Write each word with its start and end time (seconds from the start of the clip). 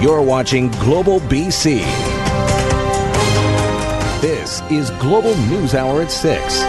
You're 0.00 0.22
watching 0.22 0.70
Global 0.70 1.18
BC. 1.18 1.80
This 4.20 4.62
is 4.70 4.90
Global 5.00 5.36
News 5.48 5.74
Hour 5.74 6.02
at 6.02 6.12
6. 6.12 6.62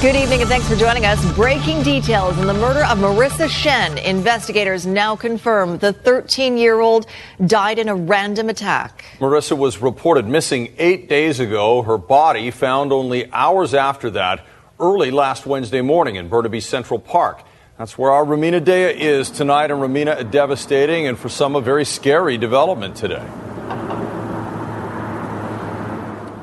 Good 0.00 0.16
evening 0.16 0.40
and 0.40 0.48
thanks 0.48 0.66
for 0.66 0.74
joining 0.74 1.04
us. 1.04 1.22
Breaking 1.34 1.82
details 1.82 2.38
in 2.38 2.46
the 2.46 2.54
murder 2.54 2.86
of 2.86 2.96
Marissa 2.96 3.50
Shen. 3.50 3.98
Investigators 3.98 4.86
now 4.86 5.14
confirm 5.14 5.76
the 5.76 5.92
13 5.92 6.56
year 6.56 6.80
old 6.80 7.04
died 7.44 7.78
in 7.78 7.90
a 7.90 7.94
random 7.94 8.48
attack. 8.48 9.04
Marissa 9.18 9.54
was 9.54 9.82
reported 9.82 10.26
missing 10.26 10.72
eight 10.78 11.10
days 11.10 11.38
ago. 11.38 11.82
Her 11.82 11.98
body 11.98 12.50
found 12.50 12.94
only 12.94 13.30
hours 13.30 13.74
after 13.74 14.08
that, 14.08 14.46
early 14.80 15.10
last 15.10 15.44
Wednesday 15.44 15.82
morning 15.82 16.16
in 16.16 16.30
Burnaby 16.30 16.60
Central 16.60 16.98
Park. 16.98 17.44
That's 17.78 17.96
where 17.96 18.10
our 18.10 18.24
Ramina 18.24 18.60
Daya 18.60 18.94
is 18.94 19.30
tonight. 19.30 19.70
And 19.70 19.80
Ramina, 19.80 20.18
a 20.18 20.24
devastating 20.24 21.06
and 21.06 21.18
for 21.18 21.28
some 21.28 21.56
a 21.56 21.60
very 21.60 21.84
scary 21.84 22.36
development 22.36 22.96
today. 22.96 23.26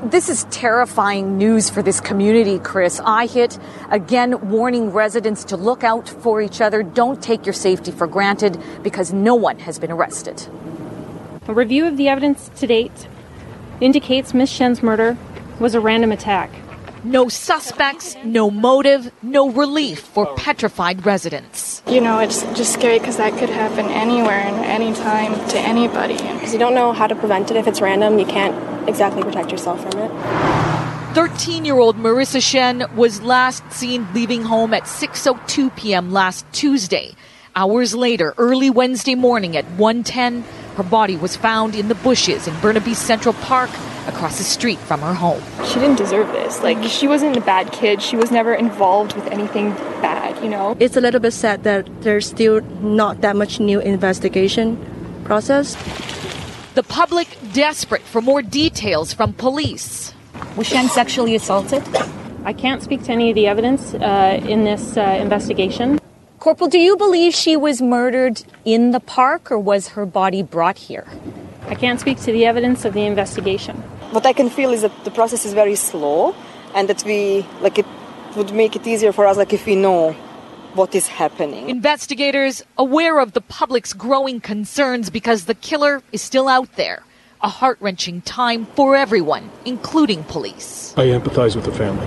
This 0.02 0.28
is 0.28 0.44
terrifying 0.50 1.38
news 1.38 1.70
for 1.70 1.82
this 1.82 2.00
community, 2.00 2.58
Chris. 2.58 3.00
IHIT 3.00 3.60
again 3.90 4.50
warning 4.50 4.90
residents 4.90 5.44
to 5.44 5.56
look 5.56 5.84
out 5.84 6.08
for 6.08 6.42
each 6.42 6.60
other. 6.60 6.82
Don't 6.82 7.22
take 7.22 7.46
your 7.46 7.52
safety 7.52 7.92
for 7.92 8.08
granted 8.08 8.60
because 8.82 9.12
no 9.12 9.36
one 9.36 9.60
has 9.60 9.78
been 9.78 9.92
arrested. 9.92 10.48
A 11.46 11.54
review 11.54 11.86
of 11.86 11.96
the 11.96 12.08
evidence 12.08 12.50
to 12.56 12.66
date 12.66 13.06
indicates 13.80 14.34
Miss 14.34 14.50
Shen's 14.50 14.82
murder 14.82 15.16
was 15.60 15.76
a 15.76 15.80
random 15.80 16.10
attack. 16.10 16.50
No 17.04 17.28
suspects, 17.30 18.14
no 18.24 18.50
motive, 18.50 19.10
no 19.22 19.48
relief 19.50 20.00
for 20.00 20.34
petrified 20.36 21.06
residents. 21.06 21.82
You 21.88 22.02
know, 22.02 22.18
it's 22.18 22.42
just 22.52 22.74
scary 22.74 22.98
because 22.98 23.16
that 23.16 23.38
could 23.38 23.48
happen 23.48 23.86
anywhere 23.86 24.40
and 24.40 24.56
anytime 24.66 25.32
to 25.48 25.58
anybody. 25.58 26.16
Because 26.16 26.52
you 26.52 26.58
don't 26.58 26.74
know 26.74 26.92
how 26.92 27.06
to 27.06 27.14
prevent 27.14 27.50
it. 27.50 27.56
If 27.56 27.66
it's 27.66 27.80
random, 27.80 28.18
you 28.18 28.26
can't 28.26 28.54
exactly 28.86 29.22
protect 29.22 29.50
yourself 29.50 29.80
from 29.80 29.98
it. 29.98 30.10
13 31.14 31.64
year 31.64 31.78
old 31.78 31.96
Marissa 31.96 32.42
Shen 32.42 32.84
was 32.94 33.22
last 33.22 33.64
seen 33.72 34.06
leaving 34.12 34.42
home 34.42 34.74
at 34.74 34.82
6.02 34.82 35.74
p.m. 35.76 36.12
last 36.12 36.44
Tuesday. 36.52 37.14
Hours 37.56 37.94
later, 37.94 38.34
early 38.36 38.68
Wednesday 38.68 39.14
morning 39.14 39.56
at 39.56 39.64
1.10, 39.76 40.44
her 40.80 40.88
body 40.88 41.14
was 41.14 41.36
found 41.36 41.74
in 41.74 41.88
the 41.88 41.94
bushes 41.96 42.48
in 42.48 42.58
Burnaby 42.60 42.94
Central 42.94 43.34
Park 43.34 43.68
across 44.06 44.38
the 44.38 44.44
street 44.44 44.78
from 44.78 45.00
her 45.02 45.12
home. 45.12 45.42
She 45.66 45.74
didn't 45.74 45.96
deserve 45.96 46.28
this. 46.28 46.62
Like, 46.62 46.82
she 46.84 47.06
wasn't 47.06 47.36
a 47.36 47.42
bad 47.42 47.70
kid. 47.70 48.00
She 48.00 48.16
was 48.16 48.30
never 48.30 48.54
involved 48.54 49.12
with 49.12 49.26
anything 49.26 49.72
bad, 50.00 50.42
you 50.42 50.48
know? 50.48 50.74
It's 50.80 50.96
a 50.96 51.02
little 51.02 51.20
bit 51.20 51.32
sad 51.32 51.64
that 51.64 51.86
there's 52.00 52.26
still 52.26 52.62
not 52.80 53.20
that 53.20 53.36
much 53.36 53.60
new 53.60 53.78
investigation 53.78 54.78
process. 55.24 55.76
The 56.76 56.82
public 56.82 57.28
desperate 57.52 58.00
for 58.00 58.22
more 58.22 58.40
details 58.40 59.12
from 59.12 59.34
police. 59.34 60.14
Was 60.56 60.66
Shen 60.66 60.88
sexually 60.88 61.34
assaulted? 61.34 61.82
I 62.44 62.54
can't 62.54 62.82
speak 62.82 63.02
to 63.02 63.12
any 63.12 63.28
of 63.28 63.34
the 63.34 63.48
evidence 63.48 63.92
uh, 63.92 64.40
in 64.48 64.64
this 64.64 64.96
uh, 64.96 65.02
investigation. 65.20 65.99
Corporal, 66.40 66.70
do 66.70 66.78
you 66.78 66.96
believe 66.96 67.34
she 67.34 67.54
was 67.54 67.82
murdered 67.82 68.42
in 68.64 68.92
the 68.92 68.98
park 68.98 69.52
or 69.52 69.58
was 69.58 69.88
her 69.88 70.06
body 70.06 70.42
brought 70.42 70.78
here? 70.78 71.06
I 71.66 71.74
can't 71.74 72.00
speak 72.00 72.18
to 72.20 72.32
the 72.32 72.46
evidence 72.46 72.86
of 72.86 72.94
the 72.94 73.04
investigation. 73.04 73.76
What 74.12 74.24
I 74.24 74.32
can 74.32 74.48
feel 74.48 74.70
is 74.70 74.80
that 74.80 75.04
the 75.04 75.10
process 75.10 75.44
is 75.44 75.52
very 75.52 75.74
slow 75.74 76.34
and 76.74 76.88
that 76.88 77.04
we, 77.04 77.44
like, 77.60 77.78
it 77.78 77.84
would 78.36 78.54
make 78.54 78.74
it 78.74 78.86
easier 78.86 79.12
for 79.12 79.26
us, 79.26 79.36
like, 79.36 79.52
if 79.52 79.66
we 79.66 79.76
know 79.76 80.12
what 80.72 80.94
is 80.94 81.06
happening. 81.08 81.68
Investigators 81.68 82.62
aware 82.78 83.18
of 83.18 83.34
the 83.34 83.42
public's 83.42 83.92
growing 83.92 84.40
concerns 84.40 85.10
because 85.10 85.44
the 85.44 85.54
killer 85.54 86.02
is 86.10 86.22
still 86.22 86.48
out 86.48 86.74
there. 86.76 87.02
A 87.42 87.50
heart 87.50 87.76
wrenching 87.82 88.22
time 88.22 88.64
for 88.76 88.96
everyone, 88.96 89.50
including 89.66 90.24
police. 90.24 90.94
I 90.96 91.08
empathize 91.08 91.54
with 91.54 91.66
the 91.66 91.72
family. 91.72 92.06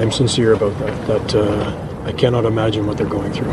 I'm 0.00 0.10
sincere 0.10 0.54
about 0.54 0.78
that. 0.78 1.06
That 1.06 1.34
uh, 1.34 1.91
I 2.04 2.12
cannot 2.12 2.44
imagine 2.44 2.86
what 2.86 2.98
they're 2.98 3.06
going 3.06 3.32
through. 3.32 3.52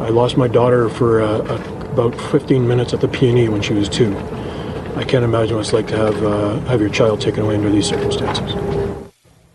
I 0.00 0.08
lost 0.08 0.36
my 0.36 0.48
daughter 0.48 0.88
for 0.88 1.20
uh, 1.20 1.40
about 1.92 2.14
15 2.30 2.66
minutes 2.66 2.94
at 2.94 3.00
the 3.00 3.08
PNE 3.08 3.48
when 3.50 3.60
she 3.60 3.74
was 3.74 3.88
two. 3.88 4.16
I 4.96 5.04
can't 5.04 5.24
imagine 5.24 5.56
what 5.56 5.62
it's 5.62 5.72
like 5.74 5.88
to 5.88 5.96
have 5.96 6.24
uh, 6.24 6.58
have 6.60 6.80
your 6.80 6.88
child 6.88 7.20
taken 7.20 7.44
away 7.44 7.56
under 7.56 7.68
these 7.70 7.86
circumstances. 7.86 8.54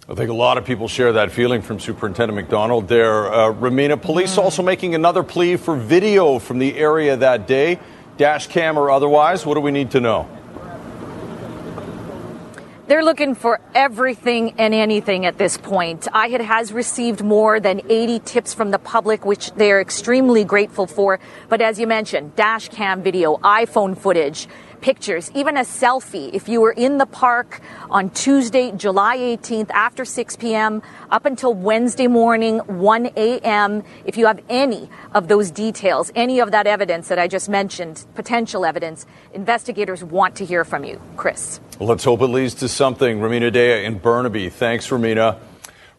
I 0.07 0.13
think 0.13 0.29
a 0.29 0.34
lot 0.34 0.57
of 0.57 0.66
people 0.66 0.88
share 0.88 1.13
that 1.13 1.31
feeling 1.31 1.62
from 1.62 1.79
Superintendent 1.79 2.35
McDonald 2.35 2.88
there. 2.88 3.34
Uh, 3.34 3.53
Ramina, 3.53 4.00
police 4.00 4.38
also 4.38 4.62
making 4.62 4.94
another 4.94 5.23
plea 5.23 5.56
for 5.56 5.75
video 5.75 6.38
from 6.38 6.59
the 6.59 6.75
area 6.78 7.16
that 7.16 7.47
day, 7.47 7.79
dash 8.18 8.47
cam 8.47 8.78
or 8.78 8.91
otherwise. 8.91 9.46
What 9.46 9.56
do 9.56 9.62
we 9.62 9.72
need 9.72 9.91
to 9.91 10.00
know? 10.00 10.28
They're 12.91 13.06
looking 13.06 13.35
for 13.35 13.62
everything 13.74 14.56
and 14.57 14.74
anything 14.74 15.25
at 15.25 15.38
this 15.38 15.56
point. 15.56 16.09
IHIT 16.13 16.41
has 16.41 16.74
received 16.74 17.24
more 17.24 17.57
than 17.57 17.79
80 17.88 18.19
tips 18.19 18.53
from 18.53 18.72
the 18.72 18.79
public, 18.79 19.24
which 19.24 19.50
they're 19.53 19.79
extremely 19.79 20.44
grateful 20.44 20.88
for. 20.88 21.18
But 21.47 21.62
as 21.62 21.79
you 21.79 21.88
mentioned, 21.88 22.35
dash 22.35 22.68
cam 22.68 23.02
video, 23.02 23.38
iPhone 23.38 23.97
footage, 23.97 24.50
pictures, 24.81 25.31
even 25.33 25.55
a 25.57 25.61
selfie. 25.61 26.33
If 26.33 26.49
you 26.49 26.59
were 26.59 26.71
in 26.71 26.97
the 26.97 27.05
park 27.05 27.61
on 27.89 28.09
Tuesday, 28.09 28.71
July 28.71 29.17
18th 29.17 29.69
after 29.71 30.03
6 30.03 30.35
p.m. 30.35 30.81
up 31.09 31.25
until 31.25 31.53
Wednesday 31.53 32.07
morning, 32.07 32.59
1 32.59 33.11
a.m., 33.15 33.83
if 34.05 34.17
you 34.17 34.25
have 34.25 34.41
any 34.49 34.89
of 35.13 35.27
those 35.27 35.51
details, 35.51 36.11
any 36.15 36.39
of 36.39 36.51
that 36.51 36.67
evidence 36.67 37.07
that 37.07 37.19
I 37.19 37.27
just 37.27 37.47
mentioned, 37.47 38.05
potential 38.15 38.65
evidence, 38.65 39.05
investigators 39.33 40.03
want 40.03 40.35
to 40.35 40.45
hear 40.45 40.65
from 40.65 40.83
you. 40.83 40.99
Chris. 41.15 41.59
Let's 41.79 42.03
hope 42.03 42.21
it 42.21 42.27
leads 42.27 42.55
to 42.55 42.67
something. 42.67 43.19
Ramina 43.19 43.51
Daya 43.51 43.83
in 43.83 43.99
Burnaby. 43.99 44.49
Thanks, 44.49 44.89
Ramina. 44.89 45.39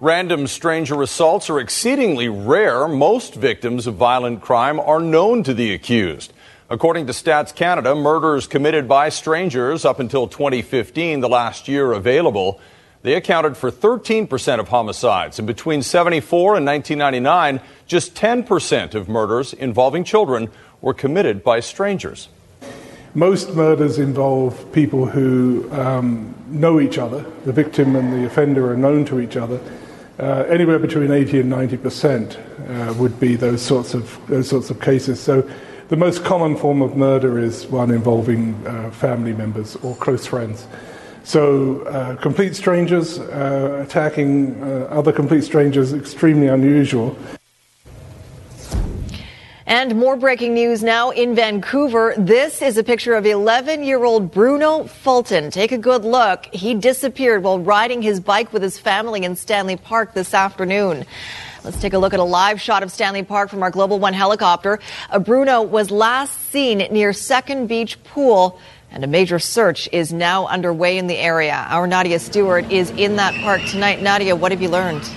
Random 0.02 0.48
stranger 0.48 1.00
assaults 1.00 1.48
are 1.48 1.60
exceedingly 1.60 2.28
rare. 2.28 2.88
Most 2.88 3.36
victims 3.36 3.86
of 3.86 3.94
violent 3.94 4.40
crime 4.40 4.80
are 4.80 4.98
known 4.98 5.44
to 5.44 5.54
the 5.54 5.72
accused. 5.72 6.32
According 6.72 7.06
to 7.08 7.12
Stats 7.12 7.54
Canada, 7.54 7.94
murders 7.94 8.46
committed 8.46 8.88
by 8.88 9.10
strangers 9.10 9.84
up 9.84 10.00
until 10.00 10.26
2015, 10.26 11.20
the 11.20 11.28
last 11.28 11.68
year 11.68 11.92
available, 11.92 12.58
they 13.02 13.12
accounted 13.12 13.58
for 13.58 13.70
13% 13.70 14.58
of 14.58 14.68
homicides. 14.68 15.38
And 15.38 15.46
between 15.46 15.82
74 15.82 16.56
and 16.56 16.64
1999, 16.64 17.60
just 17.86 18.14
10% 18.14 18.94
of 18.94 19.06
murders 19.06 19.52
involving 19.52 20.02
children 20.02 20.48
were 20.80 20.94
committed 20.94 21.44
by 21.44 21.60
strangers. 21.60 22.30
Most 23.12 23.54
murders 23.54 23.98
involve 23.98 24.72
people 24.72 25.04
who 25.04 25.70
um, 25.72 26.34
know 26.48 26.80
each 26.80 26.96
other. 26.96 27.30
The 27.44 27.52
victim 27.52 27.96
and 27.96 28.14
the 28.14 28.24
offender 28.24 28.72
are 28.72 28.78
known 28.78 29.04
to 29.04 29.20
each 29.20 29.36
other. 29.36 29.60
Uh, 30.18 30.44
anywhere 30.48 30.78
between 30.78 31.10
80 31.10 31.40
and 31.40 31.50
90 31.50 31.76
percent 31.76 32.38
uh, 32.66 32.94
would 32.96 33.20
be 33.20 33.36
those 33.36 33.60
sorts 33.60 33.92
of 33.92 34.18
those 34.28 34.48
sorts 34.48 34.70
of 34.70 34.80
cases. 34.80 35.20
So, 35.20 35.46
the 35.92 35.96
most 35.98 36.24
common 36.24 36.56
form 36.56 36.80
of 36.80 36.96
murder 36.96 37.38
is 37.38 37.66
one 37.66 37.90
involving 37.90 38.54
uh, 38.66 38.90
family 38.92 39.34
members 39.34 39.76
or 39.76 39.94
close 39.96 40.24
friends. 40.24 40.66
So, 41.22 41.82
uh, 41.82 42.16
complete 42.16 42.56
strangers 42.56 43.18
uh, 43.18 43.84
attacking 43.86 44.58
uh, 44.62 44.86
other 44.88 45.12
complete 45.12 45.44
strangers 45.44 45.92
extremely 45.92 46.46
unusual. 46.46 47.14
And 49.66 49.94
more 49.94 50.16
breaking 50.16 50.54
news 50.54 50.82
now 50.82 51.10
in 51.10 51.34
Vancouver. 51.34 52.14
This 52.16 52.62
is 52.62 52.78
a 52.78 52.84
picture 52.84 53.12
of 53.12 53.26
11 53.26 53.84
year 53.84 54.02
old 54.02 54.32
Bruno 54.32 54.84
Fulton. 54.84 55.50
Take 55.50 55.72
a 55.72 55.78
good 55.78 56.06
look. 56.06 56.46
He 56.54 56.72
disappeared 56.72 57.42
while 57.42 57.58
riding 57.58 58.00
his 58.00 58.18
bike 58.18 58.50
with 58.54 58.62
his 58.62 58.78
family 58.78 59.24
in 59.24 59.36
Stanley 59.36 59.76
Park 59.76 60.14
this 60.14 60.32
afternoon. 60.32 61.04
Let's 61.64 61.80
take 61.80 61.92
a 61.92 61.98
look 61.98 62.12
at 62.12 62.18
a 62.18 62.24
live 62.24 62.60
shot 62.60 62.82
of 62.82 62.90
Stanley 62.90 63.22
Park 63.22 63.48
from 63.48 63.62
our 63.62 63.70
Global 63.70 64.00
One 64.00 64.14
helicopter. 64.14 64.80
Uh, 65.08 65.20
Bruno 65.20 65.62
was 65.62 65.92
last 65.92 66.50
seen 66.50 66.78
near 66.78 67.12
Second 67.12 67.68
Beach 67.68 68.02
Pool. 68.02 68.58
And 68.90 69.04
a 69.04 69.06
major 69.06 69.38
search 69.38 69.88
is 69.90 70.12
now 70.12 70.46
underway 70.48 70.98
in 70.98 71.06
the 71.06 71.16
area. 71.16 71.66
Our 71.70 71.86
Nadia 71.86 72.18
Stewart 72.18 72.70
is 72.70 72.90
in 72.90 73.16
that 73.16 73.32
park 73.42 73.62
tonight. 73.64 74.02
Nadia, 74.02 74.36
what 74.36 74.52
have 74.52 74.60
you 74.60 74.68
learned? 74.68 75.08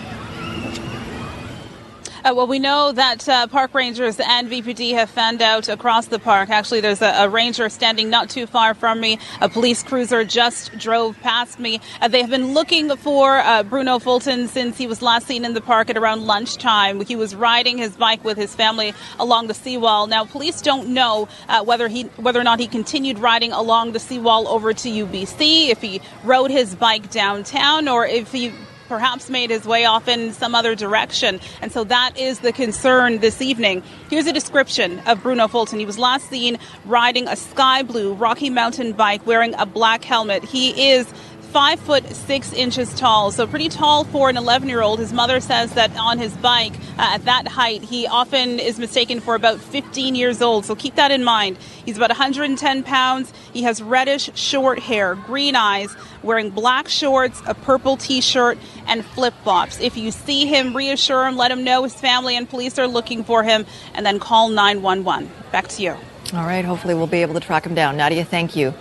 Uh, 2.26 2.34
well, 2.34 2.48
we 2.48 2.58
know 2.58 2.92
that 2.92 3.30
uh, 3.30 3.46
park 3.46 3.72
rangers 3.76 4.20
and 4.20 4.50
VPD 4.50 4.94
have 4.94 5.12
fanned 5.12 5.44
out 5.44 5.70
across 5.70 6.08
the 6.08 6.18
park. 6.18 6.50
Actually, 6.50 6.82
there's 6.82 7.04
a, 7.04 7.26
a, 7.26 7.30
ranger 7.30 7.70
standing 7.70 8.10
not 8.10 8.32
too 8.32 8.48
far 8.48 8.74
from 8.74 9.00
me. 9.00 9.20
A 9.42 9.48
police 9.48 9.84
cruiser 9.84 10.24
just 10.24 10.76
drove 10.76 11.20
past 11.20 11.60
me. 11.60 11.80
Uh, 12.02 12.08
they 12.08 12.22
have 12.22 12.32
been 12.32 12.56
looking 12.56 12.90
for 12.98 13.38
uh, 13.38 13.62
Bruno 13.62 14.00
Fulton 14.00 14.48
since 14.48 14.76
he 14.76 14.88
was 14.88 15.04
last 15.04 15.28
seen 15.28 15.46
in 15.46 15.54
the 15.54 15.62
park 15.62 15.88
at 15.92 15.98
around 15.98 16.26
lunchtime. 16.26 17.00
He 17.02 17.16
was 17.16 17.36
riding 17.36 17.78
his 17.78 17.96
bike 17.96 18.24
with 18.24 18.38
his 18.38 18.56
family 18.56 18.96
along 19.20 19.46
the 19.46 19.54
seawall. 19.54 20.08
Now, 20.08 20.26
police 20.26 20.64
don't 20.64 20.90
know 20.90 21.28
uh, 21.48 21.64
whether 21.64 21.88
he 21.88 22.06
whether 22.16 22.40
or 22.40 22.44
not 22.44 22.60
he 22.60 22.66
continued 22.66 23.20
riding 23.20 23.52
along 23.52 23.92
the 23.92 24.00
seawall 24.00 24.48
over 24.48 24.74
to 24.74 24.90
UBC, 24.90 25.70
if 25.70 25.80
he 25.80 26.02
rode 26.24 26.50
his 26.50 26.74
bike 26.74 27.12
downtown, 27.12 27.88
or 27.88 28.04
if 28.04 28.32
he 28.32 28.52
perhaps 28.88 29.30
made 29.30 29.50
his 29.50 29.66
way 29.66 29.86
off 29.86 30.08
in 30.08 30.34
some 30.34 30.56
other 30.56 30.76
direction. 30.76 31.40
And 31.62 31.72
so 31.72 31.84
that 31.86 32.18
is 32.18 32.40
the 32.40 32.52
concern 32.52 33.20
this 33.20 33.42
evening. 33.42 33.84
Here's 34.10 34.28
a 34.28 34.34
description 34.34 35.00
of 35.08 35.22
Bruno 35.22 35.48
Fulton. 35.48 35.80
He 35.80 35.86
was 35.86 35.98
last 35.98 36.30
seen 36.30 36.58
riding 36.86 37.28
a 37.28 37.36
sky 37.36 37.84
blue 37.84 38.14
Rocky 38.14 38.50
Mountain 38.50 38.94
bike 38.94 39.26
wearing 39.26 39.54
a 39.56 39.66
black 39.66 40.04
helmet. 40.04 40.44
He 40.44 40.90
is 40.90 41.12
five 41.56 41.80
foot 41.80 42.06
six 42.14 42.52
inches 42.52 42.94
tall, 42.96 43.32
so 43.32 43.48
pretty 43.48 43.70
tall 43.70 44.04
for 44.04 44.30
an 44.30 44.36
11 44.36 44.68
year 44.68 44.82
old. 44.82 45.00
His 45.00 45.14
mother 45.14 45.40
says 45.40 45.72
that 45.76 45.96
on 45.96 46.20
his 46.20 46.34
bike 46.36 46.74
uh, 47.00 47.14
at 47.14 47.24
that 47.24 47.48
height, 47.48 47.82
he 47.82 48.08
often 48.08 48.60
is 48.60 48.78
mistaken 48.78 49.22
for 49.22 49.36
about 49.36 49.62
15 49.62 50.16
years 50.16 50.42
old. 50.42 50.66
So 50.66 50.76
keep 50.76 50.96
that 50.96 51.12
in 51.12 51.24
mind. 51.24 51.58
He's 51.86 51.96
about 51.96 52.10
110 52.10 52.84
pounds. 52.84 53.32
He 53.54 53.62
has 53.64 53.82
reddish 53.82 54.32
short 54.38 54.80
hair, 54.80 55.16
green 55.16 55.56
eyes, 55.56 55.96
wearing 56.24 56.50
black 56.50 56.90
shorts, 56.90 57.42
a 57.48 57.54
purple 57.54 57.96
t 57.96 58.20
shirt, 58.20 58.58
and 58.86 59.06
flip 59.06 59.34
flops. 59.44 59.80
If 59.80 59.96
you 59.96 60.12
see 60.12 60.46
him, 60.48 60.76
reassure 60.76 61.26
him, 61.26 61.38
let 61.38 61.52
him 61.52 61.64
know 61.64 61.84
his 61.84 61.96
family 61.96 62.36
and 62.36 62.50
police 62.50 62.78
are 62.78 62.88
looking 62.88 63.24
for 63.24 63.44
him, 63.44 63.66
and 63.94 64.06
then 64.06 64.20
call 64.20 64.50
911. 64.50 65.32
Back 65.54 65.70
to 65.70 65.82
you. 65.82 65.92
All 66.34 66.46
right, 66.46 66.66
hopefully 66.66 66.96
we'll 66.96 67.08
be 67.08 67.22
able 67.22 67.36
to 67.36 67.40
track 67.40 67.66
him 67.66 67.76
down. 67.76 67.96
Nadia, 67.96 68.26
thank 68.26 68.58
you. 68.58 68.74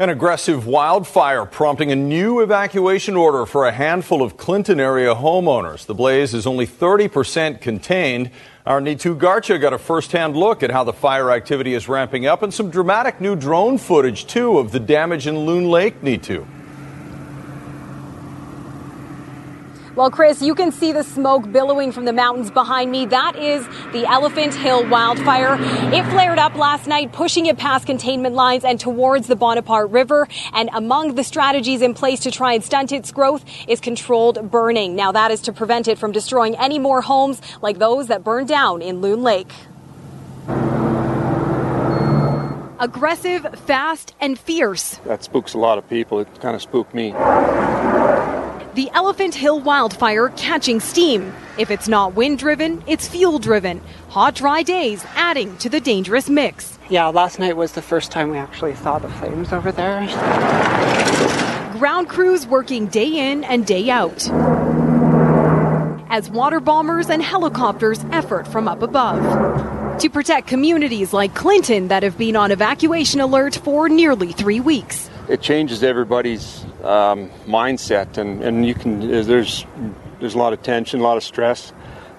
An 0.00 0.10
aggressive 0.10 0.64
wildfire 0.64 1.44
prompting 1.44 1.90
a 1.90 1.96
new 1.96 2.38
evacuation 2.38 3.16
order 3.16 3.44
for 3.44 3.66
a 3.66 3.72
handful 3.72 4.22
of 4.22 4.36
Clinton 4.36 4.78
area 4.78 5.12
homeowners. 5.12 5.86
The 5.86 5.94
blaze 5.94 6.34
is 6.34 6.46
only 6.46 6.68
30% 6.68 7.60
contained. 7.60 8.30
Our 8.64 8.80
Neetu 8.80 9.18
Garcha 9.18 9.60
got 9.60 9.72
a 9.72 9.78
first-hand 9.78 10.36
look 10.36 10.62
at 10.62 10.70
how 10.70 10.84
the 10.84 10.92
fire 10.92 11.32
activity 11.32 11.74
is 11.74 11.88
ramping 11.88 12.26
up 12.26 12.44
and 12.44 12.54
some 12.54 12.70
dramatic 12.70 13.20
new 13.20 13.34
drone 13.34 13.76
footage, 13.76 14.28
too, 14.28 14.58
of 14.58 14.70
the 14.70 14.78
damage 14.78 15.26
in 15.26 15.36
Loon 15.36 15.68
Lake, 15.68 16.00
Neetu. 16.00 16.46
Well, 19.98 20.12
Chris, 20.12 20.40
you 20.40 20.54
can 20.54 20.70
see 20.70 20.92
the 20.92 21.02
smoke 21.02 21.50
billowing 21.50 21.90
from 21.90 22.04
the 22.04 22.12
mountains 22.12 22.52
behind 22.52 22.92
me. 22.92 23.04
That 23.06 23.34
is 23.34 23.66
the 23.90 24.06
Elephant 24.06 24.54
Hill 24.54 24.88
wildfire. 24.88 25.56
It 25.92 26.04
flared 26.12 26.38
up 26.38 26.54
last 26.54 26.86
night, 26.86 27.12
pushing 27.12 27.46
it 27.46 27.58
past 27.58 27.84
containment 27.84 28.36
lines 28.36 28.64
and 28.64 28.78
towards 28.78 29.26
the 29.26 29.34
Bonaparte 29.34 29.90
River. 29.90 30.28
And 30.52 30.70
among 30.72 31.16
the 31.16 31.24
strategies 31.24 31.82
in 31.82 31.94
place 31.94 32.20
to 32.20 32.30
try 32.30 32.52
and 32.52 32.62
stunt 32.62 32.92
its 32.92 33.10
growth 33.10 33.44
is 33.66 33.80
controlled 33.80 34.52
burning. 34.52 34.94
Now, 34.94 35.10
that 35.10 35.32
is 35.32 35.40
to 35.40 35.52
prevent 35.52 35.88
it 35.88 35.98
from 35.98 36.12
destroying 36.12 36.54
any 36.54 36.78
more 36.78 37.00
homes 37.00 37.42
like 37.60 37.80
those 37.80 38.06
that 38.06 38.22
burned 38.22 38.46
down 38.46 38.82
in 38.82 39.00
Loon 39.00 39.24
Lake. 39.24 39.50
Aggressive, 42.78 43.48
fast, 43.66 44.14
and 44.20 44.38
fierce. 44.38 45.00
That 45.06 45.24
spooks 45.24 45.54
a 45.54 45.58
lot 45.58 45.76
of 45.76 45.90
people. 45.90 46.20
It 46.20 46.28
kind 46.40 46.54
of 46.54 46.62
spooked 46.62 46.94
me 46.94 47.12
the 48.78 48.88
Elephant 48.94 49.34
Hill 49.34 49.58
wildfire 49.58 50.28
catching 50.36 50.78
steam. 50.78 51.34
If 51.58 51.68
it's 51.68 51.88
not 51.88 52.14
wind 52.14 52.38
driven, 52.38 52.80
it's 52.86 53.08
fuel 53.08 53.40
driven. 53.40 53.80
Hot, 54.10 54.36
dry 54.36 54.62
days 54.62 55.04
adding 55.16 55.56
to 55.56 55.68
the 55.68 55.80
dangerous 55.80 56.30
mix. 56.30 56.78
Yeah, 56.88 57.08
last 57.08 57.40
night 57.40 57.56
was 57.56 57.72
the 57.72 57.82
first 57.82 58.12
time 58.12 58.30
we 58.30 58.38
actually 58.38 58.76
saw 58.76 59.00
the 59.00 59.08
flames 59.08 59.52
over 59.52 59.72
there. 59.72 60.06
Ground 61.72 62.08
crews 62.08 62.46
working 62.46 62.86
day 62.86 63.32
in 63.32 63.42
and 63.42 63.66
day 63.66 63.90
out 63.90 64.28
as 66.08 66.30
water 66.30 66.60
bombers 66.60 67.10
and 67.10 67.20
helicopters 67.20 67.98
effort 68.12 68.46
from 68.46 68.68
up 68.68 68.82
above 68.82 69.98
to 69.98 70.08
protect 70.08 70.46
communities 70.46 71.12
like 71.12 71.34
Clinton 71.34 71.88
that 71.88 72.04
have 72.04 72.16
been 72.16 72.36
on 72.36 72.52
evacuation 72.52 73.18
alert 73.18 73.56
for 73.56 73.88
nearly 73.88 74.30
three 74.30 74.60
weeks. 74.60 75.10
It 75.28 75.42
changes 75.42 75.82
everybody's 75.82 76.64
um, 76.84 77.30
mindset, 77.46 78.18
and, 78.18 78.42
and 78.42 78.66
you 78.66 78.74
can 78.74 79.00
there's 79.00 79.64
there's 80.20 80.34
a 80.34 80.38
lot 80.38 80.52
of 80.52 80.62
tension, 80.62 81.00
a 81.00 81.02
lot 81.02 81.16
of 81.16 81.24
stress, 81.24 81.72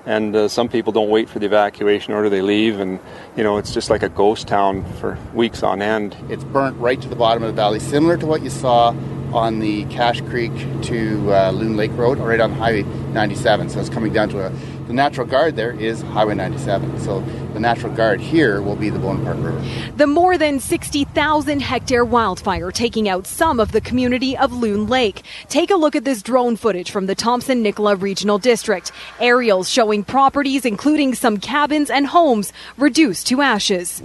and 0.05 0.35
uh, 0.35 0.47
some 0.47 0.69
people 0.69 0.91
don't 0.91 1.09
wait 1.09 1.29
for 1.29 1.39
the 1.39 1.45
evacuation 1.45 2.13
order; 2.13 2.29
they 2.29 2.41
leave, 2.41 2.79
and 2.79 2.99
you 3.35 3.43
know 3.43 3.57
it's 3.57 3.73
just 3.73 3.89
like 3.89 4.03
a 4.03 4.09
ghost 4.09 4.47
town 4.47 4.85
for 4.95 5.17
weeks 5.33 5.63
on 5.63 5.81
end. 5.81 6.15
It's 6.29 6.43
burnt 6.43 6.77
right 6.77 7.01
to 7.01 7.07
the 7.07 7.15
bottom 7.15 7.43
of 7.43 7.47
the 7.47 7.61
valley, 7.61 7.79
similar 7.79 8.17
to 8.17 8.25
what 8.25 8.41
you 8.41 8.49
saw 8.49 8.93
on 9.33 9.59
the 9.59 9.85
Cache 9.85 10.21
Creek 10.21 10.51
to 10.83 11.33
uh, 11.33 11.51
Loon 11.51 11.77
Lake 11.77 11.91
Road, 11.93 12.17
right 12.17 12.39
on 12.39 12.51
Highway 12.51 12.83
97. 13.13 13.69
So 13.69 13.79
it's 13.79 13.89
coming 13.89 14.11
down 14.11 14.29
to 14.29 14.47
a 14.47 14.51
the 14.89 14.95
natural 14.95 15.27
guard 15.27 15.55
there 15.55 15.79
is 15.79 16.01
Highway 16.01 16.33
97. 16.33 16.99
So 17.01 17.21
the 17.53 17.59
natural 17.59 17.93
guard 17.93 18.19
here 18.19 18.59
will 18.59 18.75
be 18.75 18.89
the 18.89 18.97
Bonaparte 18.97 19.37
River. 19.37 19.63
The 19.97 20.07
more 20.07 20.35
than 20.35 20.59
60,000 20.59 21.59
hectare 21.59 22.03
wildfire 22.03 22.71
taking 22.71 23.07
out 23.07 23.27
some 23.27 23.59
of 23.59 23.71
the 23.71 23.81
community 23.81 24.35
of 24.35 24.51
Loon 24.51 24.87
Lake. 24.87 25.21
Take 25.47 25.69
a 25.69 25.75
look 25.75 25.95
at 25.95 26.05
this 26.05 26.23
drone 26.23 26.55
footage 26.55 26.89
from 26.89 27.05
the 27.05 27.13
Thompson 27.13 27.61
Nicola 27.61 27.95
Regional 27.97 28.39
District. 28.39 28.91
Aerials 29.19 29.69
showing 29.69 30.03
properties, 30.03 30.65
including 30.65 31.13
some 31.13 31.37
cabins 31.37 31.91
and 31.91 32.07
homes, 32.07 32.51
reduced 32.75 33.27
to 33.27 33.41
ashes. 33.41 34.01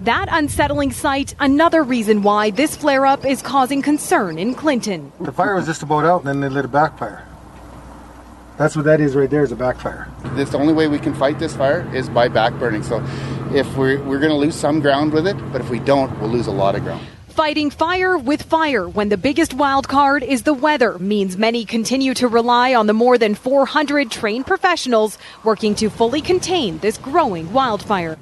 That 0.00 0.26
unsettling 0.30 0.92
sight, 0.92 1.34
another 1.40 1.82
reason 1.82 2.22
why 2.22 2.50
this 2.50 2.76
flare 2.76 3.06
up 3.06 3.24
is 3.24 3.40
causing 3.40 3.80
concern 3.80 4.38
in 4.38 4.54
Clinton. 4.54 5.10
The 5.18 5.32
fire 5.32 5.54
was 5.54 5.64
just 5.64 5.82
about 5.82 6.04
out, 6.04 6.20
and 6.20 6.28
then 6.28 6.40
they 6.40 6.50
lit 6.50 6.66
a 6.66 6.68
backfire. 6.68 7.24
That's 8.58 8.74
what 8.74 8.86
that 8.86 9.00
is 9.00 9.14
right 9.14 9.30
there 9.30 9.44
is 9.44 9.52
a 9.52 9.56
backfire. 9.56 10.08
This 10.34 10.50
the 10.50 10.58
only 10.58 10.74
way 10.74 10.88
we 10.88 10.98
can 10.98 11.14
fight 11.14 11.38
this 11.38 11.54
fire 11.54 11.88
is 11.94 12.08
by 12.08 12.28
backburning. 12.28 12.84
So 12.84 13.00
if 13.56 13.76
we're, 13.76 14.02
we're 14.02 14.18
going 14.18 14.32
to 14.32 14.36
lose 14.36 14.56
some 14.56 14.80
ground 14.80 15.12
with 15.12 15.28
it, 15.28 15.36
but 15.52 15.60
if 15.60 15.70
we 15.70 15.78
don't, 15.78 16.18
we'll 16.20 16.30
lose 16.30 16.48
a 16.48 16.52
lot 16.52 16.74
of 16.74 16.82
ground. 16.82 17.06
Fighting 17.28 17.70
fire 17.70 18.18
with 18.18 18.42
fire 18.42 18.88
when 18.88 19.10
the 19.10 19.16
biggest 19.16 19.54
wild 19.54 19.86
card 19.86 20.24
is 20.24 20.42
the 20.42 20.52
weather 20.52 20.98
means 20.98 21.36
many 21.36 21.64
continue 21.64 22.14
to 22.14 22.26
rely 22.26 22.74
on 22.74 22.88
the 22.88 22.92
more 22.92 23.16
than 23.16 23.36
400 23.36 24.10
trained 24.10 24.44
professionals 24.44 25.18
working 25.44 25.76
to 25.76 25.88
fully 25.88 26.20
contain 26.20 26.78
this 26.78 26.98
growing 26.98 27.52
wildfire. 27.52 28.18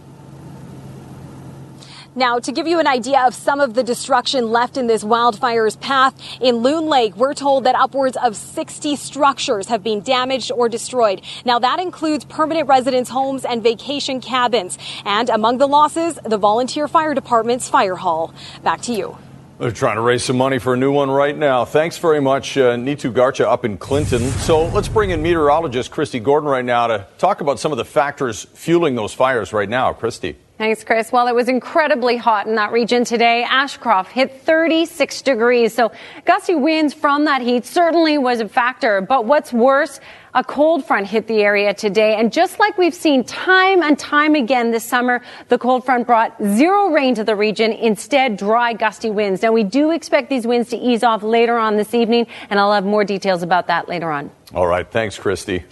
Now, 2.19 2.39
to 2.39 2.51
give 2.51 2.67
you 2.67 2.81
an 2.81 2.87
idea 2.87 3.27
of 3.27 3.35
some 3.35 3.61
of 3.61 3.75
the 3.75 3.83
destruction 3.85 4.51
left 4.51 4.79
in 4.79 4.87
this 4.87 5.05
wildfire's 5.05 5.77
path, 5.77 6.19
in 6.41 6.57
Loon 6.57 6.87
Lake, 6.87 7.15
we're 7.15 7.35
told 7.35 7.65
that 7.65 7.75
upwards 7.75 8.17
of 8.17 8.35
60 8.35 8.97
structures 8.97 9.67
have 9.67 9.85
been 9.85 10.01
damaged 10.01 10.51
or 10.51 10.71
destroyed. 10.71 11.21
Now, 11.45 11.59
that 11.59 11.79
includes 11.79 12.25
permanent 12.25 12.69
residence 12.69 13.11
homes 13.11 13.45
and 13.45 13.63
vacation 13.63 14.23
cabins. 14.23 14.79
And 15.05 15.29
among 15.29 15.59
the 15.59 15.69
losses, 15.69 16.19
the 16.25 16.39
volunteer 16.39 16.89
fire 16.89 17.13
department's 17.13 17.69
fire 17.69 17.97
hall. 17.97 18.33
Back 18.65 18.81
to 18.83 18.95
you. 18.95 19.19
They're 19.59 19.71
trying 19.71 19.97
to 19.97 20.03
raise 20.03 20.25
some 20.25 20.39
money 20.39 20.59
for 20.59 20.73
a 20.73 20.77
new 20.79 20.93
one 20.93 21.11
right 21.11 21.37
now. 21.37 21.67
Thanks 21.67 21.99
very 21.99 22.21
much, 22.23 22.57
uh, 22.57 22.77
Garcha 22.77 23.45
up 23.45 23.67
in 23.67 23.77
Clinton. 23.77 24.23
So 24.41 24.65
let's 24.69 24.89
bring 24.89 25.11
in 25.11 25.21
meteorologist 25.21 25.91
Kristi 25.91 26.23
Gordon 26.23 26.49
right 26.49 26.65
now 26.65 26.87
to 26.87 27.07
talk 27.19 27.43
about 27.43 27.59
some 27.61 27.73
of 27.73 27.79
the 27.79 27.85
factors 27.85 28.45
fueling 28.55 28.95
those 28.95 29.13
fires 29.13 29.53
right 29.53 29.69
now. 29.69 29.93
Kristi. 29.93 30.37
Thanks, 30.59 30.85
Chris. 30.85 31.13
Well, 31.13 31.29
it 31.29 31.35
was 31.35 31.51
incredibly 31.51 32.17
hot 32.17 32.47
in 32.47 32.55
that 32.55 32.73
region 32.73 33.05
today. 33.05 33.45
Ashcroft 33.45 34.11
hit 34.11 34.41
36 34.41 35.21
degrees. 35.21 35.75
So 35.75 35.93
gusty 36.25 36.55
winds 36.55 36.95
from 36.95 37.27
that 37.27 37.43
heat 37.43 37.67
certainly 37.67 38.17
was 38.17 38.41
a 38.41 38.49
factor. 38.49 39.03
But 39.03 39.27
what's 39.27 39.53
worse, 39.53 40.01
a 40.33 40.43
cold 40.43 40.87
front 40.87 41.09
hit 41.09 41.27
the 41.27 41.43
area 41.43 41.75
today. 41.75 42.17
And 42.17 42.33
just 42.33 42.59
like 42.59 42.79
we've 42.79 42.95
seen 42.95 43.23
time 43.23 43.83
and 43.83 43.99
time 43.99 44.35
again 44.35 44.71
this 44.71 44.85
summer, 44.85 45.21
the 45.49 45.59
cold 45.59 45.85
front 45.85 46.07
brought 46.07 46.35
zero 46.43 46.89
rain 46.89 47.15
to 47.17 47.25
the 47.25 47.37
region, 47.37 47.73
instead 47.73 48.39
dry, 48.39 48.73
gusty 48.73 49.11
winds. 49.11 49.43
Now 49.43 49.53
we 49.53 49.63
do 49.63 49.91
expect 49.91 50.31
these 50.31 50.47
winds 50.47 50.71
to 50.71 50.79
ease 50.79 51.03
off 51.03 51.23
later 51.23 51.59
on 51.59 51.77
this 51.77 51.93
evening, 51.93 52.29
and 52.49 52.59
I'll 52.59 52.73
have 52.73 52.87
more 52.87 53.05
details 53.05 53.43
about 53.43 53.67
that 53.67 53.91
later 53.91 54.11
on. 54.11 54.31
All 54.55 54.67
right. 54.67 54.91
Thanks, 54.91 55.19
Kristi. 55.19 55.65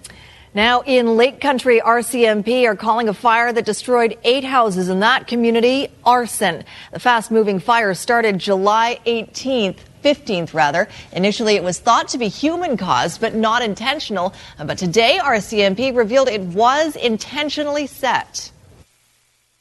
Now, 0.55 0.83
in 0.83 1.17
Lake 1.17 1.41
Country, 1.41 1.81
RCMP 1.81 2.65
are 2.65 2.77
calling 2.77 3.09
a 3.09 3.15
fire 3.15 3.53
that 3.53 3.65
destroyed 3.65 4.17
eight 4.23 4.45
houses 4.45 4.89
in 4.89 5.01
that 5.01 5.27
community 5.27 5.89
arson. 6.05 6.63
The 6.93 7.01
fast 7.01 7.33
moving 7.33 7.59
fire 7.59 7.93
started 7.95 8.39
July 8.39 9.01
18th. 9.05 9.79
15th, 10.05 10.53
rather. 10.53 10.87
Initially, 11.13 11.57
it 11.57 11.65
was 11.65 11.79
thought 11.79 12.09
to 12.09 12.19
be 12.19 12.29
human 12.29 12.77
caused, 12.77 13.23
but 13.23 13.35
not 13.35 13.63
intentional. 13.63 14.35
But 14.59 14.77
today, 14.77 15.19
RCMP 15.21 15.97
revealed 15.97 16.29
it 16.29 16.43
was 16.43 16.95
intentionally 16.95 17.87
set. 17.87 18.53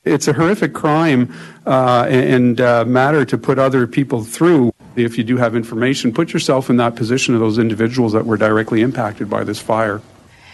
It's 0.03 0.27
a 0.27 0.33
horrific 0.33 0.73
crime 0.73 1.33
uh, 1.65 2.07
and 2.09 2.59
uh, 2.59 2.83
matter 2.83 3.23
to 3.23 3.37
put 3.37 3.57
other 3.57 3.87
people 3.87 4.21
through. 4.21 4.73
If 4.97 5.17
you 5.17 5.23
do 5.23 5.37
have 5.37 5.55
information, 5.55 6.13
put 6.13 6.33
yourself 6.33 6.69
in 6.69 6.75
that 6.75 6.97
position 6.97 7.33
of 7.33 7.39
those 7.39 7.57
individuals 7.57 8.11
that 8.11 8.25
were 8.25 8.37
directly 8.37 8.81
impacted 8.81 9.29
by 9.29 9.45
this 9.45 9.59
fire. 9.59 10.01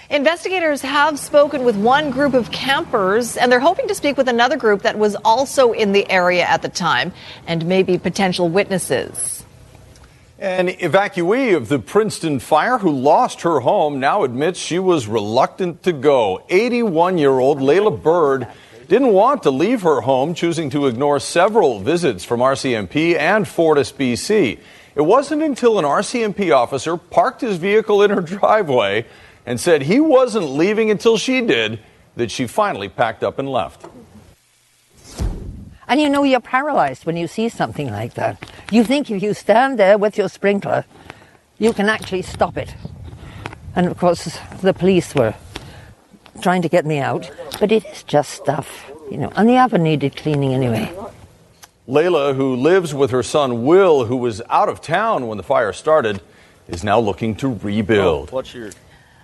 Investigators 0.10 0.82
have 0.82 1.20
spoken 1.20 1.63
with 1.63 1.75
one 1.75 2.10
group 2.10 2.34
of 2.34 2.50
campers, 2.50 3.38
and 3.38 3.51
they're 3.51 3.60
hoping 3.60 3.88
to 3.88 3.94
speak 3.94 4.18
with 4.18 4.28
another 4.28 4.58
group 4.58 4.82
that 4.82 4.98
was 4.98 5.16
also 5.24 5.72
in 5.72 5.92
the 5.92 6.10
area 6.10 6.44
at 6.44 6.63
the 6.63 6.70
time 6.70 7.13
and 7.46 7.63
maybe 7.68 7.96
potential 8.00 8.50
witnesses. 8.50 9.46
An 10.39 10.68
evacuee 10.68 11.56
of 11.56 11.70
the 11.70 11.78
Princeton 11.78 12.39
fire 12.39 12.80
who 12.80 12.89
lost 12.89 13.42
her 13.42 13.60
home 13.60 14.00
now 14.00 14.24
admits 14.24 14.58
she 14.58 14.80
was 14.80 15.06
reluctant 15.06 15.84
to 15.84 15.94
go. 15.94 16.44
81 16.50 17.20
year 17.20 17.38
old 17.38 17.60
Layla 17.60 18.01
Bird 18.01 18.48
didn't 18.88 19.13
want 19.13 19.44
to 19.44 19.51
leave 19.51 19.84
her 19.84 20.01
home, 20.01 20.34
choosing 20.34 20.72
to 20.72 20.88
ignore 20.88 21.20
several 21.20 21.82
visits 21.82 22.25
from 22.25 22.39
RCMP 22.39 23.16
and 23.16 23.48
Fortis 23.48 23.92
BC. 23.92 24.58
It 24.96 25.01
wasn't 25.01 25.44
until 25.44 25.78
an 25.78 25.86
RCMP 25.86 26.51
officer 26.51 26.98
parked 26.98 27.42
his 27.42 27.58
vehicle 27.58 28.01
in 28.01 28.10
her 28.10 28.22
driveway 28.22 29.06
and 29.50 29.60
said 29.60 29.82
he 29.82 30.00
wasn't 30.00 30.46
leaving 30.46 30.91
until 30.91 31.18
she 31.18 31.41
did 31.41 31.79
that 32.15 32.29
she 32.29 32.46
finally 32.46 32.88
packed 32.88 33.24
up 33.24 33.39
and 33.39 33.50
left. 33.50 33.84
And 35.88 36.00
you 36.00 36.08
know, 36.08 36.22
you're 36.22 36.39
paralyzed 36.39 37.08
when 37.08 37.18
you 37.18 37.27
see 37.27 37.50
something 37.50 37.89
like 37.89 38.13
that. 38.13 38.48
You 38.72 38.84
think 38.84 39.10
if 39.10 39.24
you 39.24 39.34
stand 39.34 39.79
there 39.79 39.98
with 39.98 40.20
your 40.20 40.29
sprinkler, 40.29 40.86
you 41.58 41.74
can 41.74 41.89
actually 41.89 42.22
stop 42.22 42.58
it. 42.58 42.75
And 43.75 43.88
of 43.88 43.98
course, 43.98 44.38
the 44.62 44.72
police 44.72 45.15
were 45.15 45.34
trying 46.41 46.62
to 46.62 46.70
get 46.70 46.86
me 46.86 47.00
out, 47.00 47.32
but 47.60 47.72
it 47.72 47.84
is 47.84 48.03
just 48.03 48.29
stuff, 48.29 48.91
you 49.10 49.18
know, 49.18 49.32
and 49.36 49.50
the 49.50 49.58
oven 49.58 49.82
needed 49.82 50.15
cleaning 50.15 50.53
anyway. 50.53 50.94
Layla, 51.88 52.36
who 52.36 52.56
lives 52.56 52.94
with 52.94 53.10
her 53.10 53.24
son 53.24 53.65
Will, 53.65 54.06
who 54.06 54.18
was 54.18 54.44
out 54.48 54.70
of 54.70 54.79
town 54.79 55.25
when 55.25 55.38
the 55.38 55.44
fire 55.44 55.74
started, 55.74 56.22
is 56.68 56.84
now 56.84 57.00
looking 57.00 57.36
to 57.38 57.56
rebuild. 57.63 58.29
Oh, 58.29 58.36
what's 58.36 58.53
your 58.53 58.70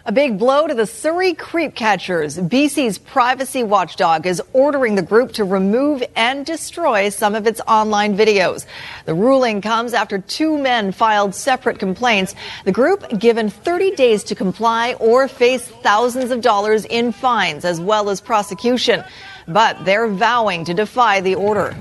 A 0.07 0.11
big 0.11 0.37
blow 0.37 0.67
to 0.67 0.75
the 0.75 0.85
Surrey 0.85 1.33
creep 1.33 1.73
catchers. 1.73 2.37
BC's 2.37 2.99
privacy 2.99 3.63
watchdog 3.63 4.27
is 4.27 4.39
ordering 4.53 4.93
the 4.93 5.01
group 5.01 5.31
to 5.31 5.43
remove 5.43 6.03
and 6.15 6.45
destroy 6.45 7.09
some 7.09 7.33
of 7.33 7.47
its 7.47 7.59
online 7.61 8.15
videos. 8.15 8.67
The 9.05 9.15
ruling 9.15 9.61
comes 9.61 9.95
after 9.95 10.19
two 10.19 10.59
men 10.59 10.91
filed 10.91 11.33
separate 11.33 11.79
complaints. 11.79 12.35
The 12.65 12.71
group 12.71 13.17
given 13.17 13.49
30 13.49 13.95
days 13.95 14.23
to 14.25 14.35
comply 14.35 14.93
or 14.99 15.27
face 15.27 15.67
thousands 15.81 16.29
of 16.29 16.41
dollars 16.41 16.85
in 16.85 17.11
fines 17.11 17.65
as 17.65 17.81
well 17.81 18.11
as 18.11 18.21
prosecution. 18.21 19.03
But 19.47 19.85
they're 19.85 20.07
vowing 20.07 20.65
to 20.65 20.75
defy 20.75 21.21
the 21.21 21.33
order. 21.33 21.75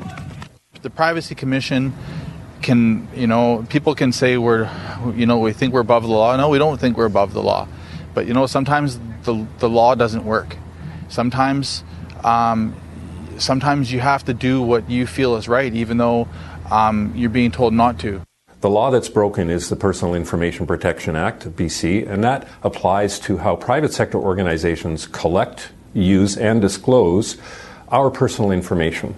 the 0.80 0.88
privacy 0.88 1.34
commission 1.34 1.92
can 2.62 3.06
you 3.14 3.26
know 3.26 3.66
people 3.68 3.94
can 3.94 4.12
say 4.12 4.38
we're 4.38 4.70
you 5.14 5.26
know 5.26 5.38
we 5.38 5.52
think 5.52 5.74
we're 5.74 5.80
above 5.80 6.02
the 6.02 6.08
law 6.08 6.34
no 6.36 6.48
we 6.48 6.58
don't 6.58 6.80
think 6.80 6.96
we're 6.96 7.04
above 7.04 7.34
the 7.34 7.42
law 7.42 7.68
but 8.14 8.26
you 8.26 8.32
know 8.32 8.46
sometimes 8.46 8.98
the, 9.24 9.46
the 9.58 9.68
law 9.68 9.94
doesn't 9.94 10.24
work 10.24 10.56
sometimes 11.08 11.84
um, 12.22 12.74
sometimes 13.38 13.92
you 13.92 14.00
have 14.00 14.24
to 14.24 14.32
do 14.32 14.62
what 14.62 14.88
you 14.88 15.06
feel 15.06 15.36
is 15.36 15.48
right 15.48 15.74
even 15.74 15.96
though 15.96 16.28
um, 16.70 17.12
you're 17.14 17.30
being 17.30 17.50
told 17.50 17.74
not 17.74 17.98
to 17.98 18.22
The 18.60 18.70
law 18.70 18.90
that's 18.90 19.10
broken 19.10 19.50
is 19.50 19.68
the 19.68 19.76
Personal 19.76 20.14
Information 20.14 20.66
Protection 20.66 21.16
Act, 21.16 21.54
BC, 21.54 22.08
and 22.08 22.24
that 22.24 22.48
applies 22.62 23.18
to 23.28 23.36
how 23.36 23.56
private 23.56 23.92
sector 23.92 24.16
organizations 24.16 25.06
collect, 25.06 25.68
use, 25.92 26.38
and 26.38 26.62
disclose 26.62 27.36
our 27.92 28.10
personal 28.10 28.50
information. 28.50 29.16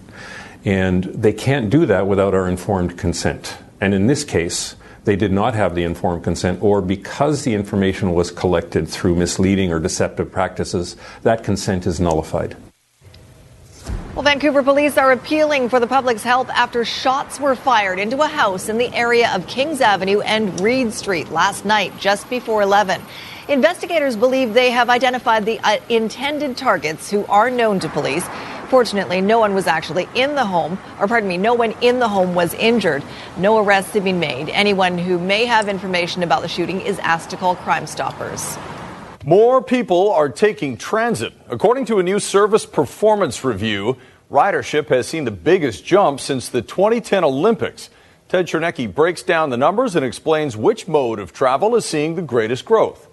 And 0.65 1.05
they 1.05 1.33
can't 1.33 1.71
do 1.71 1.87
that 1.87 2.09
without 2.09 2.35
our 2.35 2.49
informed 2.49 2.99
consent. 2.99 3.57
And 3.81 3.95
in 3.95 4.09
this 4.09 4.25
case, 4.25 4.75
they 5.07 5.17
did 5.17 5.33
not 5.33 5.55
have 5.55 5.75
the 5.75 5.85
informed 5.85 6.23
consent, 6.25 6.63
or 6.63 6.83
because 6.83 7.45
the 7.45 7.55
information 7.55 8.13
was 8.13 8.31
collected 8.31 8.89
through 8.89 9.15
misleading 9.15 9.73
or 9.73 9.79
deceptive 9.79 10.31
practices, 10.31 10.97
that 11.23 11.43
consent 11.43 11.87
is 11.87 11.99
nullified. 12.01 12.57
Well, 14.17 14.25
Vancouver 14.25 14.63
police 14.63 14.97
are 14.99 15.13
appealing 15.13 15.69
for 15.69 15.79
the 15.79 15.87
public's 15.87 16.23
help 16.23 16.49
after 16.49 16.85
shots 16.85 17.39
were 17.39 17.55
fired 17.55 17.99
into 17.99 18.21
a 18.23 18.27
house 18.27 18.69
in 18.69 18.79
the 18.79 18.93
area 18.95 19.31
of 19.35 19.47
Kings 19.47 19.81
Avenue 19.81 20.21
and 20.21 20.59
Reed 20.61 20.93
Street 20.93 21.31
last 21.31 21.65
night, 21.65 21.93
just 21.99 22.29
before 22.29 22.63
11. 22.63 23.01
Investigators 23.49 24.17
believe 24.17 24.55
they 24.55 24.71
have 24.71 24.91
identified 24.91 25.45
the 25.45 25.61
uh, 25.61 25.77
intended 25.89 26.57
targets 26.57 27.11
who 27.11 27.25
are 27.27 27.49
known 27.51 27.79
to 27.79 27.89
police. 27.89 28.27
Fortunately, 28.69 29.21
no 29.21 29.39
one 29.39 29.55
was 29.55 29.67
actually 29.67 30.09
in 30.15 30.35
the 30.35 30.45
home, 30.45 30.79
or 30.99 31.07
pardon 31.07 31.29
me, 31.29 31.39
no 31.39 31.55
one 31.55 31.73
in 31.81 31.99
the 32.01 32.09
home 32.09 32.35
was 32.35 32.53
injured. 32.55 33.03
No 33.37 33.59
arrests 33.59 33.95
have 33.95 34.05
been 34.05 34.19
made. 34.19 34.49
Anyone 34.49 34.99
who 34.99 35.19
may 35.19 35.45
have 35.45 35.69
information 35.69 36.23
about 36.23 36.43
the 36.43 36.49
shooting 36.49 36.81
is 36.81 36.99
asked 36.99 37.31
to 37.31 37.37
call 37.37 37.55
Crime 37.57 37.87
Stoppers. 37.87 38.57
More 39.25 39.63
people 39.63 40.13
are 40.13 40.29
taking 40.29 40.77
transit. 40.77 41.33
According 41.49 41.87
to 41.87 41.99
a 41.99 42.03
new 42.03 42.21
service 42.21 42.67
performance 42.67 43.45
review, 43.45 43.97
ridership 44.31 44.89
has 44.89 45.07
seen 45.07 45.25
the 45.25 45.31
biggest 45.31 45.85
jump 45.85 46.21
since 46.21 46.49
the 46.49 46.63
2010 46.63 47.25
Olympics. 47.25 47.91
Ted 48.29 48.47
Chernecki 48.47 48.93
breaks 48.93 49.23
down 49.23 49.51
the 49.51 49.57
numbers 49.57 49.95
and 49.95 50.05
explains 50.05 50.57
which 50.57 50.89
mode 50.89 51.21
of 51.21 51.33
travel 51.33 51.77
is 51.77 51.85
seeing 51.85 52.17
the 52.17 52.23
greatest 52.23 52.65
growth. 52.65 53.09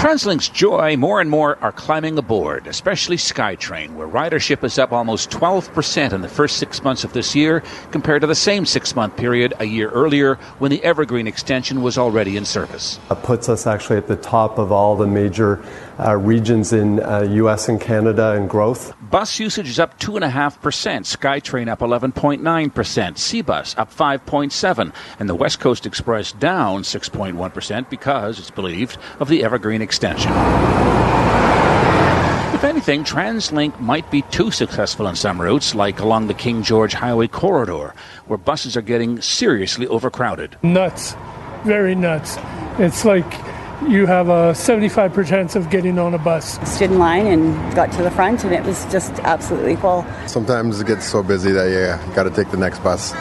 TransLink's 0.00 0.48
joy, 0.48 0.96
more 0.96 1.20
and 1.20 1.28
more 1.28 1.58
are 1.60 1.72
climbing 1.72 2.16
aboard, 2.16 2.66
especially 2.66 3.18
SkyTrain, 3.18 3.96
where 3.96 4.08
ridership 4.08 4.64
is 4.64 4.78
up 4.78 4.92
almost 4.92 5.28
12% 5.28 6.14
in 6.14 6.22
the 6.22 6.28
first 6.28 6.56
six 6.56 6.82
months 6.82 7.04
of 7.04 7.12
this 7.12 7.36
year 7.36 7.62
compared 7.90 8.22
to 8.22 8.26
the 8.26 8.34
same 8.34 8.64
six 8.64 8.96
month 8.96 9.14
period 9.18 9.52
a 9.58 9.66
year 9.66 9.90
earlier 9.90 10.36
when 10.58 10.70
the 10.70 10.82
Evergreen 10.82 11.26
extension 11.26 11.82
was 11.82 11.98
already 11.98 12.38
in 12.38 12.46
service. 12.46 12.98
It 13.10 13.22
puts 13.22 13.50
us 13.50 13.66
actually 13.66 13.98
at 13.98 14.06
the 14.06 14.16
top 14.16 14.56
of 14.56 14.72
all 14.72 14.96
the 14.96 15.06
major 15.06 15.62
uh, 15.98 16.16
regions 16.16 16.72
in 16.72 17.02
uh, 17.02 17.20
U.S. 17.32 17.68
and 17.68 17.78
Canada 17.78 18.36
in 18.36 18.46
growth. 18.46 18.94
Bus 19.10 19.40
usage 19.40 19.68
is 19.68 19.80
up 19.80 19.98
2.5%, 19.98 20.30
SkyTrain 20.60 21.68
up 21.68 21.80
11.9%, 21.80 22.40
Seabus 22.70 23.76
up 23.76 23.92
5.7%, 23.92 24.94
and 25.18 25.28
the 25.28 25.34
West 25.34 25.58
Coast 25.58 25.84
Express 25.84 26.30
down 26.30 26.82
6.1% 26.82 27.90
because, 27.90 28.38
it's 28.38 28.52
believed, 28.52 28.98
of 29.18 29.28
the 29.28 29.42
Evergreen 29.42 29.82
extension. 29.82 30.30
If 32.54 32.62
anything, 32.62 33.02
TransLink 33.02 33.80
might 33.80 34.08
be 34.12 34.22
too 34.22 34.52
successful 34.52 35.08
on 35.08 35.16
some 35.16 35.42
routes, 35.42 35.74
like 35.74 35.98
along 35.98 36.28
the 36.28 36.34
King 36.34 36.62
George 36.62 36.92
Highway 36.92 37.26
corridor, 37.26 37.94
where 38.28 38.38
buses 38.38 38.76
are 38.76 38.82
getting 38.82 39.20
seriously 39.20 39.88
overcrowded. 39.88 40.56
Nuts. 40.62 41.16
Very 41.64 41.96
nuts. 41.96 42.36
It's 42.78 43.04
like 43.04 43.28
you 43.88 44.06
have 44.06 44.28
a 44.28 44.52
75% 44.52 45.26
chance 45.26 45.56
of 45.56 45.70
getting 45.70 45.98
on 45.98 46.14
a 46.14 46.18
bus. 46.18 46.58
Stood 46.68 46.90
in 46.90 46.98
line 46.98 47.26
and 47.26 47.74
got 47.74 47.90
to 47.92 48.02
the 48.02 48.10
front, 48.10 48.44
and 48.44 48.52
it 48.52 48.64
was 48.64 48.84
just 48.86 49.12
absolutely 49.20 49.76
full. 49.76 50.04
Sometimes 50.26 50.80
it 50.80 50.86
gets 50.86 51.06
so 51.06 51.22
busy 51.22 51.52
that 51.52 51.70
yeah, 51.70 52.06
you 52.06 52.14
got 52.14 52.24
to 52.24 52.30
take 52.30 52.50
the 52.50 52.56
next 52.56 52.80
bus. 52.80 53.12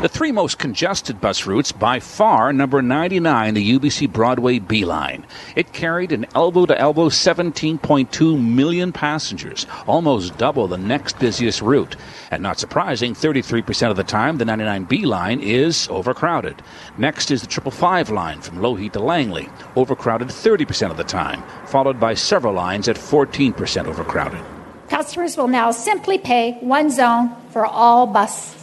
The 0.00 0.08
three 0.08 0.32
most 0.32 0.58
congested 0.58 1.20
bus 1.20 1.44
routes 1.44 1.72
by 1.72 2.00
far 2.00 2.54
number 2.54 2.80
99, 2.80 3.52
the 3.52 3.78
UBC 3.78 4.10
Broadway 4.10 4.58
B 4.58 4.86
line. 4.86 5.26
It 5.56 5.74
carried 5.74 6.12
an 6.12 6.24
elbow 6.34 6.64
to 6.64 6.80
elbow 6.80 7.10
17.2 7.10 8.42
million 8.42 8.92
passengers, 8.92 9.66
almost 9.86 10.38
double 10.38 10.66
the 10.68 10.78
next 10.78 11.18
busiest 11.18 11.60
route. 11.60 11.96
And 12.30 12.42
not 12.42 12.58
surprising, 12.58 13.12
33% 13.12 13.90
of 13.90 13.96
the 13.98 14.02
time, 14.02 14.38
the 14.38 14.46
99B 14.46 15.04
line 15.04 15.38
is 15.40 15.86
overcrowded. 15.90 16.62
Next 16.96 17.30
is 17.30 17.42
the 17.42 17.48
555 17.48 18.08
line 18.08 18.40
from 18.40 18.62
Lougheed 18.62 18.92
to 18.92 19.00
Langley, 19.00 19.50
overcrowded 19.76 20.28
30% 20.28 20.90
of 20.90 20.96
the 20.96 21.04
time, 21.04 21.42
followed 21.66 22.00
by 22.00 22.14
several 22.14 22.54
lines 22.54 22.88
at 22.88 22.96
14% 22.96 23.84
overcrowded. 23.84 24.40
Customers 24.88 25.36
will 25.36 25.48
now 25.48 25.70
simply 25.70 26.16
pay 26.16 26.52
one 26.60 26.88
zone 26.88 27.36
for 27.50 27.66
all 27.66 28.06
buses. 28.06 28.59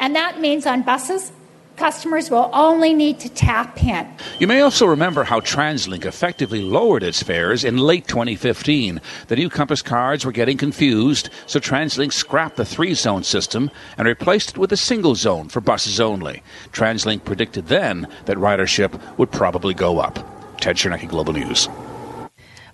And 0.00 0.16
that 0.16 0.40
means 0.40 0.66
on 0.66 0.82
buses, 0.82 1.30
customers 1.76 2.30
will 2.30 2.50
only 2.52 2.92
need 2.92 3.20
to 3.20 3.28
tap 3.28 3.82
in. 3.82 4.08
You 4.38 4.46
may 4.46 4.60
also 4.60 4.86
remember 4.86 5.24
how 5.24 5.40
TransLink 5.40 6.04
effectively 6.04 6.62
lowered 6.62 7.02
its 7.02 7.22
fares 7.22 7.64
in 7.64 7.76
late 7.76 8.08
2015. 8.08 9.00
The 9.28 9.36
new 9.36 9.50
Compass 9.50 9.82
cards 9.82 10.24
were 10.24 10.32
getting 10.32 10.56
confused, 10.56 11.28
so 11.46 11.60
TransLink 11.60 12.12
scrapped 12.12 12.56
the 12.56 12.64
three 12.64 12.94
zone 12.94 13.24
system 13.24 13.70
and 13.98 14.08
replaced 14.08 14.50
it 14.50 14.58
with 14.58 14.72
a 14.72 14.76
single 14.76 15.14
zone 15.14 15.48
for 15.48 15.60
buses 15.60 16.00
only. 16.00 16.42
TransLink 16.72 17.24
predicted 17.24 17.68
then 17.68 18.08
that 18.24 18.38
ridership 18.38 18.98
would 19.18 19.30
probably 19.30 19.74
go 19.74 19.98
up. 19.98 20.18
Ted 20.60 20.76
Chernecki, 20.76 21.08
Global 21.08 21.34
News. 21.34 21.68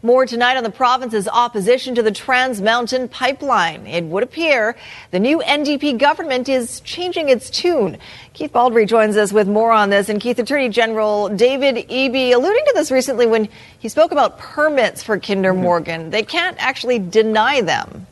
More 0.02 0.26
tonight 0.26 0.56
on 0.56 0.62
the 0.62 0.70
province's 0.70 1.26
opposition 1.26 1.94
to 1.94 2.02
the 2.02 2.10
Trans 2.10 2.60
Mountain 2.60 3.08
Pipeline. 3.08 3.86
It 3.86 4.04
would 4.04 4.22
appear 4.22 4.76
the 5.10 5.18
new 5.18 5.40
NDP 5.40 5.98
government 5.98 6.48
is 6.48 6.80
changing 6.80 7.30
its 7.30 7.48
tune. 7.48 7.96
Keith 8.34 8.52
Baldry 8.52 8.84
joins 8.84 9.16
us 9.16 9.32
with 9.32 9.48
more 9.48 9.72
on 9.72 9.88
this. 9.88 10.10
And 10.10 10.20
Keith, 10.20 10.38
Attorney 10.38 10.68
General 10.68 11.30
David 11.30 11.88
Eby 11.88 12.34
alluding 12.34 12.64
to 12.66 12.72
this 12.74 12.90
recently 12.90 13.26
when 13.26 13.48
he 13.78 13.88
spoke 13.88 14.12
about 14.12 14.38
permits 14.38 15.02
for 15.02 15.18
Kinder 15.18 15.52
mm-hmm. 15.52 15.62
Morgan. 15.62 16.10
They 16.10 16.22
can't 16.22 16.56
actually 16.58 16.98
deny 16.98 17.62
them. 17.62 18.06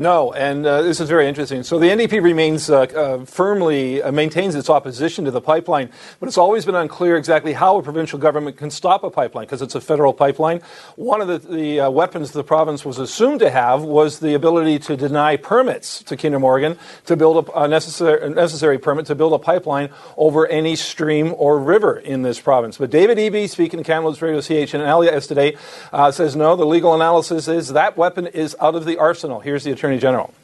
No, 0.00 0.32
and 0.32 0.64
uh, 0.64 0.82
this 0.82 1.00
is 1.00 1.08
very 1.08 1.26
interesting. 1.26 1.64
So 1.64 1.80
the 1.80 1.88
NDP 1.88 2.22
remains 2.22 2.70
uh, 2.70 2.82
uh, 2.82 3.24
firmly 3.24 4.00
uh, 4.00 4.12
maintains 4.12 4.54
its 4.54 4.70
opposition 4.70 5.24
to 5.24 5.32
the 5.32 5.40
pipeline, 5.40 5.90
but 6.20 6.28
it's 6.28 6.38
always 6.38 6.64
been 6.64 6.76
unclear 6.76 7.16
exactly 7.16 7.52
how 7.52 7.78
a 7.78 7.82
provincial 7.82 8.16
government 8.16 8.56
can 8.56 8.70
stop 8.70 9.02
a 9.02 9.10
pipeline 9.10 9.46
because 9.46 9.60
it's 9.60 9.74
a 9.74 9.80
federal 9.80 10.12
pipeline. 10.12 10.60
One 10.94 11.20
of 11.20 11.26
the, 11.26 11.38
the 11.38 11.80
uh, 11.80 11.90
weapons 11.90 12.30
the 12.30 12.44
province 12.44 12.84
was 12.84 12.98
assumed 12.98 13.40
to 13.40 13.50
have 13.50 13.82
was 13.82 14.20
the 14.20 14.34
ability 14.34 14.78
to 14.78 14.96
deny 14.96 15.36
permits 15.36 16.00
to 16.04 16.16
Kinder 16.16 16.38
Morgan 16.38 16.78
to 17.06 17.16
build 17.16 17.48
a, 17.48 17.62
a 17.62 17.66
necessary, 17.66 18.30
necessary 18.30 18.78
permit 18.78 19.06
to 19.06 19.16
build 19.16 19.32
a 19.32 19.40
pipeline 19.40 19.90
over 20.16 20.46
any 20.46 20.76
stream 20.76 21.34
or 21.36 21.58
river 21.58 21.98
in 21.98 22.22
this 22.22 22.40
province. 22.40 22.78
But 22.78 22.90
David 22.90 23.18
Eby, 23.18 23.48
speaking 23.48 23.78
to 23.78 23.84
Kamloops 23.84 24.22
Radio 24.22 24.38
CHNL 24.38 25.26
today, 25.26 25.56
uh, 25.92 26.12
says 26.12 26.36
no. 26.36 26.54
The 26.54 26.64
legal 26.64 26.94
analysis 26.94 27.48
is 27.48 27.70
that 27.70 27.96
weapon 27.96 28.28
is 28.28 28.54
out 28.60 28.76
of 28.76 28.84
the 28.84 28.96
arsenal. 28.98 29.40
Here's 29.40 29.64
the 29.64 29.72
attorney. 29.72 29.87
Attorney 29.88 30.00
General. 30.00 30.34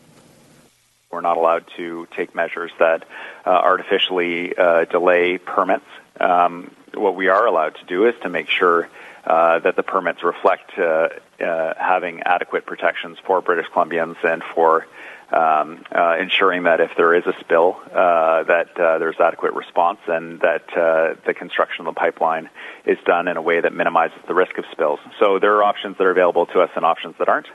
We're 1.11 1.21
not 1.21 1.37
allowed 1.37 1.67
to 1.77 2.09
take 2.17 2.35
measures 2.35 2.71
that 2.79 3.05
uh, 3.45 3.51
artificially 3.51 4.57
uh, 4.57 4.87
delay 4.87 5.37
permits. 5.37 5.85
Um, 6.19 6.71
what 6.95 7.15
we 7.15 7.29
are 7.29 7.47
allowed 7.47 7.75
to 7.77 7.85
do 7.85 8.07
is 8.07 8.15
to 8.23 8.31
make 8.31 8.49
sure 8.49 8.89
uh, 9.27 9.59
that 9.59 9.77
the 9.77 9.83
permits 9.83 10.25
reflect 10.25 10.79
uh, 10.79 11.09
uh, 11.41 11.75
having 11.77 12.23
adequate 12.23 12.65
protections 12.65 13.19
for 13.27 13.43
British 13.43 13.67
Columbians 13.67 14.17
and 14.25 14.43
for 14.55 14.87
um, 15.31 15.85
uh, 15.95 16.17
ensuring 16.19 16.63
that 16.63 16.81
if 16.81 16.93
there 16.97 17.15
is 17.15 17.27
a 17.27 17.35
spill, 17.41 17.77
that 17.93 18.69
there's 18.77 19.21
adequate 19.21 19.53
response 19.53 19.99
and 20.07 20.41
that 20.41 20.65
the 21.27 21.35
construction 21.35 21.87
of 21.87 21.95
the 21.95 22.01
pipeline 22.01 22.49
is 22.87 22.97
done 23.05 23.29
in 23.29 23.37
a 23.37 23.43
way 23.43 23.61
that 23.61 23.75
minimizes 23.75 24.19
the 24.27 24.35
risk 24.35 24.57
of 24.57 24.65
spills. 24.73 25.01
So 25.21 25.39
there 25.39 25.55
are 25.57 25.63
options 25.63 25.99
that 25.99 26.05
are 26.05 26.13
available 26.13 26.47
to 26.47 26.61
us 26.61 26.71
and 26.77 26.85
options 26.87 27.17
that 27.19 27.29
aren't. 27.29 27.49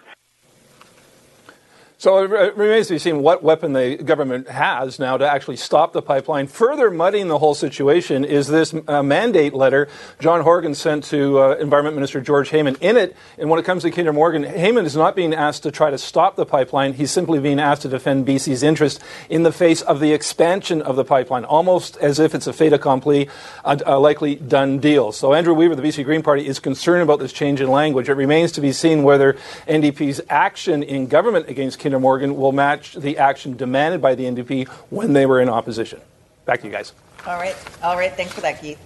So 2.01 2.23
it 2.23 2.55
remains 2.55 2.87
to 2.87 2.93
be 2.93 2.97
seen 2.97 3.21
what 3.21 3.43
weapon 3.43 3.73
the 3.73 3.97
government 3.97 4.47
has 4.47 4.99
now 4.99 5.17
to 5.17 5.29
actually 5.29 5.57
stop 5.57 5.91
the 5.91 6.01
pipeline. 6.01 6.47
Further 6.47 6.89
muddying 6.89 7.27
the 7.27 7.39
whole 7.39 7.53
situation 7.53 8.23
is 8.23 8.47
this 8.47 8.73
uh, 8.87 9.03
mandate 9.03 9.53
letter 9.53 9.89
John 10.17 10.39
Horgan 10.39 10.75
sent 10.75 11.03
to 11.05 11.37
uh, 11.37 11.55
Environment 11.59 11.95
Minister 11.95 12.21
George 12.21 12.51
Heyman. 12.51 12.77
In 12.79 12.95
it, 12.95 13.17
and 13.37 13.49
when 13.49 13.59
it 13.59 13.65
comes 13.65 13.83
to 13.83 13.91
Kinder 13.91 14.13
Morgan, 14.13 14.45
Heyman 14.45 14.85
is 14.85 14.95
not 14.95 15.13
being 15.13 15.33
asked 15.33 15.63
to 15.63 15.71
try 15.71 15.89
to 15.89 15.97
stop 15.97 16.37
the 16.37 16.45
pipeline. 16.45 16.93
He's 16.93 17.11
simply 17.11 17.37
being 17.37 17.59
asked 17.59 17.81
to 17.81 17.89
defend 17.89 18.25
BC's 18.25 18.63
interest 18.63 19.01
in 19.29 19.43
the 19.43 19.51
face 19.51 19.81
of 19.81 19.99
the 19.99 20.13
expansion 20.13 20.81
of 20.81 20.95
the 20.95 21.03
pipeline, 21.03 21.43
almost 21.43 21.97
as 21.97 22.17
if 22.17 22.33
it's 22.33 22.47
a 22.47 22.53
fait 22.53 22.71
accompli, 22.71 23.27
a, 23.65 23.77
a 23.85 23.99
likely 23.99 24.35
done 24.35 24.79
deal. 24.79 25.11
So 25.11 25.33
Andrew 25.33 25.53
Weaver, 25.53 25.75
the 25.75 25.81
BC 25.81 26.05
Green 26.05 26.23
Party, 26.23 26.47
is 26.47 26.61
concerned 26.61 27.03
about 27.03 27.19
this 27.19 27.33
change 27.33 27.59
in 27.59 27.69
language. 27.69 28.07
It 28.07 28.13
remains 28.13 28.53
to 28.53 28.61
be 28.61 28.71
seen 28.71 29.03
whether 29.03 29.33
NDP's 29.67 30.21
action 30.29 30.81
in 30.81 31.07
government 31.07 31.49
against 31.49 31.77
Kinder 31.77 31.88
Kinder 31.89 31.99
Morgan 31.99 32.37
will 32.37 32.51
match 32.51 32.93
the 32.93 33.17
action 33.17 33.57
demanded 33.57 33.99
by 33.99 34.13
the 34.13 34.25
NDP 34.25 34.67
when 34.91 35.13
they 35.13 35.25
were 35.25 35.41
in 35.41 35.49
opposition. 35.49 35.99
Back 36.45 36.61
to 36.61 36.67
you 36.67 36.71
guys. 36.71 36.93
All 37.25 37.37
right. 37.37 37.55
All 37.81 37.97
right. 37.97 38.13
Thanks 38.13 38.31
for 38.31 38.41
that, 38.41 38.61
Keith. 38.61 38.77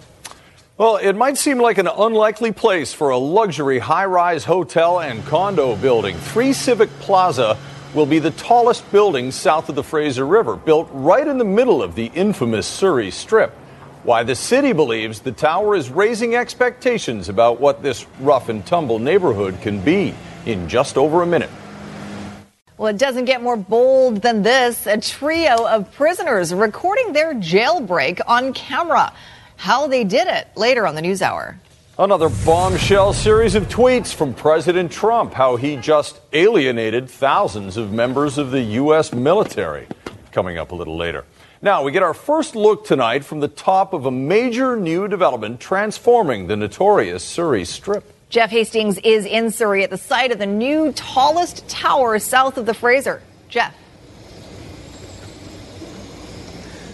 Well, 0.78 0.96
it 0.96 1.12
might 1.12 1.38
seem 1.38 1.58
like 1.58 1.78
an 1.80 1.88
unlikely 1.88 2.54
place 2.54 2.94
for 2.94 3.10
a 3.10 3.18
luxury 3.18 3.80
high 3.80 4.06
rise 4.06 4.46
hotel 4.46 5.02
and 5.02 5.22
condo 5.26 5.76
building. 5.76 6.16
Three 6.16 6.54
Civic 6.54 6.90
Plaza 7.02 7.58
will 7.94 8.06
be 8.06 8.20
the 8.20 8.32
tallest 8.32 8.90
building 8.90 9.32
south 9.32 9.68
of 9.68 9.76
the 9.76 9.84
Fraser 9.84 10.26
River, 10.26 10.56
built 10.56 10.88
right 10.94 11.28
in 11.28 11.40
the 11.40 11.44
middle 11.44 11.84
of 11.84 11.96
the 11.96 12.06
infamous 12.16 12.66
Surrey 12.66 13.12
Strip. 13.12 13.52
Why 14.04 14.24
the 14.24 14.36
city 14.36 14.72
believes 14.72 15.20
the 15.20 15.34
tower 15.34 15.76
is 15.76 15.90
raising 15.90 16.36
expectations 16.38 17.28
about 17.28 17.60
what 17.60 17.84
this 17.84 18.06
rough 18.22 18.48
and 18.48 18.66
tumble 18.66 19.00
neighborhood 19.00 19.60
can 19.60 19.82
be 19.82 20.16
in 20.46 20.70
just 20.70 20.98
over 20.98 21.22
a 21.22 21.26
minute. 21.26 21.50
Well, 22.76 22.88
it 22.88 22.98
doesn't 22.98 23.26
get 23.26 23.44
more 23.44 23.56
bold 23.56 24.24
than 24.24 24.42
this. 24.42 24.88
A 24.88 25.00
trio 25.00 25.68
of 25.68 25.92
prisoners 25.94 26.52
recording 26.52 27.14
their 27.14 27.36
jailbreak 27.36 28.20
on 28.26 28.52
camera. 28.54 29.14
How 29.58 29.86
they 29.86 30.04
did 30.04 30.28
it 30.28 30.48
later 30.56 30.88
on 30.88 30.96
the 30.96 31.02
news 31.02 31.22
hour. 31.22 31.60
Another 32.00 32.30
bombshell 32.44 33.14
series 33.14 33.54
of 33.54 33.70
tweets 33.70 34.12
from 34.12 34.34
President 34.34 34.92
Trump, 34.92 35.36
how 35.36 35.56
he 35.56 35.76
just 35.76 36.20
alienated 36.34 37.08
thousands 37.08 37.78
of 37.78 37.94
members 37.94 38.40
of 38.40 38.50
the 38.50 38.62
U.S. 38.62 39.14
military. 39.14 39.86
Coming 40.32 40.58
up 40.58 40.72
a 40.72 40.76
little 40.76 40.98
later. 40.98 41.26
Now, 41.62 41.84
we 41.84 41.92
get 41.92 42.02
our 42.02 42.16
first 42.16 42.56
look 42.56 42.86
tonight 42.86 43.24
from 43.24 43.40
the 43.40 43.48
top 43.48 43.94
of 43.94 44.08
a 44.08 44.12
major 44.12 44.76
new 44.76 45.08
development 45.08 45.60
transforming 45.60 46.48
the 46.48 46.56
notorious 46.56 47.24
Surrey 47.24 47.66
Strip. 47.66 48.04
Jeff 48.34 48.50
Hastings 48.50 48.98
is 49.04 49.28
in 49.28 49.52
Surrey 49.52 49.84
at 49.84 49.92
the 49.92 49.98
site 49.98 50.32
of 50.32 50.40
the 50.40 50.48
new 50.48 50.92
tallest 50.94 51.68
tower 51.68 52.18
south 52.18 52.58
of 52.58 52.66
the 52.66 52.74
Fraser. 52.74 53.22
Jeff. 53.48 53.76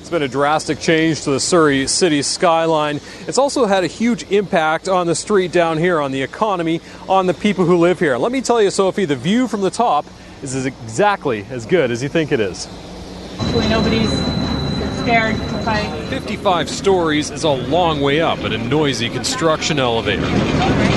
It's 0.01 0.09
been 0.09 0.21
a 0.21 0.27
drastic 0.27 0.81
change 0.81 1.21
to 1.21 1.31
the 1.31 1.39
Surrey 1.39 1.87
city 1.87 2.23
skyline. 2.23 2.99
It's 3.25 3.37
also 3.37 3.67
had 3.67 3.85
a 3.85 3.87
huge 3.87 4.29
impact 4.29 4.89
on 4.89 5.07
the 5.07 5.15
street 5.15 5.53
down 5.53 5.77
here, 5.77 6.01
on 6.01 6.11
the 6.11 6.21
economy, 6.21 6.81
on 7.07 7.25
the 7.25 7.33
people 7.33 7.63
who 7.63 7.77
live 7.77 7.99
here. 7.99 8.17
Let 8.17 8.33
me 8.33 8.41
tell 8.41 8.61
you, 8.61 8.69
Sophie, 8.69 9.05
the 9.05 9.15
view 9.15 9.47
from 9.47 9.61
the 9.61 9.71
top 9.71 10.05
is 10.43 10.65
exactly 10.65 11.45
as 11.49 11.65
good 11.65 11.89
as 11.89 12.03
you 12.03 12.09
think 12.09 12.33
it 12.33 12.41
is. 12.41 12.65
Hopefully 13.37 13.69
nobody's 13.69 14.11
scared. 14.99 15.37
55 16.09 16.69
stories 16.69 17.31
is 17.31 17.45
a 17.45 17.49
long 17.49 18.01
way 18.01 18.19
up 18.19 18.39
in 18.39 18.51
a 18.51 18.57
noisy 18.57 19.07
construction 19.07 19.79
elevator. 19.79 20.88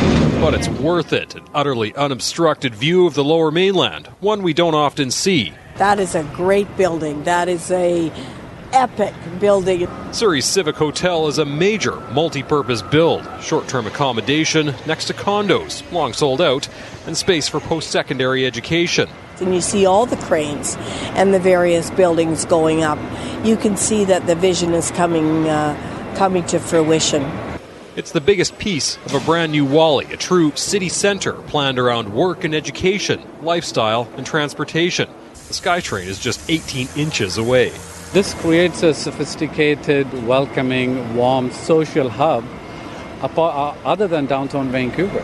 But 0.43 0.55
it's 0.55 0.69
worth 0.69 1.13
it. 1.13 1.37
An 1.37 1.45
utterly 1.55 1.95
unobstructed 1.95 2.75
view 2.75 3.07
of 3.07 3.15
the 3.15 3.23
lower 3.23 3.53
mainland, 3.53 4.09
one 4.19 4.43
we 4.43 4.53
don't 4.53 4.75
often 4.75 5.13
see. 5.13 5.53
That 5.77 6.01
is 6.01 6.17
a 6.17 6.25
great 6.35 6.77
building. 6.77 7.23
That 7.23 7.49
is 7.49 7.71
a 7.71 8.11
epic 8.73 9.15
building. 9.39 9.87
Surrey 10.11 10.41
Civic 10.41 10.75
Hotel 10.75 11.29
is 11.29 11.39
a 11.39 11.45
major 11.45 12.01
multi-purpose 12.11 12.83
build. 12.83 13.25
Short-term 13.41 13.87
accommodation 13.87 14.75
next 14.85 15.05
to 15.05 15.15
condos, 15.15 15.89
long 15.93 16.13
sold 16.13 16.41
out, 16.41 16.69
and 17.07 17.17
space 17.17 17.47
for 17.47 17.61
post-secondary 17.61 18.45
education. 18.45 19.09
And 19.39 19.55
you 19.55 19.61
see 19.61 19.87
all 19.87 20.07
the 20.07 20.17
cranes 20.17 20.77
and 21.15 21.33
the 21.33 21.39
various 21.39 21.89
buildings 21.93 22.47
going 22.47 22.83
up. 22.83 22.99
You 23.47 23.57
can 23.57 23.77
see 23.77 24.05
that 24.07 24.27
the 24.27 24.35
vision 24.35 24.75
is 24.75 24.91
coming 24.91 25.49
uh, 25.49 26.15
coming 26.17 26.45
to 26.47 26.59
fruition. 26.59 27.23
It's 27.95 28.13
the 28.13 28.23
biggest 28.23 28.59
piece 28.59 28.97
of 29.05 29.13
a 29.13 29.21
brand 29.21 29.53
new 29.53 29.67
Whalley, 29.67 30.07
a 30.07 30.17
true 30.17 30.51
city 30.57 30.89
center 30.89 31.35
planned 31.35 31.79
around 31.79 32.15
work 32.15 32.43
and 32.43 32.55
education, 32.55 33.21
lifestyle, 33.43 34.09
and 34.17 34.25
transportation. 34.25 35.11
The 35.35 35.53
SkyTrain 35.53 36.07
is 36.07 36.19
just 36.19 36.49
18 36.49 36.89
inches 36.97 37.37
away. 37.37 37.69
This 38.15 38.33
creates 38.33 38.83
a 38.83 38.95
sophisticated, 38.95 40.11
welcoming, 40.27 41.15
warm 41.15 41.51
social 41.51 42.09
hub 42.09 42.47
uh, 43.21 43.75
other 43.85 44.09
than 44.09 44.25
downtown 44.25 44.71
Vancouver. 44.71 45.23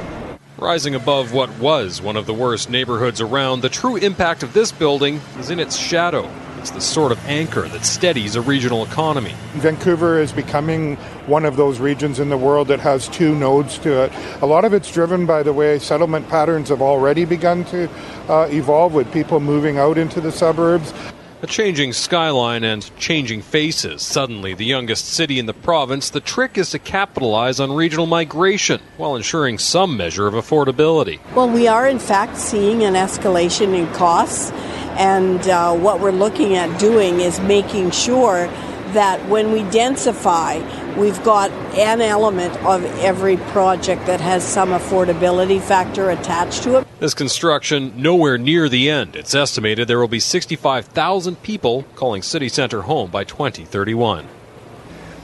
Rising 0.59 0.95
above 0.95 1.33
what 1.33 1.49
was 1.59 2.03
one 2.03 2.19
of 2.19 2.27
the 2.27 2.35
worst 2.35 2.69
neighborhoods 2.69 3.23
around, 3.23 3.63
the 3.63 3.71
true 3.71 3.97
impact 3.97 4.43
of 4.43 4.53
this 4.53 4.73
building 4.73 5.23
is 5.39 5.49
in 5.49 5.59
its 5.59 5.79
shadow. 5.79 6.29
It's 6.69 6.75
the 6.75 6.81
sort 6.83 7.13
of 7.13 7.27
anchor 7.27 7.67
that 7.67 7.87
steadies 7.87 8.37
a 8.37 8.43
regional 8.43 8.85
economy. 8.85 9.35
Vancouver 9.55 10.21
is 10.21 10.33
becoming 10.33 10.97
one 11.25 11.47
of 11.47 11.57
those 11.57 11.81
regions 11.81 12.21
in 12.21 12.29
the 12.29 12.37
world 12.37 12.69
that 12.69 12.79
has 12.81 13.09
two 13.09 13.35
nodes 13.35 13.79
to 13.79 14.03
it. 14.03 14.13
A 14.43 14.47
lot 14.47 14.67
of 14.67 14.75
it's 14.75 14.93
driven 14.93 15.25
by 15.25 15.43
the 15.43 15.55
way 15.55 15.79
settlement 15.79 16.29
patterns 16.29 16.69
have 16.69 16.83
already 16.83 17.25
begun 17.25 17.65
to 17.67 17.89
uh, 18.29 18.49
evolve 18.51 18.93
with 18.93 19.11
people 19.15 19.41
moving 19.41 19.79
out 19.79 19.97
into 19.97 20.21
the 20.21 20.31
suburbs. 20.31 20.93
A 21.41 21.47
changing 21.47 21.93
skyline 21.93 22.65
and 22.65 22.91
changing 22.99 23.43
faces. 23.43 24.03
Suddenly, 24.03 24.55
the 24.55 24.65
youngest 24.65 25.05
city 25.05 25.39
in 25.39 25.47
the 25.47 25.55
province, 25.55 26.11
the 26.11 26.19
trick 26.19 26.59
is 26.59 26.71
to 26.71 26.81
capitalize 26.81 27.61
on 27.61 27.71
regional 27.71 28.07
migration 28.07 28.81
while 28.97 29.15
ensuring 29.15 29.59
some 29.59 29.97
measure 29.97 30.27
of 30.27 30.35
affordability. 30.35 31.21
Well, 31.37 31.49
we 31.49 31.69
are 31.69 31.87
in 31.87 32.01
fact 32.01 32.39
seeing 32.39 32.83
an 32.83 32.95
escalation 32.95 33.73
in 33.73 33.87
costs, 33.95 34.51
and 34.99 35.47
uh, 35.49 35.77
what 35.77 36.01
we're 36.01 36.11
looking 36.11 36.57
at 36.57 36.77
doing 36.81 37.21
is 37.21 37.39
making 37.39 37.93
sure 37.93 38.51
that 38.95 39.29
when 39.29 39.53
we 39.53 39.61
densify, 39.63 40.97
we've 40.97 41.23
got 41.25 41.51
an 41.77 42.01
element 42.01 42.57
of 42.65 42.85
every 43.01 43.37
project 43.37 44.07
that 44.07 44.21
has 44.21 44.45
some 44.45 44.71
affordability 44.71 45.61
factor 45.61 46.11
attached 46.11 46.63
to 46.65 46.79
it. 46.79 46.87
This 47.01 47.15
construction 47.15 47.93
nowhere 47.97 48.39
near 48.39 48.69
the 48.69 48.91
end. 48.91 49.17
It's 49.17 49.35
estimated 49.35 49.89
there 49.89 50.01
will 50.01 50.09
be 50.09 50.21
65,000 50.21 51.43
people 51.43 51.85
calling 51.95 52.23
City 52.23 52.49
Centre 52.49 52.83
home 52.83 53.11
by 53.11 53.25
2031. 53.25 54.38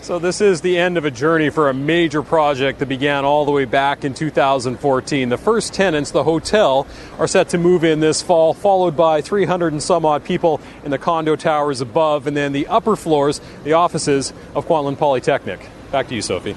So, 0.04 0.18
this 0.18 0.42
is 0.42 0.60
the 0.60 0.76
end 0.76 0.98
of 0.98 1.06
a 1.06 1.10
journey 1.10 1.48
for 1.48 1.70
a 1.70 1.72
major 1.72 2.22
project 2.22 2.80
that 2.80 2.90
began 2.90 3.24
all 3.24 3.46
the 3.46 3.50
way 3.50 3.64
back 3.64 4.04
in 4.04 4.12
2014. 4.12 5.30
The 5.30 5.38
first 5.38 5.72
tenants, 5.72 6.10
the 6.10 6.24
hotel, 6.24 6.86
are 7.18 7.26
set 7.26 7.48
to 7.48 7.58
move 7.58 7.84
in 7.84 8.00
this 8.00 8.20
fall, 8.20 8.52
followed 8.52 8.98
by 8.98 9.22
300 9.22 9.72
and 9.72 9.82
some 9.82 10.04
odd 10.04 10.22
people 10.22 10.60
in 10.84 10.90
the 10.90 10.98
condo 10.98 11.36
towers 11.36 11.80
above, 11.80 12.26
and 12.26 12.36
then 12.36 12.52
the 12.52 12.66
upper 12.66 12.96
floors, 12.96 13.40
the 13.62 13.72
offices 13.72 14.34
of 14.54 14.66
Kwantlen 14.66 14.98
Polytechnic. 14.98 15.66
Back 15.90 16.08
to 16.08 16.14
you, 16.14 16.20
Sophie. 16.20 16.54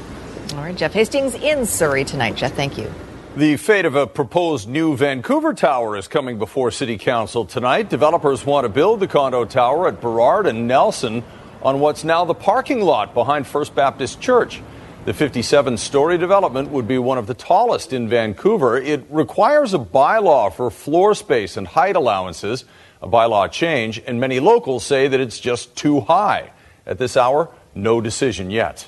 All 0.51 0.57
right, 0.57 0.75
Jeff 0.75 0.91
Hastings 0.91 1.33
in 1.36 1.65
Surrey 1.65 2.03
tonight. 2.03 2.36
Jeff, 2.36 2.53
thank 2.53 2.77
you. 2.77 2.93
The 3.38 3.55
fate 3.55 3.86
of 3.86 3.95
a 3.95 4.07
proposed 4.07 4.67
new 4.67 4.97
Vancouver 4.97 5.53
tower 5.53 5.95
is 5.95 6.10
coming 6.10 6.38
before 6.38 6.69
City 6.69 6.97
Council 6.97 7.45
tonight. 7.45 7.88
Developers 7.88 8.45
want 8.45 8.65
to 8.65 8.69
build 8.69 8.99
the 8.99 9.07
condo 9.07 9.45
tower 9.45 9.88
at 9.88 10.01
Burrard 10.01 10.47
and 10.47 10.67
Nelson 10.67 11.23
on 11.67 11.82
what's 11.82 12.06
now 12.06 12.23
the 12.23 12.34
parking 12.34 12.80
lot 12.80 13.13
behind 13.13 13.45
First 13.45 13.75
Baptist 13.75 14.21
Church. 14.21 14.62
The 15.03 15.13
57 15.13 15.75
story 15.75 16.17
development 16.17 16.69
would 16.69 16.88
be 16.88 16.97
one 16.97 17.17
of 17.17 17.27
the 17.27 17.34
tallest 17.34 17.91
in 17.91 18.08
Vancouver. 18.08 18.77
It 18.77 19.03
requires 19.10 19.73
a 19.73 19.77
bylaw 19.77 20.53
for 20.53 20.71
floor 20.71 21.13
space 21.13 21.58
and 21.58 21.67
height 21.67 21.97
allowances, 21.97 22.63
a 23.01 23.08
bylaw 23.10 23.51
change, 23.51 24.01
and 24.08 24.17
many 24.17 24.39
locals 24.39 24.86
say 24.86 25.10
that 25.10 25.19
it's 25.19 25.41
just 25.41 25.75
too 25.75 25.99
high. 25.99 26.51
At 26.86 26.99
this 26.99 27.17
hour, 27.17 27.49
no 27.75 27.99
decision 27.99 28.49
yet. 28.49 28.88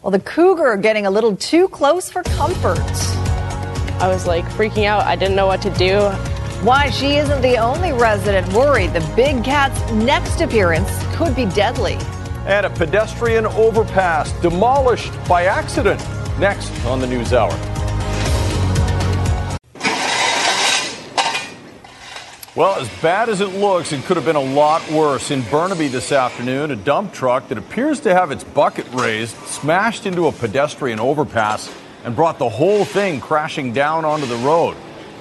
Well, 0.00 0.12
the 0.12 0.20
cougar 0.20 0.78
getting 0.78 1.04
a 1.04 1.10
little 1.10 1.36
too 1.36 1.68
close 1.68 2.10
for 2.10 2.22
comfort. 2.22 2.78
I 4.00 4.08
was 4.08 4.26
like 4.26 4.46
freaking 4.46 4.86
out. 4.86 5.04
I 5.04 5.14
didn't 5.14 5.36
know 5.36 5.46
what 5.46 5.60
to 5.60 5.70
do. 5.74 6.10
Why 6.62 6.88
she 6.88 7.16
isn't 7.16 7.42
the 7.42 7.58
only 7.58 7.92
resident 7.92 8.50
worried 8.52 8.94
the 8.94 9.12
big 9.14 9.44
cat's 9.44 9.92
next 9.92 10.40
appearance 10.40 10.88
could 11.14 11.36
be 11.36 11.44
deadly. 11.44 11.98
And 12.46 12.64
a 12.64 12.70
pedestrian 12.70 13.44
overpass 13.46 14.32
demolished 14.40 15.12
by 15.28 15.44
accident. 15.44 16.00
Next 16.40 16.72
on 16.86 17.00
the 17.00 17.06
News 17.06 17.34
Hour. 17.34 17.50
Well, 22.56 22.80
as 22.80 22.88
bad 23.02 23.28
as 23.28 23.42
it 23.42 23.48
looks, 23.48 23.92
it 23.92 24.02
could 24.04 24.16
have 24.16 24.24
been 24.24 24.34
a 24.34 24.40
lot 24.40 24.90
worse. 24.90 25.30
In 25.30 25.42
Burnaby 25.50 25.88
this 25.88 26.10
afternoon, 26.10 26.70
a 26.70 26.76
dump 26.76 27.12
truck 27.12 27.48
that 27.48 27.58
appears 27.58 28.00
to 28.00 28.14
have 28.14 28.30
its 28.30 28.44
bucket 28.44 28.86
raised 28.92 29.36
smashed 29.44 30.06
into 30.06 30.26
a 30.26 30.32
pedestrian 30.32 30.98
overpass 30.98 31.70
and 32.02 32.16
brought 32.16 32.38
the 32.38 32.48
whole 32.48 32.86
thing 32.86 33.20
crashing 33.20 33.74
down 33.74 34.06
onto 34.06 34.24
the 34.24 34.36
road. 34.36 34.74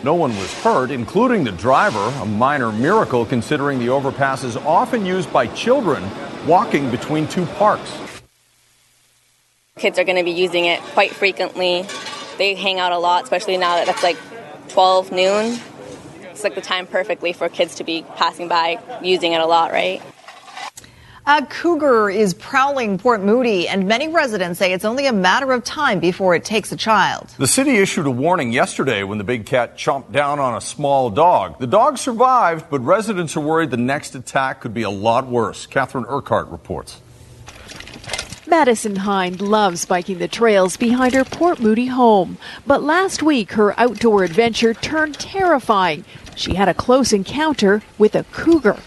No 0.06 0.14
one 0.14 0.38
was 0.38 0.54
hurt, 0.62 0.92
including 0.92 1.44
the 1.44 1.52
driver, 1.52 2.14
a 2.22 2.26
minor 2.28 2.72
miracle 2.72 3.26
considering 3.26 3.80
the 3.80 3.90
overpass 3.90 4.44
is 4.44 4.56
often 4.56 5.04
used 5.04 5.34
by 5.34 5.48
children 5.48 6.08
walking 6.46 6.92
between 6.92 7.28
two 7.28 7.48
parks. 7.58 7.92
Kids 9.80 9.98
are 9.98 10.04
going 10.04 10.18
to 10.18 10.24
be 10.24 10.30
using 10.30 10.66
it 10.66 10.80
quite 10.94 11.10
frequently. 11.10 11.88
They 12.38 12.54
hang 12.54 12.80
out 12.80 12.92
a 12.92 13.00
lot, 13.00 13.24
especially 13.24 13.58
now 13.58 13.78
that 13.78 13.88
it's 13.88 14.04
like 14.04 14.18
12 14.70 15.12
noon 15.12 15.60
it's 16.36 16.44
like 16.44 16.54
the 16.56 16.62
time 16.62 16.86
perfectly 16.86 17.32
for 17.32 17.48
kids 17.48 17.76
to 17.76 17.86
be 17.86 18.04
passing 18.18 18.50
by 18.50 18.78
using 19.02 19.32
it 19.32 19.40
a 19.40 19.46
lot, 19.46 19.72
right? 19.72 20.02
A 21.28 21.44
cougar 21.44 22.12
is 22.12 22.36
prowling 22.36 23.00
Port 23.00 23.20
Moody, 23.20 23.68
and 23.68 23.88
many 23.88 24.08
residents 24.10 24.60
say 24.60 24.74
it's 24.74 24.86
only 24.86 25.08
a 25.08 25.12
matter 25.12 25.54
of 25.54 25.64
time 25.64 26.00
before 26.00 26.36
it 26.36 26.46
takes 26.46 26.72
a 26.72 26.76
child. 26.76 27.30
The 27.40 27.48
city 27.48 27.78
issued 27.78 28.06
a 28.06 28.12
warning 28.12 28.52
yesterday 28.52 29.02
when 29.02 29.18
the 29.18 29.24
big 29.24 29.48
cat 29.48 29.76
chomped 29.76 30.12
down 30.12 30.38
on 30.38 30.56
a 30.56 30.62
small 30.62 31.10
dog. 31.10 31.58
The 31.58 31.66
dog 31.66 31.98
survived, 31.98 32.70
but 32.70 32.82
residents 32.82 33.36
are 33.36 33.40
worried 33.40 33.72
the 33.72 33.78
next 33.78 34.14
attack 34.14 34.62
could 34.62 34.76
be 34.76 34.84
a 34.84 34.90
lot 34.92 35.26
worse. 35.26 35.66
Catherine 35.66 36.06
Urquhart 36.08 36.48
reports. 36.50 37.02
Madison 38.46 38.98
Hind 38.98 39.42
loves 39.42 39.84
biking 39.84 40.20
the 40.20 40.28
trails 40.28 40.78
behind 40.78 41.16
her 41.16 41.26
Port 41.26 41.60
Moody 41.60 41.88
home. 41.88 42.38
But 42.68 42.84
last 42.84 43.24
week, 43.24 43.54
her 43.54 43.74
outdoor 43.80 44.24
adventure 44.26 44.76
turned 44.76 45.16
terrifying. 45.16 46.06
She 46.36 46.54
had 46.54 46.70
a 46.70 46.76
close 46.76 47.12
encounter 47.12 47.82
with 47.98 48.14
a 48.14 48.26
cougar. 48.26 48.78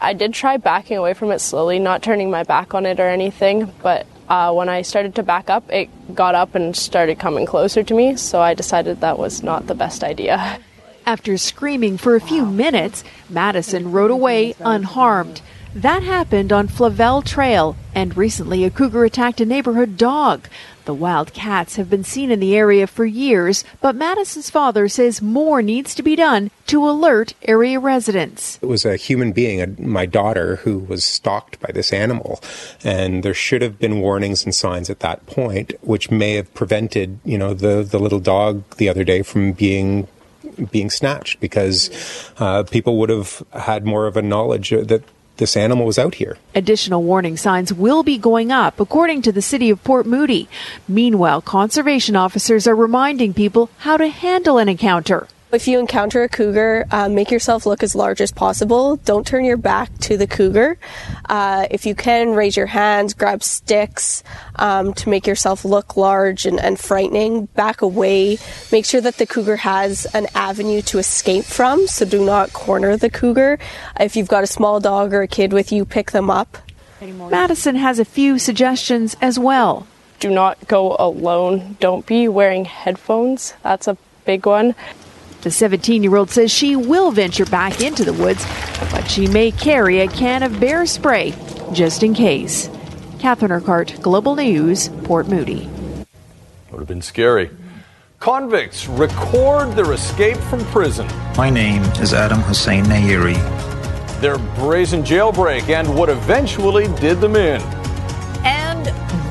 I 0.00 0.12
did 0.12 0.32
try 0.34 0.56
backing 0.56 0.96
away 0.96 1.14
from 1.14 1.30
it 1.30 1.40
slowly, 1.40 1.78
not 1.78 2.02
turning 2.02 2.30
my 2.30 2.44
back 2.44 2.74
on 2.74 2.86
it 2.86 3.00
or 3.00 3.08
anything, 3.08 3.72
but 3.82 4.06
uh, 4.28 4.52
when 4.52 4.68
I 4.68 4.82
started 4.82 5.14
to 5.16 5.22
back 5.22 5.50
up, 5.50 5.70
it 5.70 5.88
got 6.14 6.34
up 6.34 6.54
and 6.54 6.76
started 6.76 7.18
coming 7.18 7.46
closer 7.46 7.82
to 7.82 7.94
me, 7.94 8.16
so 8.16 8.40
I 8.40 8.54
decided 8.54 9.00
that 9.00 9.18
was 9.18 9.42
not 9.42 9.66
the 9.66 9.74
best 9.74 10.04
idea. 10.04 10.60
After 11.06 11.38
screaming 11.38 11.96
for 11.96 12.14
a 12.14 12.20
few 12.20 12.44
minutes, 12.44 13.02
Madison 13.30 13.92
rode 13.92 14.10
away 14.10 14.54
unharmed. 14.60 15.40
That 15.74 16.02
happened 16.02 16.52
on 16.52 16.68
Flavel 16.68 17.22
Trail, 17.22 17.76
and 17.94 18.16
recently 18.16 18.64
a 18.64 18.70
cougar 18.70 19.04
attacked 19.04 19.40
a 19.40 19.46
neighborhood 19.46 19.96
dog. 19.96 20.48
The 20.88 20.94
wild 20.94 21.34
cats 21.34 21.76
have 21.76 21.90
been 21.90 22.02
seen 22.02 22.30
in 22.30 22.40
the 22.40 22.56
area 22.56 22.86
for 22.86 23.04
years, 23.04 23.62
but 23.82 23.94
Madison's 23.94 24.48
father 24.48 24.88
says 24.88 25.20
more 25.20 25.60
needs 25.60 25.94
to 25.94 26.02
be 26.02 26.16
done 26.16 26.50
to 26.68 26.88
alert 26.88 27.34
area 27.42 27.78
residents. 27.78 28.58
It 28.62 28.68
was 28.68 28.86
a 28.86 28.96
human 28.96 29.32
being, 29.32 29.76
my 29.78 30.06
daughter, 30.06 30.56
who 30.56 30.78
was 30.78 31.04
stalked 31.04 31.60
by 31.60 31.72
this 31.72 31.92
animal, 31.92 32.40
and 32.82 33.22
there 33.22 33.34
should 33.34 33.60
have 33.60 33.78
been 33.78 34.00
warnings 34.00 34.46
and 34.46 34.54
signs 34.54 34.88
at 34.88 35.00
that 35.00 35.26
point, 35.26 35.74
which 35.82 36.10
may 36.10 36.36
have 36.36 36.54
prevented, 36.54 37.18
you 37.22 37.36
know, 37.36 37.52
the 37.52 37.82
the 37.82 37.98
little 37.98 38.18
dog 38.18 38.64
the 38.78 38.88
other 38.88 39.04
day 39.04 39.20
from 39.20 39.52
being 39.52 40.08
being 40.70 40.88
snatched 40.88 41.38
because 41.38 41.90
uh, 42.38 42.62
people 42.62 42.96
would 42.96 43.10
have 43.10 43.42
had 43.52 43.84
more 43.84 44.06
of 44.06 44.16
a 44.16 44.22
knowledge 44.22 44.70
that 44.70 45.02
this 45.38 45.56
animal 45.56 45.86
was 45.86 45.98
out 45.98 46.16
here. 46.16 46.36
Additional 46.54 47.02
warning 47.02 47.36
signs 47.36 47.72
will 47.72 48.02
be 48.02 48.18
going 48.18 48.52
up, 48.52 48.78
according 48.78 49.22
to 49.22 49.32
the 49.32 49.42
city 49.42 49.70
of 49.70 49.82
Port 49.82 50.06
Moody. 50.06 50.48
Meanwhile, 50.86 51.42
conservation 51.42 52.14
officers 52.14 52.66
are 52.66 52.76
reminding 52.76 53.34
people 53.34 53.70
how 53.78 53.96
to 53.96 54.08
handle 54.08 54.58
an 54.58 54.68
encounter. 54.68 55.26
If 55.50 55.66
you 55.66 55.78
encounter 55.78 56.22
a 56.22 56.28
cougar, 56.28 56.86
uh, 56.90 57.08
make 57.08 57.30
yourself 57.30 57.64
look 57.64 57.82
as 57.82 57.94
large 57.94 58.20
as 58.20 58.30
possible. 58.30 58.96
Don't 58.96 59.26
turn 59.26 59.46
your 59.46 59.56
back 59.56 59.96
to 60.00 60.18
the 60.18 60.26
cougar. 60.26 60.76
Uh, 61.24 61.66
if 61.70 61.86
you 61.86 61.94
can, 61.94 62.34
raise 62.34 62.54
your 62.54 62.66
hands, 62.66 63.14
grab 63.14 63.42
sticks 63.42 64.22
um, 64.56 64.92
to 64.92 65.08
make 65.08 65.26
yourself 65.26 65.64
look 65.64 65.96
large 65.96 66.44
and, 66.44 66.60
and, 66.60 66.78
frightening. 66.78 67.46
Back 67.46 67.80
away. 67.80 68.36
Make 68.70 68.84
sure 68.84 69.00
that 69.00 69.16
the 69.16 69.24
cougar 69.24 69.56
has 69.56 70.04
an 70.12 70.26
avenue 70.34 70.82
to 70.82 70.98
escape 70.98 71.44
from, 71.44 71.86
so 71.86 72.04
do 72.04 72.22
not 72.22 72.52
corner 72.52 72.98
the 72.98 73.08
cougar. 73.08 73.58
If 73.98 74.16
you've 74.16 74.28
got 74.28 74.44
a 74.44 74.46
small 74.46 74.80
dog 74.80 75.14
or 75.14 75.22
a 75.22 75.28
kid 75.28 75.54
with 75.54 75.72
you, 75.72 75.86
pick 75.86 76.10
them 76.10 76.28
up. 76.28 76.58
Madison 77.00 77.76
has 77.76 77.98
a 77.98 78.04
few 78.04 78.38
suggestions 78.38 79.16
as 79.22 79.38
well. 79.38 79.86
Do 80.20 80.28
not 80.28 80.68
go 80.68 80.94
alone. 80.98 81.78
Don't 81.80 82.04
be 82.04 82.28
wearing 82.28 82.66
headphones. 82.66 83.54
That's 83.62 83.88
a 83.88 83.96
big 84.26 84.44
one. 84.44 84.74
The 85.42 85.50
17 85.50 86.02
year 86.02 86.16
old 86.16 86.30
says 86.30 86.50
she 86.50 86.74
will 86.74 87.12
venture 87.12 87.46
back 87.46 87.80
into 87.80 88.04
the 88.04 88.12
woods, 88.12 88.44
but 88.90 89.08
she 89.08 89.26
may 89.28 89.52
carry 89.52 90.00
a 90.00 90.08
can 90.08 90.42
of 90.42 90.58
bear 90.58 90.84
spray 90.84 91.32
just 91.72 92.02
in 92.02 92.12
case. 92.12 92.68
Catherine 93.20 93.52
Urquhart, 93.52 94.00
Global 94.02 94.34
News, 94.34 94.88
Port 95.04 95.28
Moody. 95.28 95.68
Would 96.70 96.80
have 96.80 96.88
been 96.88 97.02
scary. 97.02 97.50
Convicts 98.18 98.88
record 98.88 99.76
their 99.76 99.92
escape 99.92 100.38
from 100.38 100.64
prison. 100.66 101.06
My 101.36 101.50
name 101.50 101.82
is 102.00 102.12
Adam 102.12 102.40
Hussein 102.40 102.84
Nayeri. 102.86 103.36
Their 104.20 104.38
brazen 104.56 105.02
jailbreak 105.02 105.68
and 105.68 105.96
what 105.96 106.08
eventually 106.08 106.88
did 106.96 107.20
them 107.20 107.36
in. 107.36 107.60
And 108.44 108.86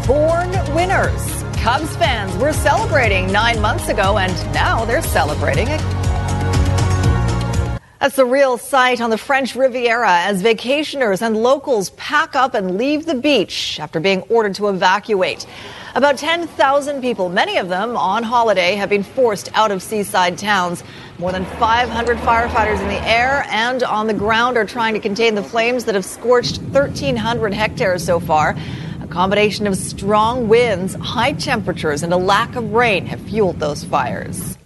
born 0.07 0.51
winners. 0.73 1.36
Cubs 1.57 1.95
fans 1.97 2.35
were 2.37 2.53
celebrating 2.53 3.31
nine 3.31 3.59
months 3.61 3.89
ago, 3.89 4.17
and 4.17 4.33
now 4.53 4.85
they're 4.85 5.01
celebrating 5.01 5.67
it. 5.67 5.81
That's 7.99 8.17
a 8.17 8.21
surreal 8.21 8.59
sight 8.59 9.01
on 9.01 9.09
the 9.09 9.17
French 9.17 9.55
Riviera 9.55 10.19
as 10.21 10.41
vacationers 10.41 11.21
and 11.21 11.35
locals 11.35 11.89
pack 11.91 12.35
up 12.35 12.53
and 12.53 12.77
leave 12.77 13.05
the 13.05 13.15
beach 13.15 13.79
after 13.79 13.99
being 13.99 14.21
ordered 14.29 14.55
to 14.55 14.69
evacuate. 14.69 15.45
About 15.95 16.17
10,000 16.17 17.01
people, 17.01 17.27
many 17.27 17.57
of 17.57 17.69
them 17.69 17.97
on 17.97 18.21
holiday, 18.21 18.75
have 18.75 18.89
been 18.89 19.03
forced 19.03 19.49
out 19.55 19.71
of 19.71 19.81
seaside 19.81 20.37
towns. 20.37 20.83
More 21.17 21.31
than 21.31 21.43
500 21.43 22.17
firefighters 22.19 22.79
in 22.79 22.87
the 22.87 23.05
air 23.05 23.45
and 23.49 23.81
on 23.81 24.05
the 24.05 24.13
ground 24.13 24.57
are 24.57 24.65
trying 24.65 24.93
to 24.93 24.99
contain 24.99 25.33
the 25.33 25.43
flames 25.43 25.85
that 25.85 25.95
have 25.95 26.05
scorched 26.05 26.61
1,300 26.61 27.51
hectares 27.51 28.05
so 28.05 28.19
far. 28.19 28.55
A 29.07 29.09
combination 29.09 29.67
of 29.67 29.77
strong 29.77 30.49
winds, 30.49 30.93
high 30.95 31.31
temperatures, 31.31 32.03
and 32.03 32.11
a 32.11 32.17
lack 32.17 32.57
of 32.57 32.73
rain 32.73 33.05
have 33.05 33.21
fueled 33.21 33.57
those 33.57 33.85
fires. 33.85 34.57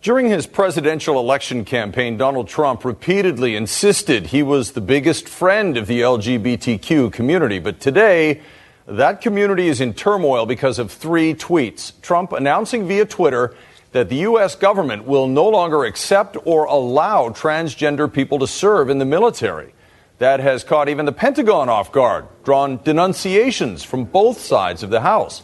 During 0.00 0.30
his 0.30 0.46
presidential 0.46 1.20
election 1.20 1.66
campaign, 1.66 2.16
Donald 2.16 2.48
Trump 2.48 2.86
repeatedly 2.86 3.54
insisted 3.54 4.28
he 4.28 4.42
was 4.42 4.72
the 4.72 4.80
biggest 4.80 5.28
friend 5.28 5.76
of 5.76 5.88
the 5.88 6.00
LGBTQ 6.00 7.12
community. 7.12 7.58
But 7.58 7.80
today, 7.80 8.40
that 8.86 9.20
community 9.20 9.68
is 9.68 9.82
in 9.82 9.92
turmoil 9.92 10.46
because 10.46 10.78
of 10.78 10.90
three 10.90 11.34
tweets. 11.34 11.92
Trump 12.00 12.32
announcing 12.32 12.88
via 12.88 13.04
Twitter 13.04 13.54
that 13.92 14.08
the 14.08 14.16
U.S. 14.16 14.54
government 14.54 15.04
will 15.04 15.28
no 15.28 15.46
longer 15.50 15.84
accept 15.84 16.38
or 16.46 16.64
allow 16.64 17.28
transgender 17.28 18.10
people 18.10 18.38
to 18.38 18.46
serve 18.46 18.88
in 18.88 18.98
the 18.98 19.04
military. 19.04 19.74
That 20.22 20.38
has 20.38 20.62
caught 20.62 20.88
even 20.88 21.04
the 21.04 21.10
Pentagon 21.10 21.68
off 21.68 21.90
guard, 21.90 22.26
drawn 22.44 22.76
denunciations 22.84 23.82
from 23.82 24.04
both 24.04 24.38
sides 24.38 24.84
of 24.84 24.90
the 24.90 25.00
House. 25.00 25.42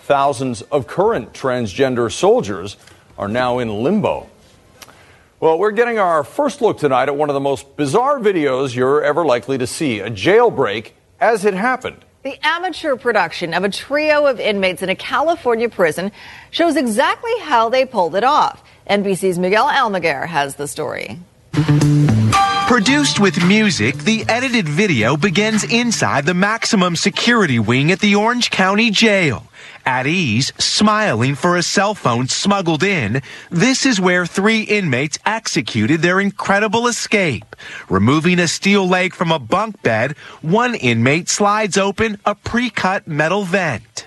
Thousands 0.00 0.60
of 0.60 0.86
current 0.86 1.32
transgender 1.32 2.12
soldiers 2.12 2.76
are 3.16 3.26
now 3.26 3.58
in 3.58 3.82
limbo. 3.82 4.28
Well, 5.40 5.58
we're 5.58 5.70
getting 5.70 5.98
our 5.98 6.24
first 6.24 6.60
look 6.60 6.76
tonight 6.76 7.08
at 7.08 7.16
one 7.16 7.30
of 7.30 7.34
the 7.34 7.40
most 7.40 7.74
bizarre 7.78 8.18
videos 8.18 8.74
you're 8.74 9.02
ever 9.02 9.24
likely 9.24 9.56
to 9.56 9.66
see 9.66 10.00
a 10.00 10.10
jailbreak 10.10 10.90
as 11.18 11.46
it 11.46 11.54
happened. 11.54 12.04
The 12.22 12.38
amateur 12.46 12.96
production 12.96 13.54
of 13.54 13.64
a 13.64 13.70
trio 13.70 14.26
of 14.26 14.38
inmates 14.38 14.82
in 14.82 14.90
a 14.90 14.94
California 14.94 15.70
prison 15.70 16.12
shows 16.50 16.76
exactly 16.76 17.32
how 17.40 17.70
they 17.70 17.86
pulled 17.86 18.14
it 18.14 18.24
off. 18.24 18.62
NBC's 18.90 19.38
Miguel 19.38 19.68
Almaguer 19.68 20.26
has 20.26 20.56
the 20.56 20.68
story. 20.68 21.18
Produced 22.78 23.18
with 23.18 23.44
music, 23.44 23.96
the 23.96 24.24
edited 24.28 24.68
video 24.68 25.16
begins 25.16 25.64
inside 25.64 26.24
the 26.24 26.32
maximum 26.32 26.94
security 26.94 27.58
wing 27.58 27.90
at 27.90 27.98
the 27.98 28.14
Orange 28.14 28.52
County 28.52 28.92
Jail. 28.92 29.48
At 29.84 30.06
ease, 30.06 30.52
smiling 30.58 31.34
for 31.34 31.56
a 31.56 31.62
cell 31.64 31.96
phone 31.96 32.28
smuggled 32.28 32.84
in, 32.84 33.20
this 33.50 33.84
is 33.84 34.00
where 34.00 34.26
three 34.26 34.60
inmates 34.60 35.18
executed 35.26 36.02
their 36.02 36.20
incredible 36.20 36.86
escape. 36.86 37.56
Removing 37.88 38.38
a 38.38 38.46
steel 38.46 38.86
leg 38.86 39.12
from 39.12 39.32
a 39.32 39.40
bunk 39.40 39.82
bed, 39.82 40.16
one 40.40 40.76
inmate 40.76 41.28
slides 41.28 41.76
open 41.76 42.20
a 42.24 42.36
pre-cut 42.36 43.08
metal 43.08 43.42
vent. 43.42 44.06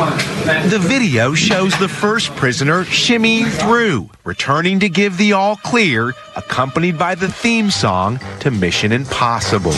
The 0.00 0.78
video 0.80 1.34
shows 1.34 1.78
the 1.78 1.86
first 1.88 2.34
prisoner 2.34 2.84
shimmying 2.86 3.50
through, 3.50 4.08
returning 4.24 4.80
to 4.80 4.88
give 4.88 5.18
the 5.18 5.34
all 5.34 5.56
clear, 5.56 6.14
accompanied 6.36 6.98
by 6.98 7.14
the 7.14 7.28
theme 7.28 7.70
song 7.70 8.18
to 8.38 8.50
Mission 8.50 8.92
Impossible. 8.92 9.74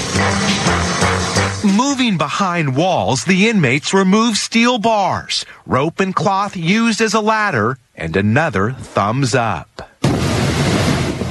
Moving 1.69 2.19
behind 2.19 2.77
walls, 2.77 3.25
the 3.25 3.49
inmates 3.49 3.93
remove 3.93 4.37
steel 4.37 4.79
bars, 4.79 5.45
rope 5.67 5.99
and 5.99 6.15
cloth 6.15 6.57
used 6.57 7.01
as 7.01 7.15
a 7.15 7.21
ladder, 7.21 7.79
and 7.97 8.17
another 8.17 8.71
thumbs 8.71 9.35
up. 9.35 9.91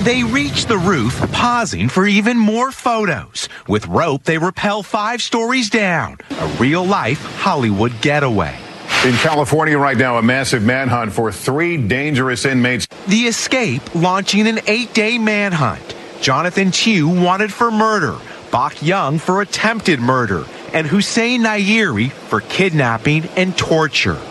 They 0.02 0.24
reach 0.24 0.66
the 0.66 0.78
roof, 0.78 1.18
pausing 1.32 1.88
for 1.88 2.08
even 2.08 2.38
more 2.38 2.74
photos. 2.74 3.48
With 3.70 3.88
rope, 3.88 4.24
they 4.24 4.38
rappel 4.38 4.84
five 4.84 5.22
stories 5.22 5.70
down. 5.70 6.18
A 6.32 6.48
real 6.60 6.86
life 6.86 7.24
Hollywood 7.38 7.94
getaway. 8.02 8.60
In 9.04 9.16
California 9.16 9.80
right 9.80 9.98
now, 9.98 10.20
a 10.20 10.22
massive 10.22 10.62
manhunt 10.62 11.12
for 11.12 11.32
three 11.32 11.76
dangerous 11.76 12.46
inmates. 12.46 12.86
The 13.08 13.22
escape 13.22 13.96
launching 13.96 14.46
an 14.46 14.60
eight 14.68 14.94
day 14.94 15.18
manhunt. 15.18 15.96
Jonathan 16.22 16.72
Chew 16.72 17.08
wanted 17.08 17.52
for 17.52 17.72
murder, 17.72 18.16
Bok 18.52 18.80
Young 18.84 19.18
for 19.18 19.42
attempted 19.42 20.00
murder, 20.00 20.46
and 20.72 20.86
Hussein 20.86 21.42
Nayeri 21.42 22.12
for 22.12 22.42
kidnapping 22.42 23.26
and 23.36 23.58
torture. 23.58 24.22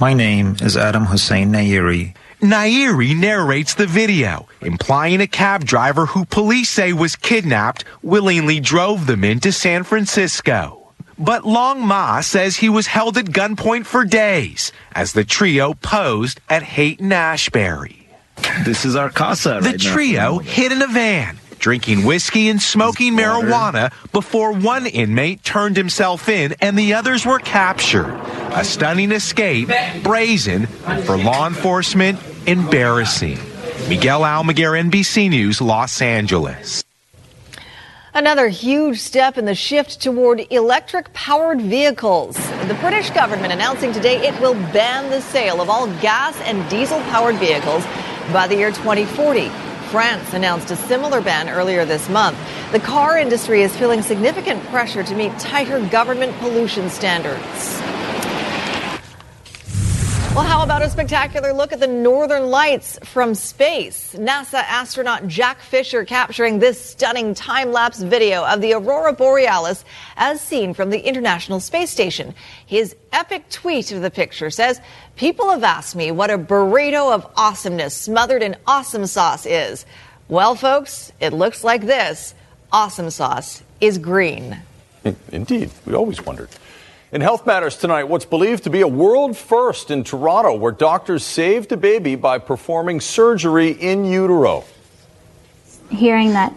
My 0.00 0.14
name 0.14 0.56
is 0.62 0.74
Adam 0.74 1.04
Hussein 1.04 1.52
Nayeri. 1.52 2.14
Nairi 2.40 3.14
narrates 3.14 3.74
the 3.74 3.86
video, 3.86 4.48
implying 4.62 5.20
a 5.20 5.26
cab 5.26 5.66
driver 5.66 6.06
who 6.06 6.24
police 6.24 6.70
say 6.70 6.94
was 6.94 7.14
kidnapped 7.14 7.84
willingly 8.02 8.58
drove 8.58 9.06
them 9.06 9.22
into 9.22 9.52
San 9.52 9.82
Francisco. 9.82 10.83
But 11.18 11.44
Long 11.44 11.86
Ma 11.86 12.20
says 12.20 12.56
he 12.56 12.68
was 12.68 12.88
held 12.88 13.16
at 13.16 13.26
gunpoint 13.26 13.86
for 13.86 14.04
days 14.04 14.72
as 14.92 15.12
the 15.12 15.24
trio 15.24 15.74
posed 15.74 16.40
at 16.48 16.62
Haight-Ashbury. 16.62 18.08
This 18.64 18.84
is 18.84 18.96
our 18.96 19.10
casa. 19.10 19.60
The 19.62 19.70
right 19.70 19.80
trio 19.80 20.38
hid 20.38 20.72
in 20.72 20.82
a 20.82 20.88
van, 20.88 21.38
drinking 21.58 22.04
whiskey 22.04 22.48
and 22.48 22.60
smoking 22.60 23.14
marijuana 23.14 23.92
before 24.12 24.52
one 24.52 24.86
inmate 24.86 25.44
turned 25.44 25.76
himself 25.76 26.28
in 26.28 26.54
and 26.60 26.78
the 26.78 26.94
others 26.94 27.24
were 27.24 27.38
captured. 27.38 28.12
A 28.52 28.64
stunning 28.64 29.12
escape, 29.12 29.70
brazen, 30.02 30.66
for 31.04 31.16
law 31.16 31.46
enforcement, 31.46 32.18
embarrassing. 32.46 33.38
Miguel 33.88 34.22
Almaguer, 34.22 34.80
NBC 34.90 35.28
News, 35.30 35.60
Los 35.60 36.00
Angeles. 36.00 36.83
Another 38.16 38.46
huge 38.46 39.00
step 39.00 39.38
in 39.38 39.44
the 39.44 39.56
shift 39.56 40.00
toward 40.00 40.46
electric 40.52 41.12
powered 41.14 41.60
vehicles. 41.60 42.36
The 42.68 42.78
British 42.80 43.10
government 43.10 43.52
announcing 43.52 43.92
today 43.92 44.24
it 44.24 44.40
will 44.40 44.54
ban 44.72 45.10
the 45.10 45.20
sale 45.20 45.60
of 45.60 45.68
all 45.68 45.88
gas 46.00 46.40
and 46.42 46.70
diesel 46.70 47.00
powered 47.10 47.34
vehicles 47.38 47.82
by 48.32 48.46
the 48.46 48.54
year 48.54 48.70
2040. 48.70 49.48
France 49.90 50.32
announced 50.32 50.70
a 50.70 50.76
similar 50.76 51.20
ban 51.20 51.48
earlier 51.48 51.84
this 51.84 52.08
month. 52.08 52.38
The 52.70 52.78
car 52.78 53.18
industry 53.18 53.62
is 53.62 53.76
feeling 53.76 54.00
significant 54.00 54.62
pressure 54.66 55.02
to 55.02 55.14
meet 55.16 55.36
tighter 55.40 55.84
government 55.88 56.38
pollution 56.38 56.90
standards. 56.90 57.83
Well, 60.34 60.42
how 60.42 60.64
about 60.64 60.82
a 60.82 60.90
spectacular 60.90 61.52
look 61.52 61.72
at 61.72 61.78
the 61.78 61.86
northern 61.86 62.50
lights 62.50 62.98
from 63.04 63.36
space? 63.36 64.16
NASA 64.16 64.64
astronaut 64.64 65.28
Jack 65.28 65.60
Fischer 65.60 66.04
capturing 66.04 66.58
this 66.58 66.84
stunning 66.84 67.34
time 67.34 67.70
lapse 67.70 68.02
video 68.02 68.44
of 68.44 68.60
the 68.60 68.72
aurora 68.72 69.12
borealis 69.12 69.84
as 70.16 70.40
seen 70.40 70.74
from 70.74 70.90
the 70.90 70.98
International 70.98 71.60
Space 71.60 71.90
Station. 71.90 72.34
His 72.66 72.96
epic 73.12 73.48
tweet 73.48 73.92
of 73.92 74.02
the 74.02 74.10
picture 74.10 74.50
says, 74.50 74.80
People 75.14 75.50
have 75.50 75.62
asked 75.62 75.94
me 75.94 76.10
what 76.10 76.30
a 76.30 76.36
burrito 76.36 77.14
of 77.14 77.30
awesomeness 77.36 77.94
smothered 77.94 78.42
in 78.42 78.56
awesome 78.66 79.06
sauce 79.06 79.46
is. 79.46 79.86
Well, 80.26 80.56
folks, 80.56 81.12
it 81.20 81.32
looks 81.32 81.62
like 81.62 81.82
this. 81.82 82.34
Awesome 82.72 83.10
sauce 83.10 83.62
is 83.80 83.98
green. 83.98 84.58
Indeed, 85.30 85.70
we 85.86 85.94
always 85.94 86.20
wondered. 86.26 86.48
In 87.14 87.20
Health 87.20 87.46
Matters 87.46 87.76
tonight, 87.76 88.08
what's 88.08 88.24
believed 88.24 88.64
to 88.64 88.70
be 88.70 88.80
a 88.80 88.88
world 88.88 89.36
first 89.36 89.92
in 89.92 90.02
Toronto, 90.02 90.56
where 90.56 90.72
doctors 90.72 91.22
saved 91.22 91.70
a 91.70 91.76
baby 91.76 92.16
by 92.16 92.38
performing 92.38 93.00
surgery 93.00 93.70
in 93.70 94.04
utero. 94.04 94.64
Hearing 95.90 96.30
that 96.30 96.52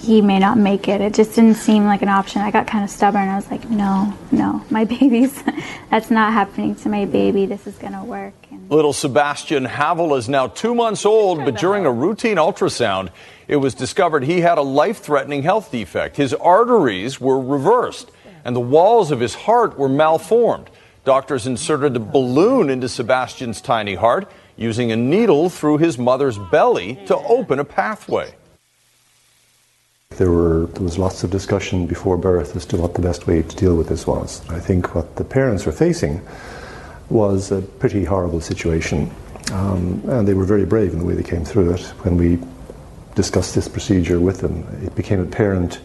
he 0.00 0.20
may 0.20 0.40
not 0.40 0.58
make 0.58 0.88
it, 0.88 1.00
it 1.00 1.14
just 1.14 1.36
didn't 1.36 1.54
seem 1.54 1.84
like 1.84 2.02
an 2.02 2.08
option. 2.08 2.42
I 2.42 2.50
got 2.50 2.66
kind 2.66 2.82
of 2.82 2.90
stubborn. 2.90 3.28
I 3.28 3.36
was 3.36 3.48
like, 3.48 3.70
no, 3.70 4.12
no, 4.32 4.64
my 4.70 4.84
baby's, 5.00 5.40
that's 5.88 6.10
not 6.10 6.32
happening 6.32 6.74
to 6.74 6.88
my 6.88 7.04
baby. 7.04 7.46
This 7.46 7.68
is 7.68 7.78
going 7.78 7.92
to 7.92 8.02
work. 8.02 8.34
Little 8.70 8.92
Sebastian 8.92 9.66
Havel 9.66 10.16
is 10.16 10.28
now 10.28 10.48
two 10.48 10.74
months 10.74 11.06
old, 11.06 11.44
but 11.44 11.56
during 11.58 11.86
a 11.86 11.92
routine 11.92 12.38
ultrasound, 12.38 13.10
it 13.46 13.54
was 13.54 13.72
discovered 13.72 14.24
he 14.24 14.40
had 14.40 14.58
a 14.58 14.62
life 14.62 14.98
threatening 14.98 15.44
health 15.44 15.70
defect. 15.70 16.16
His 16.16 16.34
arteries 16.34 17.20
were 17.20 17.38
reversed 17.38 18.10
and 18.44 18.54
the 18.54 18.60
walls 18.60 19.10
of 19.10 19.20
his 19.20 19.34
heart 19.34 19.78
were 19.78 19.88
malformed. 19.88 20.70
Doctors 21.04 21.46
inserted 21.46 21.96
a 21.96 22.00
balloon 22.00 22.70
into 22.70 22.88
Sebastian's 22.88 23.60
tiny 23.60 23.94
heart, 23.94 24.30
using 24.56 24.92
a 24.92 24.96
needle 24.96 25.48
through 25.48 25.78
his 25.78 25.98
mother's 25.98 26.38
belly 26.38 26.96
to 27.06 27.16
open 27.16 27.58
a 27.58 27.64
pathway. 27.64 28.34
There, 30.10 30.30
were, 30.30 30.66
there 30.66 30.82
was 30.82 30.98
lots 30.98 31.24
of 31.24 31.30
discussion 31.30 31.86
before 31.86 32.18
birth 32.18 32.54
as 32.54 32.66
to 32.66 32.76
what 32.76 32.94
the 32.94 33.00
best 33.00 33.26
way 33.26 33.42
to 33.42 33.56
deal 33.56 33.76
with 33.76 33.88
this 33.88 34.06
was. 34.06 34.46
I 34.50 34.60
think 34.60 34.94
what 34.94 35.16
the 35.16 35.24
parents 35.24 35.64
were 35.64 35.72
facing 35.72 36.20
was 37.08 37.50
a 37.50 37.62
pretty 37.62 38.04
horrible 38.04 38.40
situation, 38.40 39.10
um, 39.52 40.02
and 40.08 40.28
they 40.28 40.34
were 40.34 40.44
very 40.44 40.66
brave 40.66 40.92
in 40.92 40.98
the 40.98 41.04
way 41.04 41.14
they 41.14 41.22
came 41.22 41.44
through 41.44 41.72
it. 41.72 41.80
When 42.04 42.16
we 42.16 42.38
discussed 43.14 43.54
this 43.54 43.68
procedure 43.68 44.20
with 44.20 44.40
them, 44.40 44.66
it 44.84 44.94
became 44.94 45.20
apparent 45.20 45.80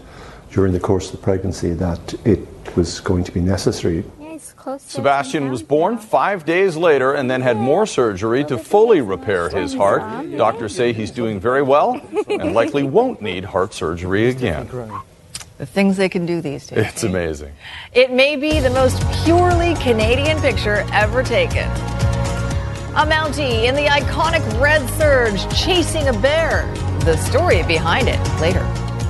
during 0.52 0.74
the 0.74 0.80
course 0.80 1.12
of 1.12 1.20
the 1.20 1.24
pregnancy 1.24 1.72
that 1.74 2.14
it 2.26 2.40
was 2.76 3.00
going 3.00 3.24
to 3.24 3.32
be 3.32 3.42
necessary. 3.42 4.04
Sebastian 4.80 5.50
was 5.50 5.64
born 5.64 5.98
five 5.98 6.46
days 6.46 6.76
later 6.76 7.14
and 7.14 7.30
then 7.30 7.42
had 7.42 7.58
more 7.58 7.86
surgery 7.86 8.44
to 8.46 8.58
fully 8.58 9.02
repair 9.02 9.50
his 9.50 9.74
heart. 9.74 10.02
Doctors 10.38 10.76
say 10.76 10.94
he's 10.94 11.12
doing 11.12 11.40
very 11.40 11.62
well 11.62 12.00
and 12.30 12.54
likely 12.54 12.84
won't 12.84 13.22
need 13.22 13.46
heart 13.46 13.74
surgery 13.74 14.30
again. 14.30 14.70
The 15.58 15.66
things 15.66 15.98
they 15.98 16.10
can 16.10 16.26
do 16.28 16.40
these 16.40 16.68
days. 16.68 16.86
It's 16.86 17.04
amazing. 17.04 17.54
It 17.94 18.12
may 18.12 18.36
be 18.36 18.60
the 18.60 18.70
most 18.70 19.02
purely 19.24 19.74
Canadian 19.76 20.40
picture 20.40 20.86
ever 20.92 21.24
taken. 21.24 21.68
A 22.94 23.06
Mountie 23.06 23.66
in 23.66 23.74
the 23.74 23.86
iconic 23.86 24.44
red 24.62 24.88
serge 25.00 25.42
chasing 25.56 26.08
a 26.10 26.20
bear. 26.20 26.72
The 27.02 27.18
story 27.18 27.64
behind 27.64 28.08
it 28.08 28.20
later. 28.40 28.66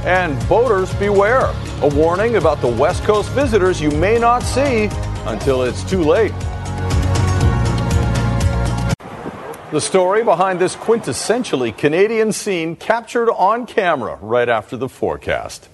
And 0.07 0.39
boaters 0.47 0.95
beware. 0.95 1.53
A 1.81 1.87
warning 1.93 2.37
about 2.37 2.61
the 2.61 2.67
West 2.69 3.03
Coast 3.03 3.29
visitors 3.31 3.81
you 3.81 3.91
may 3.91 4.17
not 4.17 4.41
see 4.41 4.89
until 5.25 5.63
it's 5.63 5.83
too 5.83 6.01
late. 6.01 6.31
The 9.73 9.81
story 9.81 10.23
behind 10.23 10.61
this 10.61 10.77
quintessentially 10.77 11.77
Canadian 11.77 12.31
scene 12.31 12.77
captured 12.77 13.29
on 13.29 13.65
camera 13.65 14.17
right 14.21 14.47
after 14.47 14.77
the 14.77 14.87
forecast. 14.87 15.67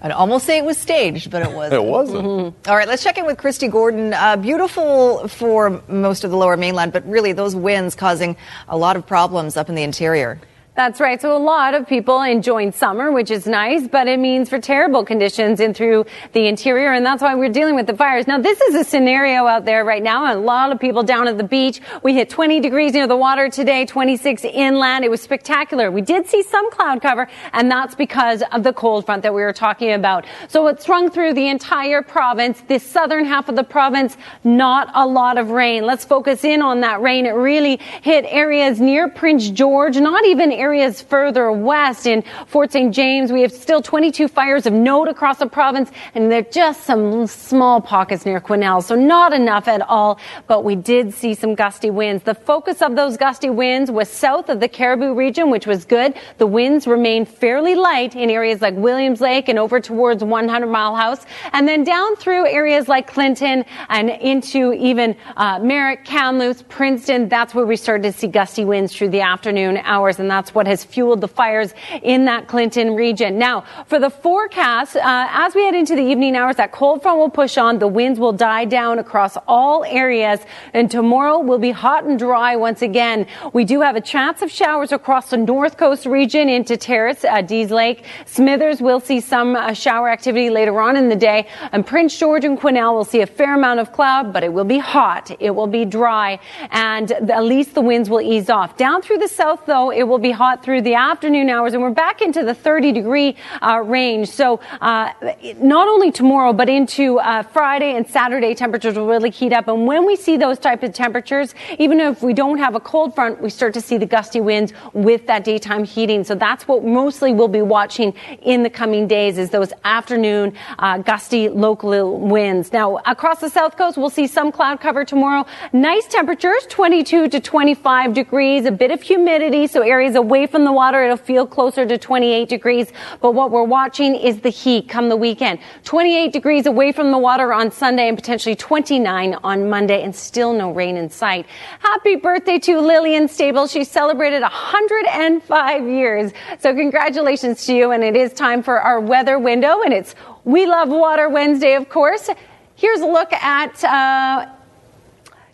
I'd 0.00 0.12
almost 0.12 0.46
say 0.46 0.58
it 0.58 0.64
was 0.64 0.78
staged, 0.78 1.32
but 1.32 1.42
it 1.42 1.50
wasn't. 1.56 1.82
It 1.82 1.84
wasn't. 1.84 2.24
Mm-hmm. 2.24 2.70
All 2.70 2.76
right, 2.76 2.86
let's 2.86 3.02
check 3.02 3.18
in 3.18 3.26
with 3.26 3.38
Kristi 3.38 3.68
Gordon. 3.68 4.14
Uh, 4.14 4.36
beautiful 4.36 5.26
for 5.26 5.82
most 5.88 6.22
of 6.22 6.30
the 6.30 6.36
lower 6.36 6.56
mainland, 6.56 6.92
but 6.92 7.04
really 7.08 7.32
those 7.32 7.56
winds 7.56 7.96
causing 7.96 8.36
a 8.68 8.76
lot 8.76 8.94
of 8.94 9.04
problems 9.04 9.56
up 9.56 9.68
in 9.68 9.74
the 9.74 9.82
interior. 9.82 10.40
That's 10.74 11.00
right. 11.00 11.20
So 11.20 11.36
a 11.36 11.38
lot 11.38 11.74
of 11.74 11.86
people 11.86 12.22
enjoying 12.22 12.72
summer, 12.72 13.12
which 13.12 13.30
is 13.30 13.46
nice, 13.46 13.86
but 13.86 14.08
it 14.08 14.18
means 14.18 14.48
for 14.48 14.58
terrible 14.58 15.04
conditions 15.04 15.60
in 15.60 15.74
through 15.74 16.06
the 16.32 16.46
interior. 16.46 16.92
And 16.92 17.04
that's 17.04 17.20
why 17.20 17.34
we're 17.34 17.50
dealing 17.50 17.74
with 17.74 17.86
the 17.86 17.94
fires. 17.94 18.26
Now, 18.26 18.38
this 18.38 18.58
is 18.62 18.74
a 18.76 18.82
scenario 18.82 19.46
out 19.46 19.66
there 19.66 19.84
right 19.84 20.02
now. 20.02 20.32
A 20.32 20.40
lot 20.40 20.72
of 20.72 20.80
people 20.80 21.02
down 21.02 21.28
at 21.28 21.36
the 21.36 21.44
beach. 21.44 21.82
We 22.02 22.14
hit 22.14 22.30
20 22.30 22.60
degrees 22.60 22.94
near 22.94 23.06
the 23.06 23.18
water 23.18 23.50
today, 23.50 23.84
26 23.84 24.46
inland. 24.46 25.04
It 25.04 25.10
was 25.10 25.20
spectacular. 25.20 25.90
We 25.90 26.00
did 26.00 26.26
see 26.26 26.42
some 26.42 26.70
cloud 26.70 27.02
cover, 27.02 27.28
and 27.52 27.70
that's 27.70 27.94
because 27.94 28.42
of 28.50 28.62
the 28.62 28.72
cold 28.72 29.04
front 29.04 29.24
that 29.24 29.34
we 29.34 29.42
were 29.42 29.52
talking 29.52 29.92
about. 29.92 30.24
So 30.48 30.66
it 30.68 30.80
swung 30.80 31.10
through 31.10 31.34
the 31.34 31.48
entire 31.48 32.00
province. 32.00 32.62
the 32.66 32.78
southern 32.78 33.26
half 33.26 33.50
of 33.50 33.56
the 33.56 33.64
province, 33.64 34.16
not 34.42 34.90
a 34.94 35.06
lot 35.06 35.36
of 35.36 35.50
rain. 35.50 35.84
Let's 35.84 36.06
focus 36.06 36.44
in 36.44 36.62
on 36.62 36.80
that 36.80 37.02
rain. 37.02 37.26
It 37.26 37.32
really 37.32 37.76
hit 38.00 38.24
areas 38.26 38.80
near 38.80 39.10
Prince 39.10 39.50
George, 39.50 39.98
not 39.98 40.24
even 40.24 40.61
areas 40.62 41.02
further 41.02 41.50
west 41.50 42.06
in 42.06 42.22
Fort 42.46 42.70
St. 42.70 42.94
James, 42.94 43.32
we 43.32 43.42
have 43.42 43.50
still 43.50 43.82
22 43.82 44.28
fires 44.28 44.64
of 44.64 44.72
note 44.72 45.08
across 45.08 45.38
the 45.38 45.46
province, 45.48 45.90
and 46.14 46.30
there 46.30 46.38
are 46.38 46.42
just 46.42 46.84
some 46.84 47.26
small 47.26 47.80
pockets 47.80 48.24
near 48.24 48.40
Quesnel, 48.40 48.80
so 48.80 48.94
not 48.94 49.32
enough 49.32 49.66
at 49.66 49.82
all. 49.82 50.20
But 50.46 50.62
we 50.62 50.76
did 50.76 51.14
see 51.14 51.34
some 51.34 51.56
gusty 51.56 51.90
winds. 51.90 52.22
The 52.22 52.36
focus 52.36 52.80
of 52.80 52.94
those 52.94 53.16
gusty 53.16 53.50
winds 53.50 53.90
was 53.90 54.08
south 54.08 54.48
of 54.48 54.60
the 54.60 54.68
Cariboo 54.68 55.14
region, 55.14 55.50
which 55.50 55.66
was 55.66 55.84
good. 55.84 56.14
The 56.38 56.46
winds 56.46 56.86
remained 56.86 57.28
fairly 57.28 57.74
light 57.74 58.14
in 58.14 58.30
areas 58.30 58.62
like 58.62 58.74
Williams 58.76 59.20
Lake 59.20 59.48
and 59.48 59.58
over 59.58 59.80
towards 59.80 60.22
100 60.22 60.66
Mile 60.68 60.94
House, 60.94 61.26
and 61.52 61.66
then 61.66 61.82
down 61.82 62.14
through 62.16 62.46
areas 62.46 62.86
like 62.86 63.08
Clinton 63.08 63.64
and 63.88 64.10
into 64.10 64.72
even 64.74 65.16
uh, 65.36 65.58
Merritt, 65.58 66.04
Kamloops, 66.04 66.62
Princeton. 66.68 67.28
That's 67.28 67.52
where 67.52 67.66
we 67.66 67.74
started 67.76 68.04
to 68.04 68.12
see 68.12 68.28
gusty 68.28 68.64
winds 68.64 68.94
through 68.94 69.10
the 69.10 69.22
afternoon 69.22 69.78
hours, 69.78 70.20
and 70.20 70.30
that's 70.30 70.51
what 70.54 70.66
has 70.66 70.84
fueled 70.84 71.20
the 71.20 71.28
fires 71.28 71.74
in 72.02 72.24
that 72.26 72.48
Clinton 72.48 72.94
region. 72.94 73.38
Now, 73.38 73.64
for 73.86 73.98
the 73.98 74.10
forecast, 74.10 74.96
uh, 74.96 75.28
as 75.30 75.54
we 75.54 75.64
head 75.64 75.74
into 75.74 75.96
the 75.96 76.02
evening 76.02 76.36
hours, 76.36 76.56
that 76.56 76.72
cold 76.72 77.02
front 77.02 77.18
will 77.18 77.30
push 77.30 77.56
on. 77.58 77.78
The 77.78 77.88
winds 77.88 78.18
will 78.18 78.32
die 78.32 78.64
down 78.64 78.98
across 78.98 79.36
all 79.48 79.84
areas, 79.84 80.40
and 80.74 80.90
tomorrow 80.90 81.38
will 81.38 81.58
be 81.58 81.70
hot 81.70 82.04
and 82.04 82.18
dry 82.18 82.56
once 82.56 82.82
again. 82.82 83.26
We 83.52 83.64
do 83.64 83.80
have 83.80 83.96
a 83.96 84.00
chance 84.00 84.42
of 84.42 84.50
showers 84.50 84.92
across 84.92 85.30
the 85.30 85.36
north 85.36 85.76
coast 85.76 86.06
region 86.06 86.48
into 86.48 86.76
Terrace, 86.76 87.24
uh, 87.24 87.40
Dease 87.40 87.70
Lake. 87.70 88.04
Smithers 88.26 88.80
will 88.80 89.00
see 89.00 89.20
some 89.20 89.56
uh, 89.56 89.72
shower 89.72 90.08
activity 90.08 90.50
later 90.50 90.80
on 90.80 90.96
in 90.96 91.08
the 91.08 91.16
day, 91.16 91.46
and 91.72 91.86
Prince 91.86 92.18
George 92.18 92.44
and 92.44 92.58
Quesnel 92.58 92.94
will 92.94 93.04
see 93.04 93.20
a 93.20 93.26
fair 93.26 93.54
amount 93.54 93.80
of 93.80 93.92
cloud, 93.92 94.32
but 94.32 94.42
it 94.42 94.52
will 94.52 94.64
be 94.64 94.78
hot. 94.78 95.30
It 95.40 95.50
will 95.50 95.66
be 95.66 95.84
dry, 95.84 96.38
and 96.70 97.10
at 97.12 97.44
least 97.44 97.74
the 97.74 97.80
winds 97.80 98.10
will 98.10 98.20
ease 98.20 98.50
off. 98.50 98.76
Down 98.76 99.02
through 99.02 99.18
the 99.18 99.28
south, 99.28 99.66
though, 99.66 99.90
it 99.90 100.04
will 100.04 100.18
be 100.18 100.30
hot 100.30 100.41
through 100.62 100.82
the 100.82 100.94
afternoon 100.94 101.48
hours, 101.48 101.72
and 101.72 101.82
we're 101.82 101.90
back 101.90 102.20
into 102.20 102.42
the 102.42 102.54
30 102.54 102.92
degree 102.92 103.36
uh, 103.60 103.80
range. 103.84 104.28
So, 104.28 104.60
uh, 104.80 105.12
not 105.58 105.88
only 105.88 106.10
tomorrow, 106.10 106.52
but 106.52 106.68
into 106.68 107.18
uh, 107.20 107.42
Friday 107.44 107.94
and 107.94 108.06
Saturday, 108.08 108.54
temperatures 108.54 108.96
will 108.96 109.06
really 109.06 109.30
heat 109.30 109.52
up. 109.52 109.68
And 109.68 109.86
when 109.86 110.04
we 110.04 110.16
see 110.16 110.36
those 110.36 110.58
type 110.58 110.82
of 110.82 110.92
temperatures, 110.92 111.54
even 111.78 112.00
if 112.00 112.22
we 112.22 112.34
don't 112.34 112.58
have 112.58 112.74
a 112.74 112.80
cold 112.80 113.14
front, 113.14 113.40
we 113.40 113.50
start 113.50 113.72
to 113.74 113.80
see 113.80 113.98
the 113.98 114.06
gusty 114.06 114.40
winds 114.40 114.72
with 114.92 115.26
that 115.28 115.44
daytime 115.44 115.84
heating. 115.84 116.24
So 116.24 116.34
that's 116.34 116.66
what 116.66 116.84
mostly 116.84 117.32
we'll 117.32 117.48
be 117.48 117.62
watching 117.62 118.12
in 118.42 118.64
the 118.64 118.70
coming 118.70 119.06
days 119.06 119.38
is 119.38 119.50
those 119.50 119.72
afternoon 119.84 120.54
uh, 120.78 120.98
gusty 120.98 121.48
local 121.48 122.18
winds. 122.18 122.72
Now, 122.72 122.98
across 123.06 123.40
the 123.40 123.48
south 123.48 123.76
coast, 123.76 123.96
we'll 123.96 124.10
see 124.10 124.26
some 124.26 124.50
cloud 124.50 124.80
cover 124.80 125.04
tomorrow. 125.04 125.46
Nice 125.72 126.06
temperatures, 126.08 126.66
22 126.68 127.28
to 127.28 127.40
25 127.40 128.14
degrees, 128.14 128.66
a 128.66 128.72
bit 128.72 128.90
of 128.90 129.02
humidity. 129.02 129.66
So 129.66 129.82
areas 129.82 130.16
away 130.32 130.46
from 130.46 130.64
the 130.64 130.72
water, 130.72 131.04
it'll 131.04 131.18
feel 131.18 131.46
closer 131.46 131.84
to 131.84 131.98
28 131.98 132.48
degrees. 132.48 132.90
But 133.20 133.32
what 133.32 133.50
we're 133.50 133.64
watching 133.64 134.14
is 134.14 134.40
the 134.40 134.48
heat 134.48 134.88
come 134.88 135.10
the 135.10 135.16
weekend. 135.16 135.58
28 135.84 136.32
degrees 136.32 136.64
away 136.64 136.90
from 136.92 137.10
the 137.10 137.18
water 137.18 137.52
on 137.52 137.70
Sunday 137.70 138.08
and 138.08 138.16
potentially 138.16 138.56
29 138.56 139.34
on 139.44 139.68
Monday 139.68 140.02
and 140.02 140.16
still 140.16 140.54
no 140.54 140.72
rain 140.72 140.96
in 140.96 141.10
sight. 141.10 141.44
Happy 141.80 142.16
birthday 142.16 142.58
to 142.60 142.80
Lillian 142.80 143.28
Stable. 143.28 143.66
She 143.66 143.84
celebrated 143.84 144.40
105 144.40 145.86
years. 145.86 146.32
So 146.60 146.74
congratulations 146.74 147.66
to 147.66 147.74
you. 147.74 147.90
And 147.90 148.02
it 148.02 148.16
is 148.16 148.32
time 148.32 148.62
for 148.62 148.80
our 148.80 149.00
weather 149.00 149.38
window 149.38 149.82
and 149.82 149.92
it's 149.92 150.14
We 150.44 150.64
Love 150.64 150.88
Water 150.88 151.28
Wednesday, 151.28 151.74
of 151.74 151.90
course. 151.90 152.30
Here's 152.74 153.00
a 153.00 153.06
look 153.06 153.34
at, 153.34 153.84
uh, 153.84 154.46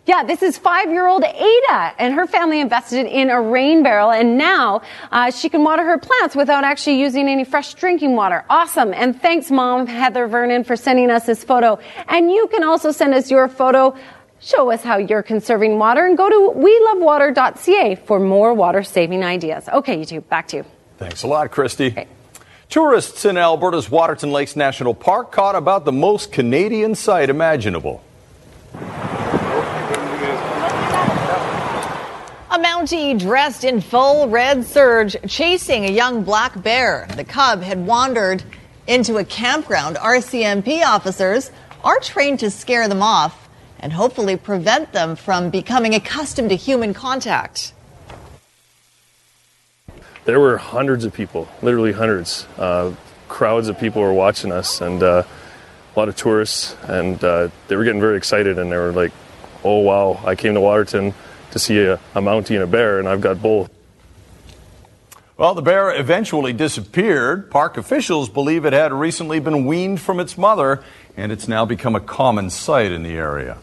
yeah, 0.09 0.23
this 0.23 0.41
is 0.41 0.57
five-year-old 0.57 1.23
Ada, 1.23 1.93
and 1.99 2.15
her 2.15 2.25
family 2.25 2.59
invested 2.59 3.05
in 3.05 3.29
a 3.29 3.39
rain 3.39 3.83
barrel, 3.83 4.09
and 4.09 4.39
now 4.39 4.81
uh, 5.11 5.29
she 5.29 5.49
can 5.49 5.63
water 5.63 5.83
her 5.83 5.99
plants 5.99 6.35
without 6.35 6.63
actually 6.63 6.99
using 6.99 7.29
any 7.29 7.43
fresh 7.43 7.75
drinking 7.75 8.15
water. 8.15 8.43
Awesome! 8.49 8.91
And 8.91 9.21
thanks, 9.21 9.51
Mom 9.51 9.85
Heather 9.85 10.25
Vernon, 10.25 10.63
for 10.63 10.75
sending 10.75 11.11
us 11.11 11.27
this 11.27 11.43
photo. 11.43 11.77
And 12.07 12.31
you 12.31 12.47
can 12.47 12.63
also 12.63 12.91
send 12.91 13.13
us 13.13 13.29
your 13.29 13.47
photo. 13.47 13.95
Show 14.39 14.71
us 14.71 14.81
how 14.81 14.97
you're 14.97 15.21
conserving 15.21 15.77
water, 15.77 16.03
and 16.07 16.17
go 16.17 16.27
to 16.27 16.57
welovewater.ca 16.57 17.93
for 18.07 18.19
more 18.19 18.55
water-saving 18.55 19.23
ideas. 19.23 19.69
Okay, 19.69 19.99
you 19.99 20.05
YouTube, 20.05 20.27
back 20.27 20.47
to 20.47 20.57
you. 20.57 20.65
Thanks 20.97 21.21
a 21.21 21.27
lot, 21.27 21.51
Kristi. 21.51 21.91
Okay. 21.91 22.07
Tourists 22.67 23.25
in 23.25 23.37
Alberta's 23.37 23.91
Waterton 23.91 24.31
Lakes 24.31 24.55
National 24.55 24.95
Park 24.95 25.31
caught 25.31 25.55
about 25.55 25.85
the 25.85 25.91
most 25.91 26.31
Canadian 26.31 26.95
sight 26.95 27.29
imaginable. 27.29 28.01
A 32.48 32.48
Mountie 32.61 33.17
dressed 33.17 33.63
in 33.63 33.79
full 33.79 34.27
red 34.27 34.65
serge 34.65 35.15
chasing 35.27 35.85
a 35.85 35.91
young 35.91 36.23
black 36.23 36.61
bear. 36.61 37.07
The 37.15 37.23
cub 37.23 37.61
had 37.61 37.85
wandered 37.85 38.43
into 38.87 39.17
a 39.17 39.23
campground. 39.23 39.95
RCMP 39.95 40.83
officers 40.83 41.51
are 41.83 41.99
trained 41.99 42.39
to 42.39 42.51
scare 42.51 42.87
them 42.87 43.01
off 43.01 43.49
and 43.79 43.93
hopefully 43.93 44.35
prevent 44.35 44.91
them 44.91 45.15
from 45.15 45.49
becoming 45.49 45.95
accustomed 45.95 46.49
to 46.49 46.55
human 46.55 46.93
contact. 46.93 47.73
There 50.25 50.39
were 50.39 50.57
hundreds 50.57 51.05
of 51.05 51.13
people, 51.13 51.47
literally 51.61 51.93
hundreds. 51.93 52.45
Uh, 52.57 52.93
crowds 53.29 53.69
of 53.69 53.79
people 53.79 54.01
were 54.01 54.13
watching 54.13 54.51
us 54.51 54.81
and 54.81 55.01
uh, 55.01 55.23
a 55.95 55.99
lot 55.99 56.09
of 56.09 56.15
tourists, 56.15 56.75
and 56.83 57.23
uh, 57.23 57.49
they 57.67 57.77
were 57.77 57.85
getting 57.85 58.01
very 58.01 58.17
excited 58.17 58.59
and 58.59 58.71
they 58.71 58.77
were 58.77 58.91
like, 58.91 59.13
oh 59.63 59.79
wow, 59.79 60.21
I 60.25 60.35
came 60.35 60.53
to 60.55 60.61
Waterton 60.61 61.13
to 61.51 61.59
see 61.59 61.79
a, 61.79 61.93
a 62.15 62.21
Mountie 62.21 62.55
and 62.55 62.63
a 62.63 62.67
bear, 62.67 62.99
and 62.99 63.07
I've 63.07 63.21
got 63.21 63.41
both. 63.41 63.69
Well, 65.37 65.53
the 65.53 65.61
bear 65.61 65.97
eventually 65.97 66.51
disappeared. 66.51 67.49
Park 67.49 67.77
officials 67.77 68.29
believe 68.29 68.65
it 68.65 68.73
had 68.73 68.91
recently 68.91 69.39
been 69.39 69.65
weaned 69.65 70.01
from 70.01 70.19
its 70.19 70.37
mother, 70.37 70.83
and 71.15 71.31
it's 71.31 71.47
now 71.47 71.65
become 71.65 71.95
a 71.95 72.01
common 72.01 72.49
sight 72.49 72.91
in 72.91 73.03
the 73.03 73.13
area. 73.13 73.57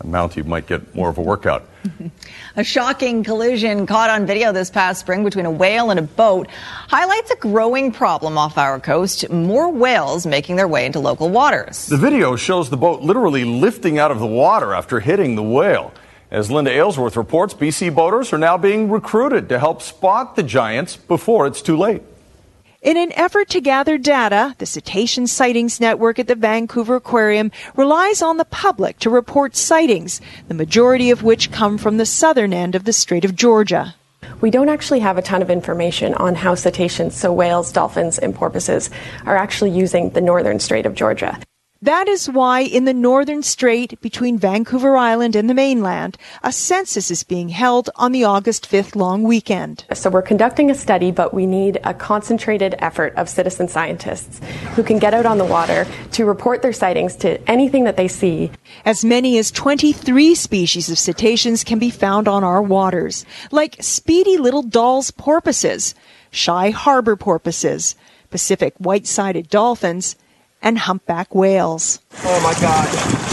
A 0.00 0.06
Mountie 0.06 0.44
might 0.44 0.66
get 0.66 0.94
more 0.94 1.08
of 1.08 1.18
a 1.18 1.22
workout. 1.22 1.68
a 2.56 2.64
shocking 2.64 3.22
collision 3.22 3.86
caught 3.86 4.10
on 4.10 4.26
video 4.26 4.50
this 4.50 4.70
past 4.70 5.00
spring 5.00 5.22
between 5.22 5.46
a 5.46 5.50
whale 5.50 5.90
and 5.90 6.00
a 6.00 6.02
boat 6.02 6.48
highlights 6.88 7.30
a 7.30 7.36
growing 7.36 7.92
problem 7.92 8.36
off 8.36 8.58
our 8.58 8.80
coast. 8.80 9.30
More 9.30 9.70
whales 9.70 10.26
making 10.26 10.56
their 10.56 10.66
way 10.66 10.84
into 10.84 10.98
local 10.98 11.30
waters. 11.30 11.86
The 11.86 11.96
video 11.96 12.34
shows 12.34 12.70
the 12.70 12.76
boat 12.76 13.02
literally 13.02 13.44
lifting 13.44 13.98
out 13.98 14.10
of 14.10 14.18
the 14.18 14.26
water 14.26 14.74
after 14.74 14.98
hitting 14.98 15.36
the 15.36 15.44
whale. 15.44 15.92
As 16.34 16.50
Linda 16.50 16.72
Aylesworth 16.72 17.16
reports, 17.16 17.54
BC 17.54 17.94
boaters 17.94 18.32
are 18.32 18.38
now 18.38 18.58
being 18.58 18.90
recruited 18.90 19.48
to 19.50 19.60
help 19.60 19.80
spot 19.80 20.34
the 20.34 20.42
giants 20.42 20.96
before 20.96 21.46
it's 21.46 21.62
too 21.62 21.76
late. 21.76 22.02
In 22.82 22.96
an 22.96 23.12
effort 23.12 23.48
to 23.50 23.60
gather 23.60 23.98
data, 23.98 24.56
the 24.58 24.66
Cetacean 24.66 25.28
Sightings 25.28 25.80
Network 25.80 26.18
at 26.18 26.26
the 26.26 26.34
Vancouver 26.34 26.96
Aquarium 26.96 27.52
relies 27.76 28.20
on 28.20 28.38
the 28.38 28.44
public 28.44 28.98
to 28.98 29.10
report 29.10 29.54
sightings, 29.54 30.20
the 30.48 30.54
majority 30.54 31.12
of 31.12 31.22
which 31.22 31.52
come 31.52 31.78
from 31.78 31.98
the 31.98 32.04
southern 32.04 32.52
end 32.52 32.74
of 32.74 32.82
the 32.82 32.92
Strait 32.92 33.24
of 33.24 33.36
Georgia. 33.36 33.94
We 34.40 34.50
don't 34.50 34.68
actually 34.68 34.98
have 35.00 35.16
a 35.16 35.22
ton 35.22 35.40
of 35.40 35.50
information 35.50 36.14
on 36.14 36.34
how 36.34 36.56
cetaceans, 36.56 37.14
so 37.14 37.32
whales, 37.32 37.70
dolphins, 37.70 38.18
and 38.18 38.34
porpoises, 38.34 38.90
are 39.24 39.36
actually 39.36 39.70
using 39.70 40.10
the 40.10 40.20
northern 40.20 40.58
Strait 40.58 40.84
of 40.84 40.96
Georgia. 40.96 41.38
That 41.84 42.08
is 42.08 42.30
why 42.30 42.60
in 42.60 42.86
the 42.86 42.94
northern 42.94 43.42
strait 43.42 44.00
between 44.00 44.38
Vancouver 44.38 44.96
Island 44.96 45.36
and 45.36 45.50
the 45.50 45.54
mainland, 45.54 46.16
a 46.42 46.50
census 46.50 47.10
is 47.10 47.24
being 47.24 47.50
held 47.50 47.90
on 47.96 48.12
the 48.12 48.24
August 48.24 48.70
5th 48.70 48.96
long 48.96 49.22
weekend. 49.22 49.84
So 49.92 50.08
we're 50.08 50.22
conducting 50.22 50.70
a 50.70 50.74
study, 50.74 51.10
but 51.10 51.34
we 51.34 51.44
need 51.44 51.80
a 51.84 51.92
concentrated 51.92 52.74
effort 52.78 53.12
of 53.16 53.28
citizen 53.28 53.68
scientists 53.68 54.40
who 54.76 54.82
can 54.82 54.98
get 54.98 55.12
out 55.12 55.26
on 55.26 55.36
the 55.36 55.44
water 55.44 55.86
to 56.12 56.24
report 56.24 56.62
their 56.62 56.72
sightings 56.72 57.16
to 57.16 57.38
anything 57.50 57.84
that 57.84 57.98
they 57.98 58.08
see. 58.08 58.50
As 58.86 59.04
many 59.04 59.36
as 59.36 59.50
23 59.50 60.34
species 60.34 60.88
of 60.88 60.98
cetaceans 60.98 61.64
can 61.64 61.78
be 61.78 61.90
found 61.90 62.28
on 62.28 62.42
our 62.42 62.62
waters, 62.62 63.26
like 63.50 63.76
speedy 63.82 64.38
little 64.38 64.62
Dall's 64.62 65.10
porpoises, 65.10 65.94
shy 66.30 66.70
harbor 66.70 67.14
porpoises, 67.14 67.94
Pacific 68.30 68.72
white-sided 68.78 69.50
dolphins, 69.50 70.16
and 70.64 70.78
humpback 70.78 71.34
whales. 71.34 72.00
Oh 72.24 72.40
my 72.42 72.54
God. 72.60 73.24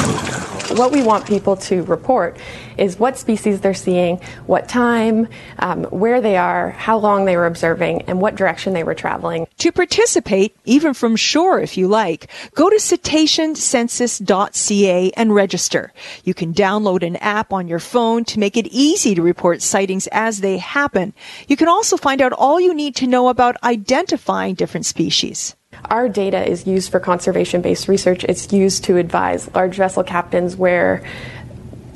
What 0.78 0.94
we 0.94 1.04
want 1.04 1.26
people 1.26 1.58
to 1.58 1.84
report 1.84 2.38
is 2.78 2.98
what 2.98 3.18
species 3.18 3.60
they're 3.60 3.74
seeing, 3.74 4.22
what 4.46 4.70
time, 4.70 5.28
um, 5.60 5.84
where 5.86 6.22
they 6.22 6.38
are, 6.38 6.70
how 6.72 6.98
long 6.98 7.26
they 7.26 7.36
were 7.36 7.46
observing, 7.46 8.04
and 8.04 8.22
what 8.22 8.36
direction 8.36 8.72
they 8.72 8.84
were 8.84 8.94
traveling. 8.94 9.48
To 9.58 9.72
participate, 9.74 10.56
even 10.64 10.94
from 10.94 11.18
shore 11.18 11.60
if 11.60 11.78
you 11.78 11.90
like, 11.90 12.32
go 12.56 12.70
to 12.70 12.78
cetaceancensus.ca 12.78 15.12
and 15.12 15.36
register. 15.36 15.92
You 16.24 16.34
can 16.34 16.54
download 16.54 17.06
an 17.06 17.18
app 17.18 17.52
on 17.52 17.68
your 17.68 17.80
phone 17.80 18.24
to 18.26 18.40
make 18.40 18.56
it 18.56 18.68
easy 18.68 19.14
to 19.16 19.22
report 19.22 19.62
sightings 19.62 20.08
as 20.08 20.40
they 20.40 20.58
happen. 20.58 21.14
You 21.50 21.58
can 21.58 21.68
also 21.68 21.98
find 21.98 22.22
out 22.22 22.32
all 22.32 22.62
you 22.62 22.74
need 22.74 22.96
to 22.98 23.08
know 23.08 23.28
about 23.28 23.62
identifying 23.64 24.56
different 24.56 24.86
species. 24.86 25.58
Our 25.86 26.08
data 26.10 26.48
is 26.48 26.66
used 26.68 26.92
for 26.92 27.00
conservation 27.00 27.62
based 27.62 27.88
research. 27.88 28.24
It's 28.24 28.52
used 28.54 28.84
to 28.86 28.98
advise 28.98 29.54
large 29.54 29.76
vessel 29.76 30.04
captains 30.04 30.56
where 30.56 31.04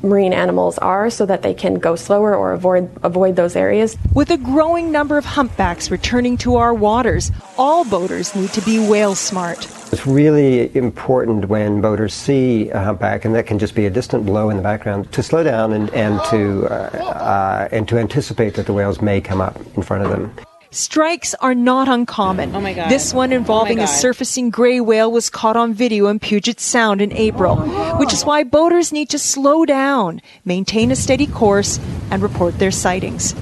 marine 0.02 0.32
animals 0.32 0.78
are 0.78 1.10
so 1.10 1.26
that 1.26 1.42
they 1.42 1.54
can 1.54 1.74
go 1.74 1.96
slower 1.96 2.34
or 2.34 2.52
avoid 2.52 2.88
avoid 3.02 3.36
those 3.36 3.56
areas. 3.56 3.96
With 4.14 4.30
a 4.30 4.36
growing 4.36 4.92
number 4.92 5.18
of 5.18 5.24
humpbacks 5.24 5.90
returning 5.90 6.36
to 6.38 6.56
our 6.56 6.74
waters, 6.74 7.32
all 7.58 7.84
boaters 7.84 8.34
need 8.34 8.50
to 8.50 8.60
be 8.60 8.78
whale 8.78 9.14
smart. 9.14 9.66
It's 9.92 10.06
really 10.06 10.74
important 10.76 11.48
when 11.48 11.80
boaters 11.80 12.12
see 12.12 12.70
a 12.70 12.80
humpback, 12.80 13.24
and 13.24 13.34
that 13.34 13.46
can 13.46 13.58
just 13.58 13.74
be 13.74 13.86
a 13.86 13.90
distant 13.90 14.26
blow 14.26 14.50
in 14.50 14.56
the 14.56 14.62
background, 14.62 15.12
to 15.12 15.22
slow 15.22 15.44
down 15.44 15.72
and, 15.72 15.90
and 15.90 16.20
to 16.30 16.66
uh, 16.66 16.74
uh, 16.74 17.68
and 17.70 17.88
to 17.88 17.98
anticipate 17.98 18.54
that 18.54 18.66
the 18.66 18.72
whales 18.72 19.00
may 19.00 19.20
come 19.20 19.40
up 19.40 19.58
in 19.76 19.82
front 19.82 20.04
of 20.04 20.10
them. 20.10 20.45
Strikes 20.70 21.34
are 21.34 21.54
not 21.54 21.88
uncommon. 21.88 22.54
Oh 22.54 22.60
my 22.60 22.74
God. 22.74 22.90
This 22.90 23.14
one 23.14 23.32
involving 23.32 23.80
Oh 23.80 23.84
a 23.84 23.86
surfacing 23.86 24.50
gray 24.50 24.80
whale 24.80 25.10
was 25.10 25.30
caught 25.30 25.56
on 25.56 25.72
video 25.74 26.08
in 26.08 26.18
Puget 26.18 26.60
Sound 26.60 27.00
in 27.00 27.12
April, 27.12 27.56
which 27.98 28.12
is 28.12 28.24
why 28.24 28.44
boaters 28.44 28.92
need 28.92 29.08
to 29.10 29.18
slow 29.18 29.64
down, 29.64 30.20
maintain 30.44 30.90
a 30.90 30.96
steady 30.96 31.26
course, 31.26 31.78
and 32.10 32.22
report 32.22 32.58
their 32.58 32.70
sightings. 32.70 33.34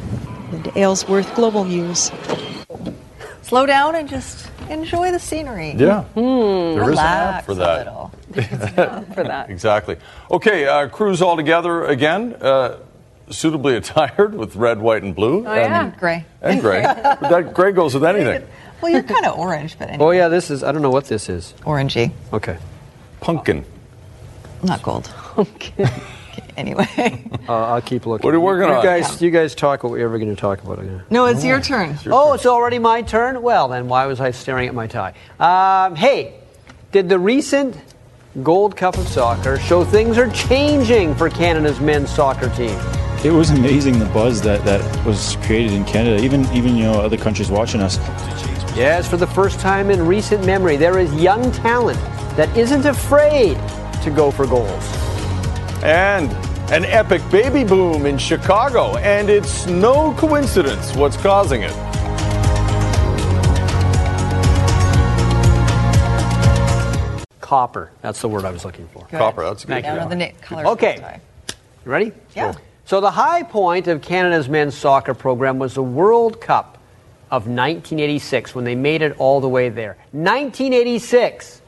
Linda 0.52 0.78
Aylesworth, 0.78 1.34
Global 1.34 1.64
News. 1.64 2.12
Slow 3.42 3.66
down 3.66 3.94
and 3.94 4.08
just 4.08 4.50
enjoy 4.70 5.10
the 5.10 5.18
scenery. 5.18 5.74
Yeah. 5.76 6.04
Hmm. 6.04 6.20
There 6.20 6.90
is 6.92 6.98
an 6.98 7.04
app 7.04 7.44
for 7.44 7.52
a 7.52 7.54
that. 7.56 7.78
little. 7.86 8.12
for 9.14 9.24
that. 9.24 9.50
exactly. 9.50 9.96
Okay, 10.30 10.66
uh, 10.66 10.88
crews 10.88 11.20
all 11.20 11.36
together 11.36 11.84
again, 11.84 12.34
uh, 12.40 12.78
suitably 13.30 13.76
attired 13.76 14.34
with 14.34 14.56
red, 14.56 14.78
white, 14.80 15.02
and 15.02 15.14
blue. 15.14 15.46
Oh, 15.46 15.54
yeah. 15.54 15.90
Gray. 15.98 16.24
And 16.42 16.60
gray. 16.60 16.82
But 16.82 17.20
that 17.30 17.54
gray 17.54 17.72
goes 17.72 17.94
with 17.94 18.04
anything. 18.04 18.46
Well, 18.80 18.92
you're 18.92 19.02
kind 19.02 19.24
of 19.24 19.38
orange, 19.38 19.78
but 19.78 19.88
anyway. 19.88 20.04
Oh 20.04 20.10
yeah, 20.10 20.28
this 20.28 20.50
is. 20.50 20.62
I 20.62 20.72
don't 20.72 20.82
know 20.82 20.90
what 20.90 21.06
this 21.06 21.28
is. 21.28 21.54
Orangey. 21.62 22.12
Okay. 22.32 22.58
Pumpkin. 23.20 23.64
Not 24.62 24.82
gold. 24.82 25.12
Okay. 25.36 25.90
Anyway. 26.56 26.86
Uh, 27.48 27.52
I'll 27.74 27.80
keep 27.82 28.06
looking. 28.06 28.24
What 28.24 28.32
are 28.32 28.36
you 28.36 28.40
working 28.40 28.68
you 28.68 28.74
on? 28.76 28.84
Guys, 28.84 29.20
you 29.20 29.32
guys 29.32 29.56
talk 29.56 29.82
what 29.82 29.90
we're 29.90 30.04
ever 30.04 30.16
going 30.18 30.32
to 30.32 30.40
talk 30.40 30.62
about. 30.62 30.78
Again. 30.78 31.02
No, 31.10 31.26
it's 31.26 31.44
your 31.44 31.60
turn. 31.60 31.98
oh, 32.06 32.34
it's 32.34 32.46
already 32.46 32.78
my 32.78 33.02
turn. 33.02 33.42
Well, 33.42 33.66
then 33.66 33.88
why 33.88 34.06
was 34.06 34.20
I 34.20 34.30
staring 34.30 34.68
at 34.68 34.74
my 34.74 34.86
tie? 34.86 35.14
Um, 35.40 35.96
hey, 35.96 36.34
did 36.92 37.08
the 37.08 37.18
recent 37.18 37.76
Gold 38.44 38.76
Cup 38.76 38.96
of 38.96 39.08
Soccer 39.08 39.58
show 39.58 39.82
things 39.84 40.18
are 40.18 40.30
changing 40.30 41.16
for 41.16 41.28
Canada's 41.28 41.80
men's 41.80 42.10
soccer 42.10 42.48
team? 42.50 42.78
It 43.24 43.32
was 43.32 43.48
amazing 43.48 43.98
the 43.98 44.04
buzz 44.04 44.42
that, 44.42 44.66
that 44.66 45.06
was 45.06 45.36
created 45.44 45.72
in 45.72 45.86
Canada. 45.86 46.22
Even 46.22 46.44
even 46.52 46.76
you 46.76 46.84
know 46.84 47.00
other 47.00 47.16
countries 47.16 47.50
watching 47.50 47.80
us. 47.80 47.96
Yes, 48.76 49.08
for 49.08 49.16
the 49.16 49.26
first 49.26 49.60
time 49.60 49.90
in 49.90 50.06
recent 50.06 50.44
memory, 50.44 50.76
there 50.76 50.98
is 50.98 51.10
young 51.14 51.50
talent 51.50 51.98
that 52.36 52.54
isn't 52.54 52.84
afraid 52.84 53.56
to 54.02 54.10
go 54.10 54.30
for 54.30 54.46
goals. 54.46 54.84
And 55.82 56.30
an 56.70 56.84
epic 56.84 57.22
baby 57.30 57.64
boom 57.64 58.04
in 58.04 58.18
Chicago, 58.18 58.98
and 58.98 59.30
it's 59.30 59.66
no 59.68 60.12
coincidence 60.18 60.94
what's 60.94 61.16
causing 61.16 61.62
it. 61.62 61.72
Copper. 67.40 67.90
That's 68.02 68.20
the 68.20 68.28
word 68.28 68.44
I 68.44 68.50
was 68.50 68.66
looking 68.66 68.86
for. 68.88 69.06
Good. 69.10 69.16
Copper, 69.16 69.44
that's 69.44 69.64
a 69.64 69.66
good. 69.66 69.72
Thank 69.72 69.86
Down 69.86 69.96
you. 69.96 70.02
to 70.02 70.08
the 70.10 70.16
knit 70.16 70.42
colors. 70.42 70.66
Okay. 70.66 71.20
You 71.48 71.90
ready? 71.90 72.12
Yeah. 72.36 72.52
So 72.86 73.00
the 73.00 73.10
high 73.10 73.42
point 73.42 73.88
of 73.88 74.02
Canada's 74.02 74.46
men's 74.46 74.76
soccer 74.76 75.14
program 75.14 75.58
was 75.58 75.74
the 75.74 75.82
World 75.82 76.38
Cup 76.38 76.76
of 77.30 77.46
1986 77.46 78.54
when 78.54 78.64
they 78.64 78.74
made 78.74 79.00
it 79.00 79.16
all 79.18 79.40
the 79.40 79.48
way 79.48 79.70
there. 79.70 79.96
1986. 80.12 81.62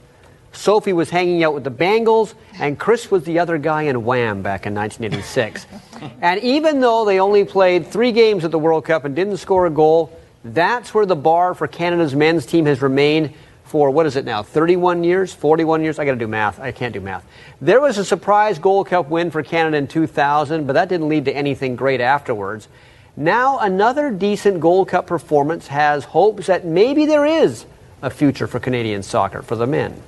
Sophie 0.53 0.93
was 0.93 1.09
hanging 1.09 1.43
out 1.43 1.55
with 1.55 1.65
the 1.65 1.71
Bangles, 1.71 2.35
and 2.59 2.79
Chris 2.79 3.11
was 3.11 3.25
the 3.25 3.39
other 3.39 3.57
guy 3.57 3.83
in 3.83 4.05
Wham 4.05 4.43
back 4.43 4.67
in 4.67 4.75
1986. 4.75 5.67
and 6.21 6.41
even 6.43 6.81
though 6.81 7.07
they 7.07 7.19
only 7.19 7.45
played 7.45 7.87
three 7.87 8.13
games 8.13 8.45
at 8.45 8.51
the 8.51 8.59
World 8.59 8.85
Cup 8.85 9.07
and 9.07 9.17
didn't 9.17 9.39
score 9.39 9.67
a 9.67 9.71
goal, 9.71 10.15
that's 10.45 10.93
where 10.93 11.07
the 11.07 11.17
bar 11.17 11.55
for 11.55 11.67
Canada's 11.67 12.15
men's 12.15 12.45
team 12.45 12.67
has 12.67 12.83
remained 12.83 13.33
for 13.67 13.91
what 13.91 14.07
is 14.07 14.17
it 14.17 14.25
now? 14.25 14.43
31 14.43 15.05
years? 15.05 15.35
41 15.35 15.83
years? 15.83 15.99
I 15.99 16.05
gotta 16.05 16.17
do 16.17 16.29
math. 16.29 16.61
I 16.61 16.73
can't 16.73 16.95
do 16.95 17.01
math. 17.01 17.27
There 17.61 17.81
was 17.81 17.99
a 17.99 18.05
surprise 18.05 18.59
gold 18.59 18.87
cup 18.87 19.09
win 19.09 19.31
for 19.31 19.43
canada 19.43 19.77
in 19.77 19.89
2000 19.89 20.67
but 20.67 20.75
that 20.75 20.89
didn't 20.89 21.09
lead 21.09 21.25
to 21.27 21.37
anything 21.37 21.77
great 21.77 22.01
afterwards. 22.01 22.69
Now 23.17 23.59
another 23.59 24.11
decent 24.11 24.61
gold 24.61 24.89
cup 24.89 25.07
performance 25.07 25.67
has 25.67 26.05
hopes 26.05 26.47
that 26.47 26.65
maybe 26.65 27.07
there 27.07 27.27
is 27.27 27.67
a 28.03 28.11
future 28.11 28.47
for 28.47 28.61
canadian 28.61 29.03
soccer 29.03 29.43
for 29.43 29.57
the 29.57 29.67
men 29.67 30.03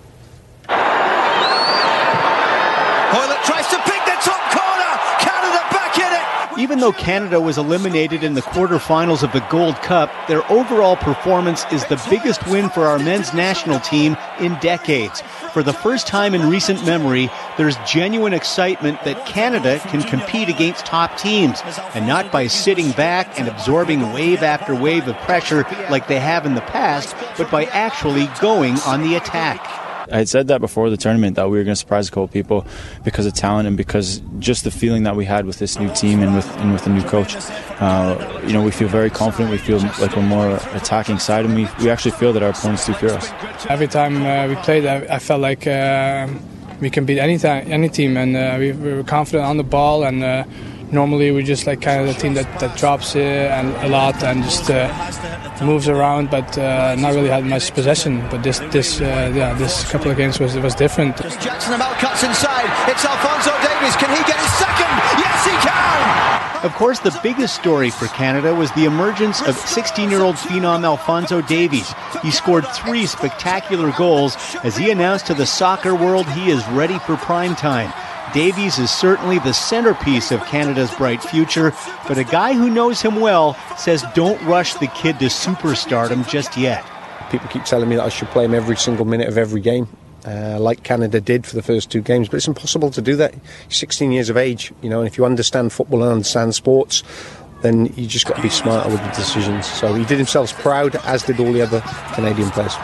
Hoilett 3.08 3.42
tries 3.42 3.66
to 3.68 3.78
pick 3.88 4.04
the 4.04 4.18
top 4.20 4.44
corner. 4.52 4.92
Canada 5.16 5.64
back 5.72 5.96
in 5.96 6.12
it. 6.12 6.57
Even 6.68 6.80
though 6.80 6.92
Canada 6.92 7.40
was 7.40 7.56
eliminated 7.56 8.22
in 8.22 8.34
the 8.34 8.42
quarterfinals 8.42 9.22
of 9.22 9.32
the 9.32 9.40
Gold 9.48 9.76
Cup, 9.76 10.12
their 10.28 10.44
overall 10.52 10.96
performance 10.96 11.64
is 11.72 11.82
the 11.86 11.98
biggest 12.10 12.46
win 12.46 12.68
for 12.68 12.84
our 12.84 12.98
men's 12.98 13.32
national 13.32 13.80
team 13.80 14.18
in 14.38 14.54
decades. 14.60 15.22
For 15.54 15.62
the 15.62 15.72
first 15.72 16.06
time 16.06 16.34
in 16.34 16.50
recent 16.50 16.84
memory, 16.84 17.30
there's 17.56 17.78
genuine 17.86 18.34
excitement 18.34 19.02
that 19.04 19.24
Canada 19.24 19.78
can 19.78 20.02
compete 20.02 20.50
against 20.50 20.84
top 20.84 21.16
teams, 21.16 21.62
and 21.94 22.06
not 22.06 22.30
by 22.30 22.48
sitting 22.48 22.90
back 22.90 23.40
and 23.40 23.48
absorbing 23.48 24.12
wave 24.12 24.42
after 24.42 24.74
wave 24.74 25.08
of 25.08 25.16
pressure 25.20 25.64
like 25.88 26.06
they 26.06 26.20
have 26.20 26.44
in 26.44 26.54
the 26.54 26.60
past, 26.60 27.16
but 27.38 27.50
by 27.50 27.64
actually 27.64 28.28
going 28.42 28.76
on 28.80 29.00
the 29.00 29.14
attack. 29.14 29.77
I 30.10 30.18
had 30.18 30.28
said 30.28 30.48
that 30.48 30.60
before 30.60 30.90
the 30.90 30.96
tournament 30.96 31.36
that 31.36 31.48
we 31.50 31.58
were 31.58 31.64
going 31.64 31.72
to 31.72 31.76
surprise 31.76 32.08
a 32.08 32.10
couple 32.10 32.28
people 32.28 32.66
because 33.04 33.26
of 33.26 33.34
talent 33.34 33.68
and 33.68 33.76
because 33.76 34.20
just 34.38 34.64
the 34.64 34.70
feeling 34.70 35.02
that 35.04 35.16
we 35.16 35.24
had 35.24 35.46
with 35.46 35.58
this 35.58 35.78
new 35.78 35.92
team 35.94 36.22
and 36.22 36.34
with 36.34 36.48
and 36.58 36.72
with 36.72 36.84
the 36.84 36.90
new 36.90 37.02
coach. 37.02 37.36
Uh, 37.80 38.40
you 38.46 38.52
know, 38.52 38.62
we 38.62 38.70
feel 38.70 38.88
very 38.88 39.10
confident. 39.10 39.50
We 39.50 39.58
feel 39.58 39.78
like 40.00 40.16
we're 40.16 40.22
more 40.22 40.56
attacking 40.72 41.18
side, 41.18 41.44
and 41.44 41.54
we, 41.54 41.68
we 41.80 41.90
actually 41.90 42.12
feel 42.12 42.32
that 42.32 42.42
our 42.42 42.50
opponents 42.50 42.86
do 42.86 42.94
fear 42.94 43.10
us. 43.10 43.32
Every 43.68 43.86
time 43.86 44.24
uh, 44.24 44.48
we 44.48 44.56
played, 44.62 44.86
I, 44.86 45.16
I 45.16 45.18
felt 45.18 45.40
like 45.40 45.66
uh, 45.66 46.28
we 46.80 46.90
can 46.90 47.04
beat 47.04 47.18
any 47.18 47.38
any 47.44 47.88
team, 47.88 48.16
and 48.16 48.36
uh, 48.36 48.56
we, 48.58 48.72
we 48.72 48.94
were 48.94 49.04
confident 49.04 49.44
on 49.44 49.56
the 49.56 49.64
ball. 49.64 50.04
And 50.04 50.22
uh, 50.22 50.44
normally 50.92 51.30
we 51.30 51.42
just 51.42 51.66
like 51.66 51.80
kind 51.80 52.00
of 52.00 52.14
the 52.14 52.20
team 52.20 52.34
that, 52.34 52.60
that 52.60 52.76
drops 52.76 53.14
it 53.14 53.50
and 53.50 53.74
a 53.84 53.88
lot 53.88 54.22
and 54.22 54.42
just 54.42 54.70
uh, 54.70 54.88
moves 55.62 55.88
around, 55.88 56.30
but 56.30 56.56
uh, 56.58 56.94
not 56.96 57.14
really 57.14 57.28
had 57.28 57.44
much 57.44 57.72
possession. 57.74 58.20
But 58.30 58.42
this 58.42 58.58
this 58.70 59.00
uh, 59.00 59.32
yeah 59.34 59.54
this 59.54 59.90
couple 59.90 60.10
of 60.10 60.16
games 60.16 60.40
was 60.40 60.56
was 60.56 60.74
different. 60.74 61.16
Jackson 61.40 61.74
about 61.74 61.96
cuts 61.98 62.22
inside. 62.22 62.68
It's 62.90 63.04
Alfonso 63.04 63.52
Davies. 63.66 63.96
Can 63.96 64.10
he 64.10 64.22
get 64.24 64.38
his 64.38 64.52
second? 64.54 64.92
Yes, 65.18 65.44
he 65.44 65.56
can. 65.68 66.64
Of 66.64 66.74
course, 66.74 66.98
the 66.98 67.16
biggest 67.22 67.54
story 67.54 67.88
for 67.88 68.06
Canada 68.08 68.52
was 68.52 68.72
the 68.72 68.84
emergence 68.84 69.40
of 69.42 69.56
16 69.56 70.10
year 70.10 70.22
old 70.22 70.34
phenom 70.34 70.84
Alfonso 70.84 71.40
Davies. 71.40 71.94
He 72.22 72.32
scored 72.32 72.66
three 72.66 73.06
spectacular 73.06 73.92
goals 73.92 74.36
as 74.64 74.76
he 74.76 74.90
announced 74.90 75.26
to 75.28 75.34
the 75.34 75.46
soccer 75.46 75.94
world 75.94 76.26
he 76.30 76.50
is 76.50 76.66
ready 76.70 76.98
for 77.00 77.16
prime 77.16 77.54
time. 77.54 77.92
Davies 78.34 78.78
is 78.78 78.90
certainly 78.90 79.38
the 79.38 79.54
centerpiece 79.54 80.30
of 80.30 80.44
Canada's 80.46 80.94
bright 80.94 81.22
future, 81.22 81.72
but 82.06 82.18
a 82.18 82.24
guy 82.24 82.52
who 82.52 82.68
knows 82.68 83.00
him 83.00 83.16
well 83.20 83.54
says 83.76 84.04
don't 84.14 84.40
rush 84.44 84.74
the 84.74 84.86
kid 84.88 85.18
to 85.20 85.26
superstardom 85.26 86.28
just 86.28 86.56
yet. 86.56 86.84
People 87.30 87.48
keep 87.48 87.64
telling 87.64 87.88
me 87.88 87.96
that 87.96 88.04
I 88.04 88.08
should 88.10 88.28
play 88.28 88.44
him 88.44 88.54
every 88.54 88.76
single 88.76 89.06
minute 89.06 89.28
of 89.28 89.38
every 89.38 89.60
game, 89.60 89.88
uh, 90.26 90.58
like 90.60 90.82
Canada 90.82 91.20
did 91.20 91.46
for 91.46 91.56
the 91.56 91.62
first 91.62 91.90
two 91.90 92.02
games. 92.02 92.28
But 92.28 92.38
it's 92.38 92.48
impossible 92.48 92.90
to 92.90 93.00
do 93.00 93.16
that. 93.16 93.34
He's 93.68 93.76
16 93.78 94.12
years 94.12 94.28
of 94.28 94.36
age, 94.36 94.72
you 94.82 94.90
know, 94.90 94.98
and 94.98 95.08
if 95.08 95.16
you 95.16 95.24
understand 95.24 95.72
football 95.72 96.02
and 96.02 96.12
understand 96.12 96.54
sports, 96.54 97.02
then 97.62 97.86
you 97.96 98.06
just 98.06 98.26
got 98.26 98.36
to 98.36 98.42
be 98.42 98.50
smarter 98.50 98.90
with 98.90 99.00
the 99.00 99.10
decisions. 99.10 99.66
So 99.66 99.94
he 99.94 100.04
did 100.04 100.18
himself 100.18 100.52
proud, 100.60 100.96
as 101.04 101.22
did 101.22 101.40
all 101.40 101.52
the 101.52 101.62
other 101.62 101.82
Canadian 102.14 102.50
players. 102.50 102.74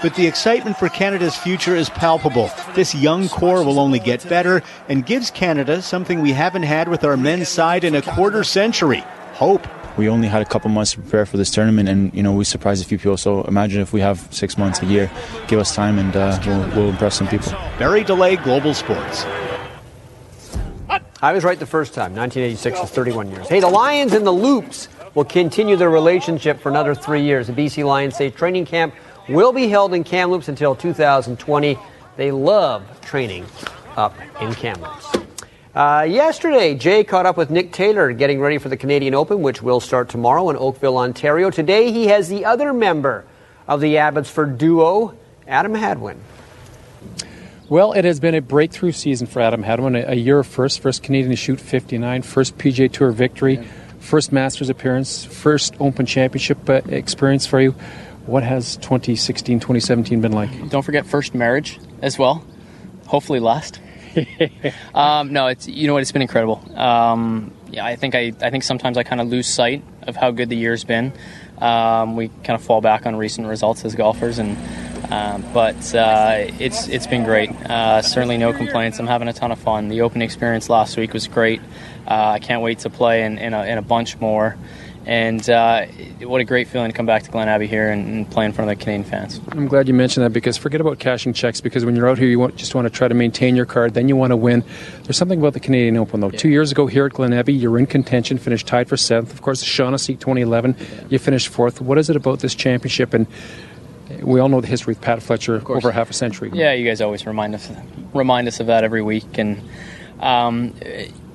But 0.00 0.14
the 0.14 0.26
excitement 0.28 0.76
for 0.76 0.88
Canada's 0.88 1.36
future 1.36 1.74
is 1.74 1.90
palpable. 1.90 2.50
This 2.74 2.94
young 2.94 3.28
core 3.28 3.64
will 3.64 3.80
only 3.80 3.98
get 3.98 4.28
better 4.28 4.62
and 4.88 5.04
gives 5.04 5.30
Canada 5.30 5.82
something 5.82 6.20
we 6.20 6.30
haven't 6.32 6.62
had 6.62 6.88
with 6.88 7.02
our 7.02 7.16
men's 7.16 7.48
side 7.48 7.82
in 7.82 7.96
a 7.96 8.02
quarter 8.02 8.44
century 8.44 9.04
hope. 9.32 9.66
We 9.96 10.08
only 10.08 10.28
had 10.28 10.40
a 10.40 10.44
couple 10.44 10.70
months 10.70 10.92
to 10.92 11.00
prepare 11.00 11.26
for 11.26 11.36
this 11.36 11.50
tournament, 11.50 11.88
and 11.88 12.14
you 12.14 12.22
know 12.22 12.32
we 12.32 12.44
surprised 12.44 12.84
a 12.84 12.86
few 12.86 12.98
people. 12.98 13.16
So 13.16 13.42
imagine 13.42 13.80
if 13.80 13.92
we 13.92 14.00
have 14.00 14.32
six 14.32 14.56
months, 14.56 14.80
a 14.80 14.86
year, 14.86 15.10
give 15.48 15.58
us 15.58 15.74
time, 15.74 15.98
and 15.98 16.14
uh, 16.14 16.38
we'll, 16.46 16.68
we'll 16.76 16.90
impress 16.90 17.16
some 17.16 17.26
people. 17.26 17.50
Barry 17.80 18.04
DeLay, 18.04 18.36
Global 18.44 18.74
Sports. 18.74 19.26
I 21.20 21.32
was 21.32 21.42
right 21.42 21.58
the 21.58 21.66
first 21.66 21.94
time. 21.94 22.14
1986 22.14 22.80
is 22.80 22.90
31 22.90 23.30
years. 23.32 23.48
Hey, 23.48 23.58
the 23.58 23.68
Lions 23.68 24.12
and 24.12 24.24
the 24.24 24.32
Loops 24.32 24.88
will 25.14 25.24
continue 25.24 25.74
their 25.74 25.90
relationship 25.90 26.60
for 26.60 26.68
another 26.68 26.94
three 26.94 27.22
years. 27.22 27.48
The 27.48 27.52
BC 27.52 27.84
Lions 27.84 28.16
say 28.16 28.30
training 28.30 28.66
camp 28.66 28.94
will 29.28 29.52
be 29.52 29.68
held 29.68 29.94
in 29.94 30.04
Kamloops 30.04 30.48
until 30.48 30.74
2020. 30.74 31.78
They 32.16 32.30
love 32.30 33.00
training 33.00 33.46
up 33.96 34.14
in 34.40 34.54
Kamloops. 34.54 35.06
Uh, 35.74 36.06
yesterday, 36.08 36.74
Jay 36.74 37.04
caught 37.04 37.26
up 37.26 37.36
with 37.36 37.50
Nick 37.50 37.72
Taylor 37.72 38.12
getting 38.12 38.40
ready 38.40 38.58
for 38.58 38.68
the 38.68 38.76
Canadian 38.76 39.14
Open, 39.14 39.42
which 39.42 39.62
will 39.62 39.80
start 39.80 40.08
tomorrow 40.08 40.50
in 40.50 40.56
Oakville, 40.56 40.98
Ontario. 40.98 41.50
Today, 41.50 41.92
he 41.92 42.08
has 42.08 42.28
the 42.28 42.44
other 42.44 42.72
member 42.72 43.24
of 43.68 43.80
the 43.80 43.98
Abbotsford 43.98 44.58
duo, 44.58 45.14
Adam 45.46 45.74
Hadwin. 45.74 46.20
Well, 47.68 47.92
it 47.92 48.06
has 48.06 48.18
been 48.18 48.34
a 48.34 48.40
breakthrough 48.40 48.92
season 48.92 49.26
for 49.26 49.40
Adam 49.40 49.62
Hadwin. 49.62 49.94
A, 49.94 50.12
a 50.12 50.14
year 50.14 50.38
of 50.38 50.46
first, 50.46 50.80
first 50.80 51.02
Canadian 51.02 51.30
to 51.30 51.36
shoot 51.36 51.60
59, 51.60 52.22
first 52.22 52.56
PGA 52.56 52.90
Tour 52.90 53.12
victory, 53.12 53.64
first 54.00 54.32
Masters 54.32 54.70
appearance, 54.70 55.26
first 55.26 55.74
Open 55.78 56.06
Championship 56.06 56.68
uh, 56.68 56.80
experience 56.88 57.46
for 57.46 57.60
you. 57.60 57.74
What 58.28 58.42
has 58.42 58.76
2016, 58.76 59.58
2017 59.58 60.20
been 60.20 60.32
like? 60.32 60.68
Don't 60.68 60.82
forget 60.82 61.06
first 61.06 61.34
marriage 61.34 61.80
as 62.02 62.18
well. 62.18 62.44
Hopefully 63.06 63.40
last. 63.40 63.80
um, 64.94 65.32
no, 65.32 65.46
it's 65.46 65.66
you 65.66 65.86
know 65.86 65.94
what 65.94 66.02
it's 66.02 66.12
been 66.12 66.20
incredible. 66.20 66.62
Um, 66.78 67.52
yeah, 67.70 67.86
I 67.86 67.96
think 67.96 68.14
I, 68.14 68.34
I 68.42 68.50
think 68.50 68.64
sometimes 68.64 68.98
I 68.98 69.02
kind 69.02 69.22
of 69.22 69.28
lose 69.28 69.46
sight 69.46 69.82
of 70.02 70.14
how 70.14 70.30
good 70.30 70.50
the 70.50 70.58
year's 70.58 70.84
been. 70.84 71.14
Um, 71.56 72.16
we 72.16 72.28
kind 72.28 72.50
of 72.50 72.62
fall 72.62 72.82
back 72.82 73.06
on 73.06 73.16
recent 73.16 73.46
results 73.46 73.86
as 73.86 73.94
golfers, 73.94 74.38
and 74.38 74.58
um, 75.10 75.42
but 75.54 75.94
uh, 75.94 76.50
it's 76.58 76.86
it's 76.88 77.06
been 77.06 77.24
great. 77.24 77.50
Uh, 77.50 78.02
certainly 78.02 78.36
no 78.36 78.52
complaints. 78.52 78.98
I'm 78.98 79.06
having 79.06 79.28
a 79.28 79.32
ton 79.32 79.52
of 79.52 79.58
fun. 79.58 79.88
The 79.88 80.02
open 80.02 80.20
experience 80.20 80.68
last 80.68 80.98
week 80.98 81.14
was 81.14 81.28
great. 81.28 81.62
Uh, 82.06 82.32
I 82.32 82.38
can't 82.40 82.60
wait 82.60 82.80
to 82.80 82.90
play 82.90 83.24
in, 83.24 83.38
in, 83.38 83.54
a, 83.54 83.64
in 83.64 83.78
a 83.78 83.82
bunch 83.82 84.18
more. 84.20 84.56
And 85.08 85.48
uh, 85.48 85.86
what 86.20 86.42
a 86.42 86.44
great 86.44 86.68
feeling 86.68 86.90
to 86.90 86.94
come 86.94 87.06
back 87.06 87.22
to 87.22 87.30
Glen 87.30 87.48
Abbey 87.48 87.66
here 87.66 87.88
and, 87.88 88.06
and, 88.06 88.30
play 88.30 88.44
in 88.44 88.52
front 88.52 88.70
of 88.70 88.78
the 88.78 88.84
Canadian 88.84 89.08
fans. 89.08 89.40
I'm 89.52 89.66
glad 89.66 89.88
you 89.88 89.94
mentioned 89.94 90.26
that 90.26 90.34
because 90.34 90.58
forget 90.58 90.82
about 90.82 90.98
cashing 90.98 91.32
checks 91.32 91.62
because 91.62 91.86
when 91.86 91.96
you're 91.96 92.10
out 92.10 92.18
here, 92.18 92.28
you 92.28 92.38
want, 92.38 92.56
just 92.56 92.74
want 92.74 92.84
to 92.84 92.90
try 92.90 93.08
to 93.08 93.14
maintain 93.14 93.56
your 93.56 93.64
card, 93.64 93.94
then 93.94 94.10
you 94.10 94.16
want 94.16 94.32
to 94.32 94.36
win. 94.36 94.62
There's 95.04 95.16
something 95.16 95.38
about 95.38 95.54
the 95.54 95.60
Canadian 95.60 95.96
Open, 95.96 96.20
though. 96.20 96.30
Yeah. 96.30 96.38
Two 96.38 96.50
years 96.50 96.72
ago 96.72 96.86
here 96.86 97.06
at 97.06 97.14
Glen 97.14 97.32
Abbey, 97.32 97.54
you're 97.54 97.78
in 97.78 97.86
contention, 97.86 98.36
finished 98.36 98.66
tied 98.66 98.86
for 98.86 98.98
seventh. 98.98 99.32
Of 99.32 99.40
course, 99.40 99.60
the 99.60 99.66
Shaughnessy 99.66 100.14
2011, 100.14 100.76
you 101.08 101.18
finished 101.18 101.48
fourth. 101.48 101.80
What 101.80 101.96
is 101.96 102.10
it 102.10 102.16
about 102.16 102.40
this 102.40 102.54
championship? 102.54 103.14
And 103.14 103.26
we 104.20 104.40
all 104.40 104.50
know 104.50 104.60
the 104.60 104.66
history 104.66 104.90
with 104.90 105.00
Pat 105.00 105.22
Fletcher 105.22 105.62
over 105.72 105.90
half 105.90 106.10
a 106.10 106.12
century. 106.12 106.50
Yeah, 106.52 106.74
you 106.74 106.86
guys 106.86 107.00
always 107.00 107.24
remind 107.24 107.54
us 107.54 107.72
remind 108.12 108.46
us 108.46 108.60
of 108.60 108.66
that 108.66 108.84
every 108.84 109.00
week, 109.00 109.38
and 109.38 109.62
um, 110.20 110.74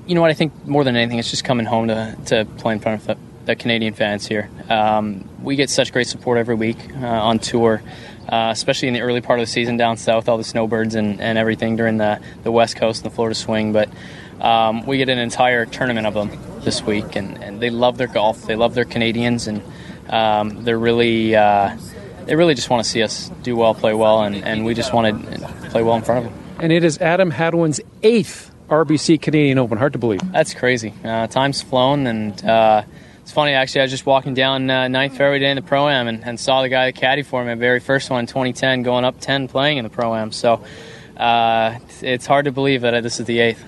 you 0.06 0.14
know 0.14 0.22
what? 0.22 0.30
I 0.30 0.36
think 0.36 0.68
more 0.68 0.84
than 0.84 0.96
anything, 0.96 1.18
it's 1.18 1.32
just 1.32 1.44
coming 1.44 1.66
home 1.66 1.88
to, 1.88 2.16
to 2.26 2.46
play 2.58 2.74
in 2.74 2.80
front 2.80 3.02
of 3.02 3.18
the, 3.46 3.56
Canadian 3.56 3.94
fans 3.94 4.26
here. 4.26 4.50
Um, 4.70 5.28
we 5.42 5.56
get 5.56 5.70
such 5.70 5.92
great 5.92 6.08
support 6.08 6.38
every 6.38 6.56
week 6.56 6.78
uh, 6.96 7.06
on 7.06 7.40
tour, 7.40 7.82
uh, 8.30 8.50
especially 8.52 8.88
in 8.88 8.94
the 8.94 9.02
early 9.02 9.22
part 9.22 9.40
of 9.40 9.46
the 9.46 9.52
season 9.52 9.78
down 9.78 9.98
south, 9.98 10.30
all 10.30 10.38
the 10.38 10.44
snowbirds 10.44 10.96
and, 10.96 11.22
and 11.22 11.38
everything 11.38 11.76
during 11.76 11.98
the, 11.98 12.20
the 12.44 12.52
West 12.52 12.76
Coast 12.76 13.04
and 13.04 13.12
the 13.12 13.16
Florida 13.16 13.36
Swing. 13.36 13.74
But 13.74 13.90
um, 14.42 14.86
we 14.86 14.98
get 14.98 15.10
an 15.10 15.20
entire 15.20 15.66
tournament 15.66 16.08
of 16.08 16.14
them 16.14 16.32
this 16.62 16.82
week, 16.82 17.16
and, 17.16 17.42
and, 17.44 17.62
they 17.62 17.70
love 17.70 17.98
their 17.98 18.08
golf. 18.08 18.44
They 18.44 18.56
love 18.56 18.74
their 18.74 18.86
Canadians, 18.86 19.48
and 19.48 19.62
um, 20.10 20.64
they're 20.64 20.80
really. 20.80 21.36
Uh, 21.36 21.78
they 22.26 22.36
really 22.36 22.54
just 22.54 22.70
want 22.70 22.84
to 22.84 22.90
see 22.90 23.04
us 23.04 23.30
do 23.42 23.56
well, 23.56 23.74
play 23.74 23.94
well, 23.94 24.24
and, 24.24 24.36
and 24.36 24.66
we 24.66 24.74
just 24.74 24.94
want 24.94 25.30
to 25.30 25.48
play 25.70 25.84
well 25.84 25.96
in 25.96 26.04
front 26.04 26.26
of 26.26 26.32
them. 26.32 26.44
And 26.60 26.72
it 26.72 26.84
is 26.84 26.98
Adam 27.00 27.32
Hadwin's 27.32 27.82
eighth 28.02 28.54
RBC 28.70 29.22
Canadian 29.22 29.58
Open. 29.58 29.78
Hard 29.78 29.94
to 29.94 30.00
believe. 30.00 30.22
That's 30.32 30.54
crazy. 30.54 30.94
Uh, 31.04 31.28
time's 31.28 31.62
flown, 31.62 32.08
and 32.08 32.44
uh, 32.46 32.84
it's 33.24 33.32
funny 33.32 33.54
actually. 33.54 33.82
I 33.82 33.84
was 33.86 33.92
just 33.92 34.06
walking 34.06 34.34
down 34.34 34.70
uh, 34.70 34.90
Ninth 34.90 35.16
Fairway 35.16 35.40
Day 35.40 35.50
in 35.50 35.56
the 35.56 35.62
Pro 35.62 35.88
Am 35.88 36.10
and, 36.10 36.24
and, 36.26 36.38
saw 36.38 36.62
the 36.62 36.68
guy 36.68 36.92
that 36.92 37.00
caddy 37.00 37.24
for 37.24 37.42
me, 37.42 37.48
my 37.48 37.56
very 37.56 37.80
first 37.80 38.10
one 38.10 38.20
in 38.20 38.28
2010, 38.28 38.84
going 38.84 39.06
up 39.06 39.22
10 39.22 39.48
playing 39.48 39.78
in 39.78 39.84
the 39.86 39.90
Pro 39.90 40.14
Am. 40.14 40.34
So 40.34 40.62
uh, 41.16 41.80
it's 42.02 42.26
hard 42.26 42.46
to 42.46 42.52
believe 42.52 42.82
that 42.82 43.02
this 43.02 43.22
is 43.22 43.26
the 43.26 43.40
eighth. 43.40 43.64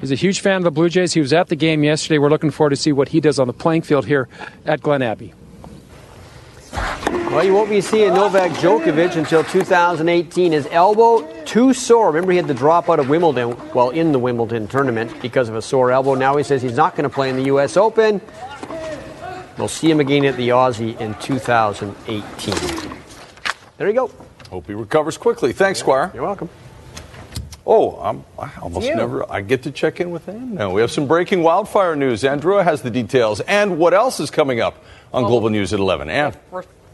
He's 0.00 0.12
a 0.12 0.16
huge 0.16 0.40
fan 0.40 0.58
of 0.58 0.62
the 0.62 0.70
Blue 0.70 0.88
Jays. 0.88 1.12
He 1.12 1.20
was 1.20 1.32
at 1.32 1.48
the 1.48 1.56
game 1.56 1.82
yesterday. 1.82 2.18
We're 2.18 2.30
looking 2.30 2.52
forward 2.52 2.70
to 2.70 2.76
see 2.76 2.92
what 2.92 3.08
he 3.08 3.20
does 3.20 3.40
on 3.40 3.48
the 3.48 3.52
playing 3.52 3.82
field 3.82 4.06
here 4.06 4.28
at 4.64 4.80
Glen 4.80 5.02
Abbey. 5.02 5.34
Well, 6.72 7.44
you 7.44 7.54
won't 7.54 7.70
be 7.70 7.80
seeing 7.80 8.14
Novak 8.14 8.52
Djokovic 8.52 9.16
until 9.16 9.42
2018. 9.42 10.52
His 10.52 10.68
elbow 10.70 11.44
too 11.44 11.74
sore. 11.74 12.08
Remember, 12.08 12.30
he 12.30 12.36
had 12.36 12.46
to 12.46 12.54
drop 12.54 12.88
out 12.88 13.00
of 13.00 13.08
Wimbledon, 13.08 13.56
well, 13.74 13.90
in 13.90 14.12
the 14.12 14.18
Wimbledon 14.18 14.68
tournament 14.68 15.12
because 15.20 15.48
of 15.48 15.56
a 15.56 15.62
sore 15.62 15.90
elbow. 15.90 16.14
Now 16.14 16.36
he 16.36 16.44
says 16.44 16.62
he's 16.62 16.76
not 16.76 16.94
going 16.94 17.08
to 17.08 17.14
play 17.14 17.30
in 17.30 17.36
the 17.36 17.44
U.S. 17.44 17.76
Open. 17.76 18.20
We'll 19.58 19.68
see 19.68 19.90
him 19.90 20.00
again 20.00 20.24
at 20.24 20.36
the 20.36 20.48
Aussie 20.50 20.98
in 21.00 21.14
2018. 21.16 22.98
There 23.76 23.88
you 23.88 23.94
go. 23.94 24.10
Hope 24.50 24.66
he 24.66 24.74
recovers 24.74 25.16
quickly. 25.16 25.52
Thanks, 25.52 25.80
Squire. 25.80 26.10
You're 26.14 26.24
welcome. 26.24 26.48
Oh, 27.64 27.96
I'm, 28.00 28.24
i 28.38 28.50
almost 28.60 28.88
never. 28.88 29.30
I 29.30 29.40
get 29.40 29.62
to 29.64 29.70
check 29.70 30.00
in 30.00 30.10
with 30.10 30.28
Ann 30.28 30.54
now. 30.54 30.72
We 30.72 30.80
have 30.80 30.90
some 30.90 31.06
breaking 31.06 31.42
wildfire 31.42 31.94
news. 31.94 32.24
Andrea 32.24 32.64
has 32.64 32.82
the 32.82 32.90
details. 32.90 33.40
And 33.40 33.78
what 33.78 33.94
else 33.94 34.18
is 34.18 34.30
coming 34.30 34.60
up 34.60 34.82
on 35.12 35.22
well, 35.22 35.30
Global 35.30 35.50
News 35.50 35.72
at 35.72 35.78
11? 35.78 36.10
Ann 36.10 36.34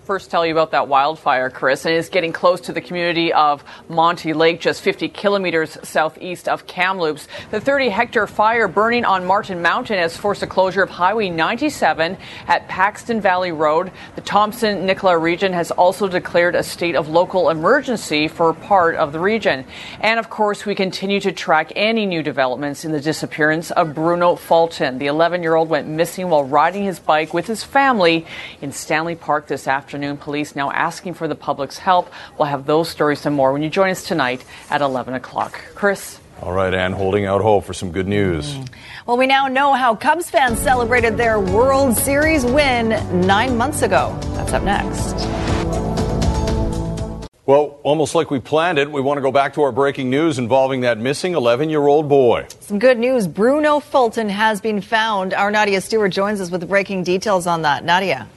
first 0.08 0.30
tell 0.30 0.46
you 0.46 0.52
about 0.52 0.70
that 0.70 0.88
wildfire, 0.88 1.50
Chris, 1.50 1.84
and 1.84 1.94
it's 1.94 2.08
getting 2.08 2.32
close 2.32 2.62
to 2.62 2.72
the 2.72 2.80
community 2.80 3.30
of 3.30 3.62
Monte 3.90 4.32
Lake, 4.32 4.58
just 4.58 4.80
50 4.80 5.10
kilometers 5.10 5.76
southeast 5.82 6.48
of 6.48 6.66
Kamloops. 6.66 7.28
The 7.50 7.60
30 7.60 7.90
hectare 7.90 8.26
fire 8.26 8.68
burning 8.68 9.04
on 9.04 9.26
Martin 9.26 9.60
Mountain 9.60 9.98
has 9.98 10.16
forced 10.16 10.42
a 10.42 10.46
closure 10.46 10.82
of 10.82 10.88
Highway 10.88 11.28
97 11.28 12.16
at 12.46 12.66
Paxton 12.68 13.20
Valley 13.20 13.52
Road. 13.52 13.92
The 14.14 14.22
Thompson 14.22 14.86
Nicola 14.86 15.18
region 15.18 15.52
has 15.52 15.70
also 15.70 16.08
declared 16.08 16.54
a 16.54 16.62
state 16.62 16.96
of 16.96 17.10
local 17.10 17.50
emergency 17.50 18.28
for 18.28 18.54
part 18.54 18.94
of 18.94 19.12
the 19.12 19.20
region. 19.20 19.66
And 20.00 20.18
of 20.18 20.30
course, 20.30 20.64
we 20.64 20.74
continue 20.74 21.20
to 21.20 21.32
track 21.32 21.70
any 21.76 22.06
new 22.06 22.22
developments 22.22 22.82
in 22.82 22.92
the 22.92 23.00
disappearance 23.02 23.70
of 23.72 23.94
Bruno 23.94 24.36
Fulton. 24.36 24.96
The 24.96 25.08
11 25.08 25.42
year 25.42 25.54
old 25.54 25.68
went 25.68 25.86
missing 25.86 26.30
while 26.30 26.44
riding 26.44 26.84
his 26.84 26.98
bike 26.98 27.34
with 27.34 27.46
his 27.46 27.62
family 27.62 28.24
in 28.62 28.72
Stanley 28.72 29.14
Park 29.14 29.48
this 29.48 29.68
afternoon 29.68 29.97
afternoon. 29.98 30.16
Police 30.16 30.54
now 30.54 30.70
asking 30.70 31.14
for 31.14 31.26
the 31.26 31.34
public's 31.34 31.78
help. 31.78 32.08
We'll 32.38 32.46
have 32.46 32.66
those 32.66 32.88
stories 32.88 33.26
and 33.26 33.34
more 33.34 33.52
when 33.52 33.62
you 33.62 33.70
join 33.70 33.90
us 33.90 34.06
tonight 34.06 34.44
at 34.70 34.80
11 34.80 35.14
o'clock. 35.14 35.60
Chris? 35.74 36.20
All 36.40 36.52
right, 36.52 36.72
Ann, 36.72 36.92
holding 36.92 37.24
out 37.24 37.40
hope 37.40 37.64
for 37.64 37.74
some 37.74 37.90
good 37.90 38.06
news. 38.06 38.54
Hmm. 38.54 38.64
Well, 39.06 39.16
we 39.16 39.26
now 39.26 39.48
know 39.48 39.72
how 39.72 39.96
Cubs 39.96 40.30
fans 40.30 40.60
celebrated 40.60 41.16
their 41.16 41.40
World 41.40 41.96
Series 41.96 42.44
win 42.44 42.90
nine 43.26 43.56
months 43.56 43.82
ago. 43.82 44.16
That's 44.34 44.52
up 44.52 44.62
next. 44.62 45.16
Well, 47.44 47.80
almost 47.82 48.14
like 48.14 48.30
we 48.30 48.38
planned 48.38 48.78
it, 48.78 48.92
we 48.92 49.00
want 49.00 49.16
to 49.16 49.22
go 49.22 49.32
back 49.32 49.54
to 49.54 49.62
our 49.62 49.72
breaking 49.72 50.10
news 50.10 50.38
involving 50.38 50.82
that 50.82 50.98
missing 50.98 51.34
11 51.34 51.70
year 51.70 51.84
old 51.84 52.08
boy. 52.08 52.46
Some 52.60 52.78
good 52.78 52.98
news. 52.98 53.26
Bruno 53.26 53.80
Fulton 53.80 54.28
has 54.28 54.60
been 54.60 54.80
found. 54.80 55.34
Our 55.34 55.50
Nadia 55.50 55.80
Stewart 55.80 56.12
joins 56.12 56.40
us 56.40 56.50
with 56.52 56.68
breaking 56.68 57.02
details 57.02 57.48
on 57.48 57.62
that. 57.62 57.84
Nadia. 57.84 58.28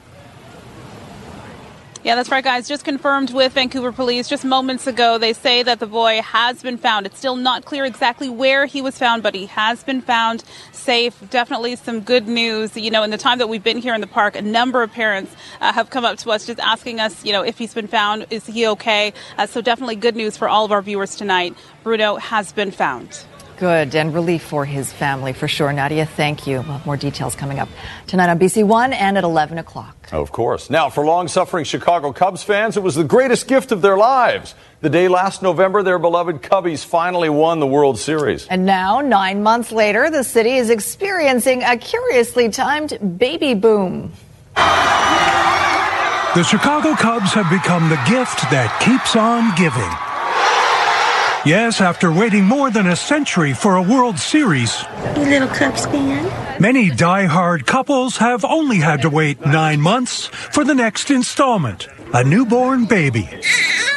Yeah, 2.04 2.16
that's 2.16 2.32
right, 2.32 2.42
guys. 2.42 2.66
Just 2.66 2.84
confirmed 2.84 3.32
with 3.32 3.52
Vancouver 3.52 3.92
police 3.92 4.28
just 4.28 4.44
moments 4.44 4.88
ago. 4.88 5.18
They 5.18 5.32
say 5.32 5.62
that 5.62 5.78
the 5.78 5.86
boy 5.86 6.20
has 6.22 6.60
been 6.60 6.76
found. 6.76 7.06
It's 7.06 7.16
still 7.16 7.36
not 7.36 7.64
clear 7.64 7.84
exactly 7.84 8.28
where 8.28 8.66
he 8.66 8.82
was 8.82 8.98
found, 8.98 9.22
but 9.22 9.36
he 9.36 9.46
has 9.46 9.84
been 9.84 10.00
found 10.00 10.42
safe. 10.72 11.16
Definitely 11.30 11.76
some 11.76 12.00
good 12.00 12.26
news. 12.26 12.76
You 12.76 12.90
know, 12.90 13.04
in 13.04 13.10
the 13.10 13.18
time 13.18 13.38
that 13.38 13.48
we've 13.48 13.62
been 13.62 13.78
here 13.78 13.94
in 13.94 14.00
the 14.00 14.08
park, 14.08 14.34
a 14.34 14.42
number 14.42 14.82
of 14.82 14.90
parents 14.90 15.36
uh, 15.60 15.72
have 15.72 15.90
come 15.90 16.04
up 16.04 16.18
to 16.18 16.32
us 16.32 16.44
just 16.44 16.58
asking 16.58 16.98
us, 16.98 17.24
you 17.24 17.30
know, 17.30 17.42
if 17.42 17.56
he's 17.56 17.72
been 17.72 17.86
found, 17.86 18.26
is 18.30 18.46
he 18.46 18.66
okay? 18.66 19.12
Uh, 19.38 19.46
so 19.46 19.60
definitely 19.60 19.94
good 19.94 20.16
news 20.16 20.36
for 20.36 20.48
all 20.48 20.64
of 20.64 20.72
our 20.72 20.82
viewers 20.82 21.14
tonight. 21.14 21.54
Bruno 21.84 22.16
has 22.16 22.50
been 22.52 22.72
found. 22.72 23.24
Good, 23.58 23.94
and 23.94 24.12
relief 24.12 24.42
for 24.42 24.64
his 24.64 24.92
family 24.92 25.32
for 25.32 25.48
sure. 25.48 25.72
Nadia, 25.72 26.06
thank 26.06 26.46
you. 26.46 26.62
We'll 26.66 26.80
more 26.84 26.96
details 26.96 27.34
coming 27.34 27.58
up 27.58 27.68
tonight 28.06 28.28
on 28.30 28.38
BC 28.38 28.64
One 28.64 28.92
and 28.92 29.16
at 29.16 29.24
11 29.24 29.58
o'clock. 29.58 30.08
Of 30.12 30.32
course. 30.32 30.68
Now, 30.70 30.90
for 30.90 31.04
long 31.04 31.28
suffering 31.28 31.64
Chicago 31.64 32.12
Cubs 32.12 32.42
fans, 32.42 32.76
it 32.76 32.82
was 32.82 32.94
the 32.94 33.04
greatest 33.04 33.48
gift 33.48 33.72
of 33.72 33.82
their 33.82 33.96
lives. 33.96 34.54
The 34.80 34.90
day 34.90 35.08
last 35.08 35.42
November, 35.42 35.82
their 35.82 35.98
beloved 35.98 36.42
Cubbies 36.42 36.84
finally 36.84 37.28
won 37.28 37.60
the 37.60 37.66
World 37.66 37.98
Series. 37.98 38.46
And 38.48 38.66
now, 38.66 39.00
nine 39.00 39.42
months 39.42 39.70
later, 39.70 40.10
the 40.10 40.24
city 40.24 40.56
is 40.56 40.70
experiencing 40.70 41.62
a 41.62 41.76
curiously 41.76 42.48
timed 42.48 43.18
baby 43.18 43.54
boom. 43.54 44.12
The 46.34 46.42
Chicago 46.42 46.94
Cubs 46.94 47.32
have 47.34 47.48
become 47.50 47.88
the 47.88 48.02
gift 48.08 48.40
that 48.50 48.80
keeps 48.80 49.16
on 49.16 49.54
giving. 49.54 50.11
Yes, 51.44 51.80
after 51.80 52.12
waiting 52.12 52.44
more 52.44 52.70
than 52.70 52.86
a 52.86 52.94
century 52.94 53.52
for 53.52 53.74
a 53.74 53.82
World 53.82 54.16
Series. 54.16 54.84
You 55.16 55.24
little 55.24 55.48
Cubs 55.48 55.86
fan? 55.86 56.62
Many 56.62 56.88
die-hard 56.88 57.66
couples 57.66 58.18
have 58.18 58.44
only 58.44 58.76
had 58.76 59.02
to 59.02 59.10
wait 59.10 59.44
nine 59.44 59.80
months 59.80 60.26
for 60.26 60.62
the 60.62 60.74
next 60.74 61.10
installment, 61.10 61.88
a 62.14 62.22
newborn 62.22 62.84
baby. 62.84 63.28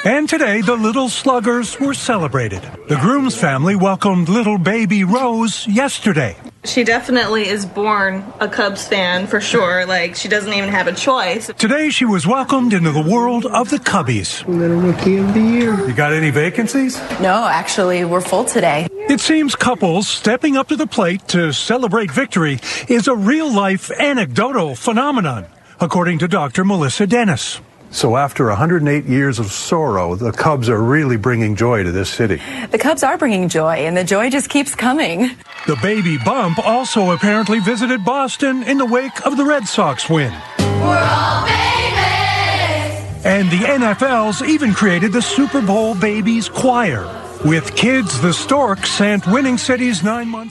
And 0.06 0.28
today, 0.28 0.62
the 0.62 0.76
little 0.76 1.08
sluggers 1.08 1.80
were 1.80 1.94
celebrated. 1.94 2.64
The 2.88 2.98
groom's 2.98 3.38
family 3.38 3.76
welcomed 3.76 4.28
little 4.28 4.58
baby 4.58 5.04
Rose 5.04 5.68
yesterday. 5.68 6.36
She 6.66 6.84
definitely 6.84 7.48
is 7.48 7.66
born 7.66 8.24
a 8.40 8.48
Cubs 8.48 8.88
fan 8.88 9.28
for 9.28 9.40
sure. 9.40 9.86
Like, 9.86 10.16
she 10.16 10.28
doesn't 10.28 10.52
even 10.52 10.70
have 10.70 10.88
a 10.88 10.94
choice. 10.94 11.52
Today, 11.58 11.90
she 11.90 12.06
was 12.06 12.26
welcomed 12.26 12.74
into 12.74 12.92
the 12.92 13.02
world 13.02 13.46
of 13.46 13.70
the 13.70 13.78
Cubbies. 13.78 14.46
Little 14.48 14.78
Rookie 14.80 15.18
of 15.18 15.34
the 15.34 15.42
Year. 15.42 15.88
You 15.88 15.94
got 15.94 16.14
any 16.14 16.32
vacancies? 16.32 16.98
No, 17.20 17.48
actually, 17.48 18.04
we're 18.06 18.22
full 18.22 18.46
today. 18.46 18.88
It 18.92 19.20
seems 19.20 19.56
couples 19.56 20.08
stepping 20.08 20.58
up 20.58 20.68
to 20.70 20.76
the 20.76 20.88
plate 20.88 21.28
to 21.30 21.52
celebrate 21.54 22.12
victory 22.12 22.60
is 22.88 23.08
a 23.08 23.16
real 23.16 23.52
life 23.54 23.92
anecdotal 23.92 24.76
phenomenon, 24.76 25.46
according 25.80 26.20
to 26.20 26.28
Dr. 26.28 26.66
Melissa 26.66 27.06
Dennis. 27.06 27.62
So 27.96 28.18
after 28.18 28.48
108 28.48 29.06
years 29.06 29.40
of 29.40 29.54
sorrow, 29.54 30.16
the 30.16 30.34
Cubs 30.34 30.68
are 30.68 30.84
really 30.84 31.16
bringing 31.16 31.56
joy 31.56 31.84
to 31.84 31.94
this 31.94 32.10
city. 32.10 32.42
The 32.70 32.78
Cubs 32.78 33.04
are 33.04 33.18
bringing 33.18 33.48
joy, 33.48 33.86
and 33.88 33.96
the 33.96 34.04
joy 34.04 34.30
just 34.30 34.50
keeps 34.50 34.76
coming. 34.76 35.30
The 35.66 35.78
baby 35.82 36.18
bump 36.18 36.60
also 36.60 37.12
apparently 37.12 37.62
visited 37.62 38.04
Boston 38.04 38.64
in 38.64 38.80
the 38.80 38.86
wake 38.86 39.26
of 39.26 39.38
the 39.38 39.46
Red 39.46 39.66
Sox 39.66 40.10
win. 40.10 40.34
We're 40.60 41.08
all 41.10 41.46
babies! 41.46 41.56
And 43.24 43.50
the 43.50 43.64
NFL's 43.64 44.42
even 44.44 44.74
created 44.74 45.14
the 45.14 45.22
Super 45.22 45.62
Bowl 45.62 45.96
Babies 45.96 46.50
Choir. 46.50 47.08
With 47.46 47.78
kids, 47.78 48.20
the 48.20 48.34
Storks 48.34 48.92
sent 48.92 49.26
winning 49.26 49.58
cities 49.58 50.04
nine 50.04 50.28
months. 50.28 50.44